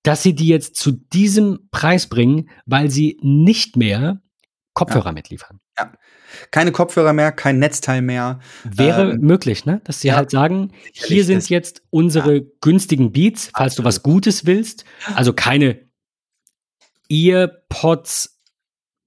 [0.04, 4.20] dass sie die jetzt zu diesem Preis bringen, weil sie nicht mehr
[4.74, 5.12] Kopfhörer ja.
[5.12, 5.60] mitliefern.
[5.78, 5.92] Ja.
[6.50, 8.38] Keine Kopfhörer mehr, kein Netzteil mehr.
[8.64, 9.80] Wäre ähm, möglich, ne?
[9.84, 12.44] Dass sie ja, halt sagen, hier sind jetzt unsere ja.
[12.60, 13.78] günstigen Beats, falls Absolut.
[13.78, 14.84] du was Gutes willst.
[15.14, 15.80] Also keine
[17.10, 18.40] Earpods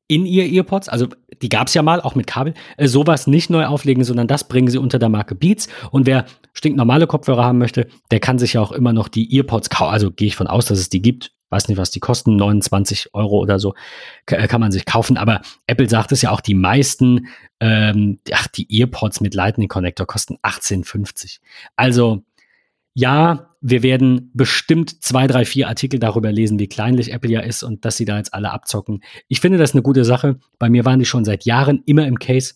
[0.07, 1.07] in ihr Earpods, also
[1.41, 4.47] die gab es ja mal, auch mit Kabel, äh, sowas nicht neu auflegen, sondern das
[4.47, 5.67] bringen sie unter der Marke Beats.
[5.91, 9.69] Und wer stinknormale Kopfhörer haben möchte, der kann sich ja auch immer noch die Earpods
[9.69, 9.91] kaufen.
[9.93, 13.13] Also gehe ich von aus, dass es die gibt weiß nicht, was die kosten, 29
[13.13, 13.75] Euro oder so,
[14.25, 15.17] äh, kann man sich kaufen.
[15.17, 17.27] Aber Apple sagt es ja auch, die meisten,
[17.59, 21.39] ähm, ach, die Earpods mit Lightning Connector kosten 18,50.
[21.75, 22.23] Also,
[22.95, 27.63] ja, wir werden bestimmt zwei, drei, vier Artikel darüber lesen, wie kleinlich Apple ja ist
[27.63, 29.03] und dass sie da jetzt alle abzocken.
[29.27, 30.39] Ich finde das eine gute Sache.
[30.59, 32.55] Bei mir waren die schon seit Jahren immer im Case.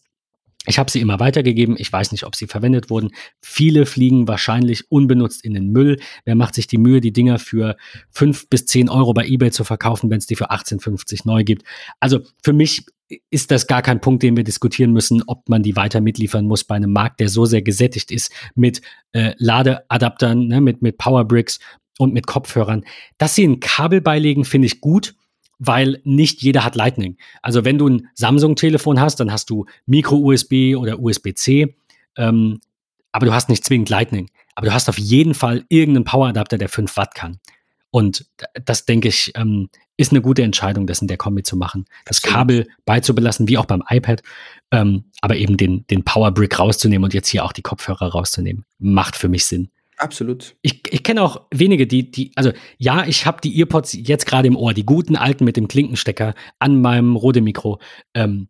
[0.67, 1.75] Ich habe sie immer weitergegeben.
[1.77, 3.11] Ich weiß nicht, ob sie verwendet wurden.
[3.41, 5.99] Viele fliegen wahrscheinlich unbenutzt in den Müll.
[6.25, 7.77] Wer macht sich die Mühe, die Dinger für
[8.11, 11.63] fünf bis zehn Euro bei eBay zu verkaufen, wenn es die für 18,50 neu gibt?
[11.99, 12.85] Also für mich
[13.29, 16.65] ist das gar kein Punkt, den wir diskutieren müssen, ob man die weiter mitliefern muss
[16.65, 18.81] bei einem Markt, der so sehr gesättigt ist mit
[19.13, 21.59] äh, Ladeadaptern, ne, mit, mit Powerbricks
[21.97, 22.83] und mit Kopfhörern.
[23.17, 25.15] Dass sie ein Kabel beilegen, finde ich gut
[25.59, 27.17] weil nicht jeder hat Lightning.
[27.41, 31.75] Also wenn du ein Samsung-Telefon hast, dann hast du Micro-USB oder USB-C,
[32.17, 32.59] ähm,
[33.11, 34.29] aber du hast nicht zwingend Lightning.
[34.55, 37.39] Aber du hast auf jeden Fall irgendeinen Power-Adapter, der 5 Watt kann.
[37.91, 38.25] Und
[38.65, 41.85] das, denke ich, ähm, ist eine gute Entscheidung, das in der Kombi zu machen.
[42.05, 42.21] Das.
[42.21, 44.21] Kabel beizubelassen, wie auch beim iPad,
[44.71, 49.15] ähm, aber eben den, den Power-Brick rauszunehmen und jetzt hier auch die Kopfhörer rauszunehmen, macht
[49.15, 49.69] für mich Sinn.
[49.97, 50.55] Absolut.
[50.61, 54.47] Ich, ich kenne auch wenige, die, die, also ja, ich habe die Earpods jetzt gerade
[54.47, 57.79] im Ohr, die guten alten mit dem Klinkenstecker an meinem Rode-Mikro.
[58.13, 58.47] Ähm,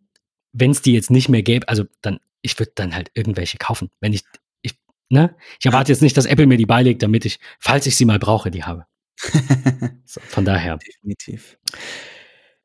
[0.52, 3.90] Wenn es die jetzt nicht mehr gäbe, also dann, ich würde dann halt irgendwelche kaufen.
[4.02, 4.24] Wenn ich,
[4.62, 4.74] ich,
[5.10, 5.36] ne?
[5.60, 8.20] Ich erwarte jetzt nicht, dass Apple mir die beilegt, damit ich, falls ich sie mal
[8.20, 8.86] brauche, die habe.
[10.06, 10.78] von daher.
[10.78, 11.58] Definitiv.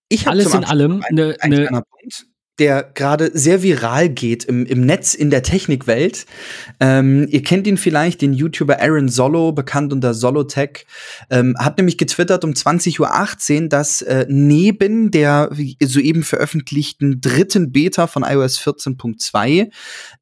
[0.09, 2.27] Ich Alles in allem eine, eine, Punkt
[2.59, 6.27] der gerade sehr viral geht im, im Netz, in der Technikwelt.
[6.81, 10.87] Ähm, ihr kennt ihn vielleicht, den YouTuber Aaron Solo, bekannt unter Solotech,
[11.31, 15.51] ähm, hat nämlich getwittert um 20.18 Uhr, dass äh, neben der
[15.83, 19.71] soeben veröffentlichten dritten Beta von iOS 14.2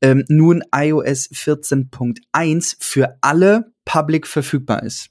[0.01, 5.11] ähm, nun iOS 14.1 für alle public verfügbar ist.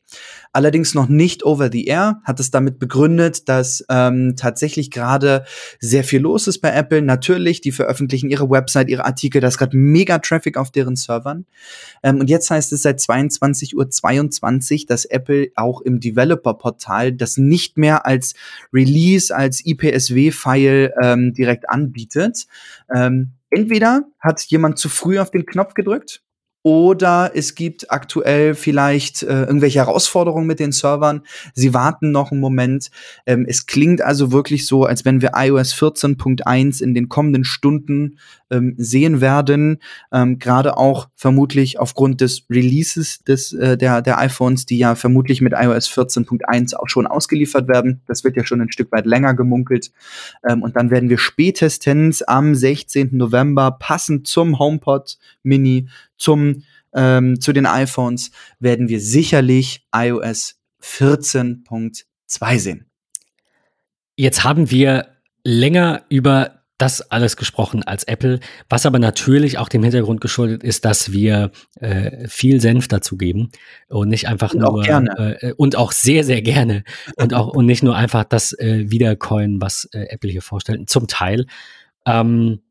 [0.54, 5.44] Allerdings noch nicht over the air, hat es damit begründet, dass ähm, tatsächlich gerade
[5.80, 7.02] sehr viel los ist bei Apple.
[7.02, 11.46] Natürlich, die veröffentlichen ihre Website, ihre Artikel, da ist gerade mega Traffic auf deren Servern.
[12.04, 17.38] Ähm, und jetzt heißt es seit 22.22 Uhr, 22, dass Apple auch im Developer-Portal das
[17.38, 18.34] nicht mehr als
[18.74, 22.48] Release, als IPSW-File ähm, direkt anbietet.
[22.94, 26.22] Ähm, entweder hat jemand zu früh auf den Knopf gedrückt
[26.70, 31.24] oder es gibt aktuell vielleicht äh, irgendwelche Herausforderungen mit den Servern.
[31.56, 32.92] Sie warten noch einen Moment.
[33.26, 38.20] Ähm, es klingt also wirklich so, als wenn wir iOS 14.1 in den kommenden Stunden
[38.52, 39.80] ähm, sehen werden.
[40.14, 45.42] Ähm, Gerade auch vermutlich aufgrund des Releases des, äh, der, der iPhones, die ja vermutlich
[45.42, 48.02] mit iOS 14.1 auch schon ausgeliefert werden.
[48.06, 49.90] Das wird ja schon ein Stück weit länger gemunkelt.
[50.48, 53.10] Ähm, und dann werden wir spätestens am 16.
[53.14, 55.88] November passend zum HomePod Mini
[56.20, 56.64] zum,
[56.94, 62.86] ähm, zu den iPhones werden wir sicherlich iOS 14.2 sehen.
[64.16, 65.08] Jetzt haben wir
[65.44, 68.40] länger über das alles gesprochen als Apple,
[68.70, 71.52] was aber natürlich auch dem Hintergrund geschuldet ist, dass wir
[71.82, 73.52] äh, viel Senf dazugeben
[73.90, 74.88] und nicht einfach und nur.
[74.88, 76.84] Äh, und auch sehr sehr gerne
[77.18, 80.90] und auch und nicht nur einfach das äh, wiedercoin, was äh, Apple hier vorstellt.
[80.90, 81.46] Zum Teil.
[82.06, 82.62] Ähm,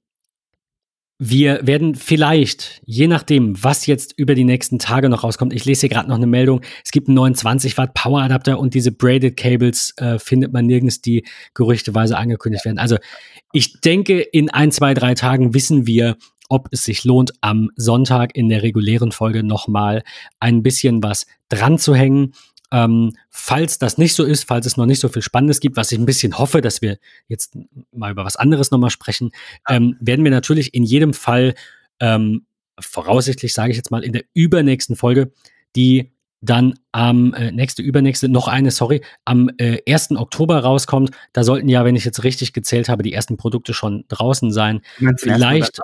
[1.19, 5.81] wir werden vielleicht, je nachdem, was jetzt über die nächsten Tage noch rauskommt, ich lese
[5.81, 9.37] hier gerade noch eine Meldung, es gibt einen 29 Watt Power Adapter und diese Braided
[9.37, 11.25] Cables äh, findet man nirgends, die
[11.55, 12.79] gerüchteweise angekündigt werden.
[12.79, 12.99] Also
[13.53, 16.17] ich denke, in ein, zwei, drei Tagen wissen wir,
[16.49, 20.03] ob es sich lohnt, am Sonntag in der regulären Folge nochmal
[20.41, 22.33] ein bisschen was dran zu hängen.
[22.71, 25.91] Ähm, falls das nicht so ist, falls es noch nicht so viel Spannendes gibt, was
[25.91, 27.57] ich ein bisschen hoffe, dass wir jetzt
[27.93, 29.31] mal über was anderes nochmal sprechen,
[29.69, 31.55] ähm, werden wir natürlich in jedem Fall
[32.01, 32.47] ähm,
[32.79, 35.33] voraussichtlich, sage ich jetzt mal, in der übernächsten Folge,
[35.77, 40.13] die dann am äh, nächste, übernächste, noch eine, sorry, am äh, 1.
[40.13, 41.11] Oktober rauskommt.
[41.33, 44.83] Da sollten ja, wenn ich jetzt richtig gezählt habe, die ersten Produkte schon draußen sein.
[45.17, 45.81] Vielleicht,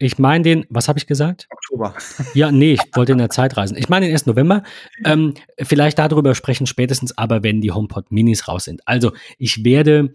[0.00, 1.46] ich meine den, was habe ich gesagt?
[1.50, 1.94] Oktober.
[2.34, 3.76] Ja, nee, ich wollte in der Zeit reisen.
[3.76, 4.26] Ich meine den 1.
[4.26, 4.62] November.
[5.04, 8.80] Ähm, vielleicht darüber sprechen spätestens aber, wenn die HomePod Minis raus sind.
[8.86, 10.14] Also, ich werde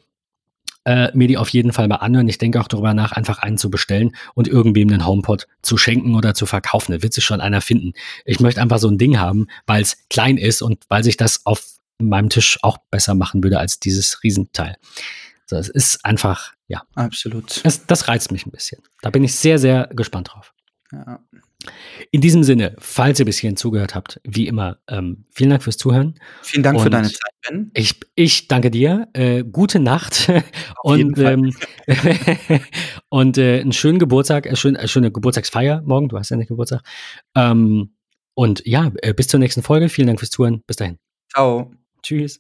[0.86, 2.28] äh, mir die auf jeden Fall mal anhören.
[2.28, 6.16] Ich denke auch darüber nach, einfach einen zu bestellen und irgendwem einen HomePod zu schenken
[6.16, 6.94] oder zu verkaufen.
[6.94, 7.94] Da wird sich schon einer finden.
[8.26, 11.46] Ich möchte einfach so ein Ding haben, weil es klein ist und weil sich das
[11.46, 11.64] auf
[12.00, 14.78] meinem Tisch auch besser machen würde als dieses Riesenteil.
[15.46, 16.84] So, es ist einfach, ja.
[16.96, 17.62] Absolut.
[17.64, 18.82] Es, das reizt mich ein bisschen.
[19.02, 20.54] Da bin ich sehr, sehr gespannt drauf.
[20.92, 21.20] Ja.
[22.12, 25.78] In diesem Sinne, falls ihr bis hierhin zugehört habt, wie immer, ähm, vielen Dank fürs
[25.78, 26.16] Zuhören.
[26.44, 27.72] Vielen Dank und für deine Zeit, Ben.
[27.74, 29.08] Ich, ich danke dir.
[29.14, 30.32] Äh, gute Nacht
[30.84, 31.54] und, ähm,
[33.10, 36.10] und äh, einen schönen Geburtstag, äh, schön, äh, schöne Geburtstagsfeier morgen.
[36.10, 36.82] Du hast ja nicht Geburtstag.
[37.36, 37.96] Ähm,
[38.36, 39.90] und ja, äh, bis zur nächsten Folge.
[39.90, 40.62] Vielen Dank fürs Zuhören.
[40.68, 40.98] Bis dahin.
[41.32, 41.72] Ciao.
[42.06, 42.40] Tschüss.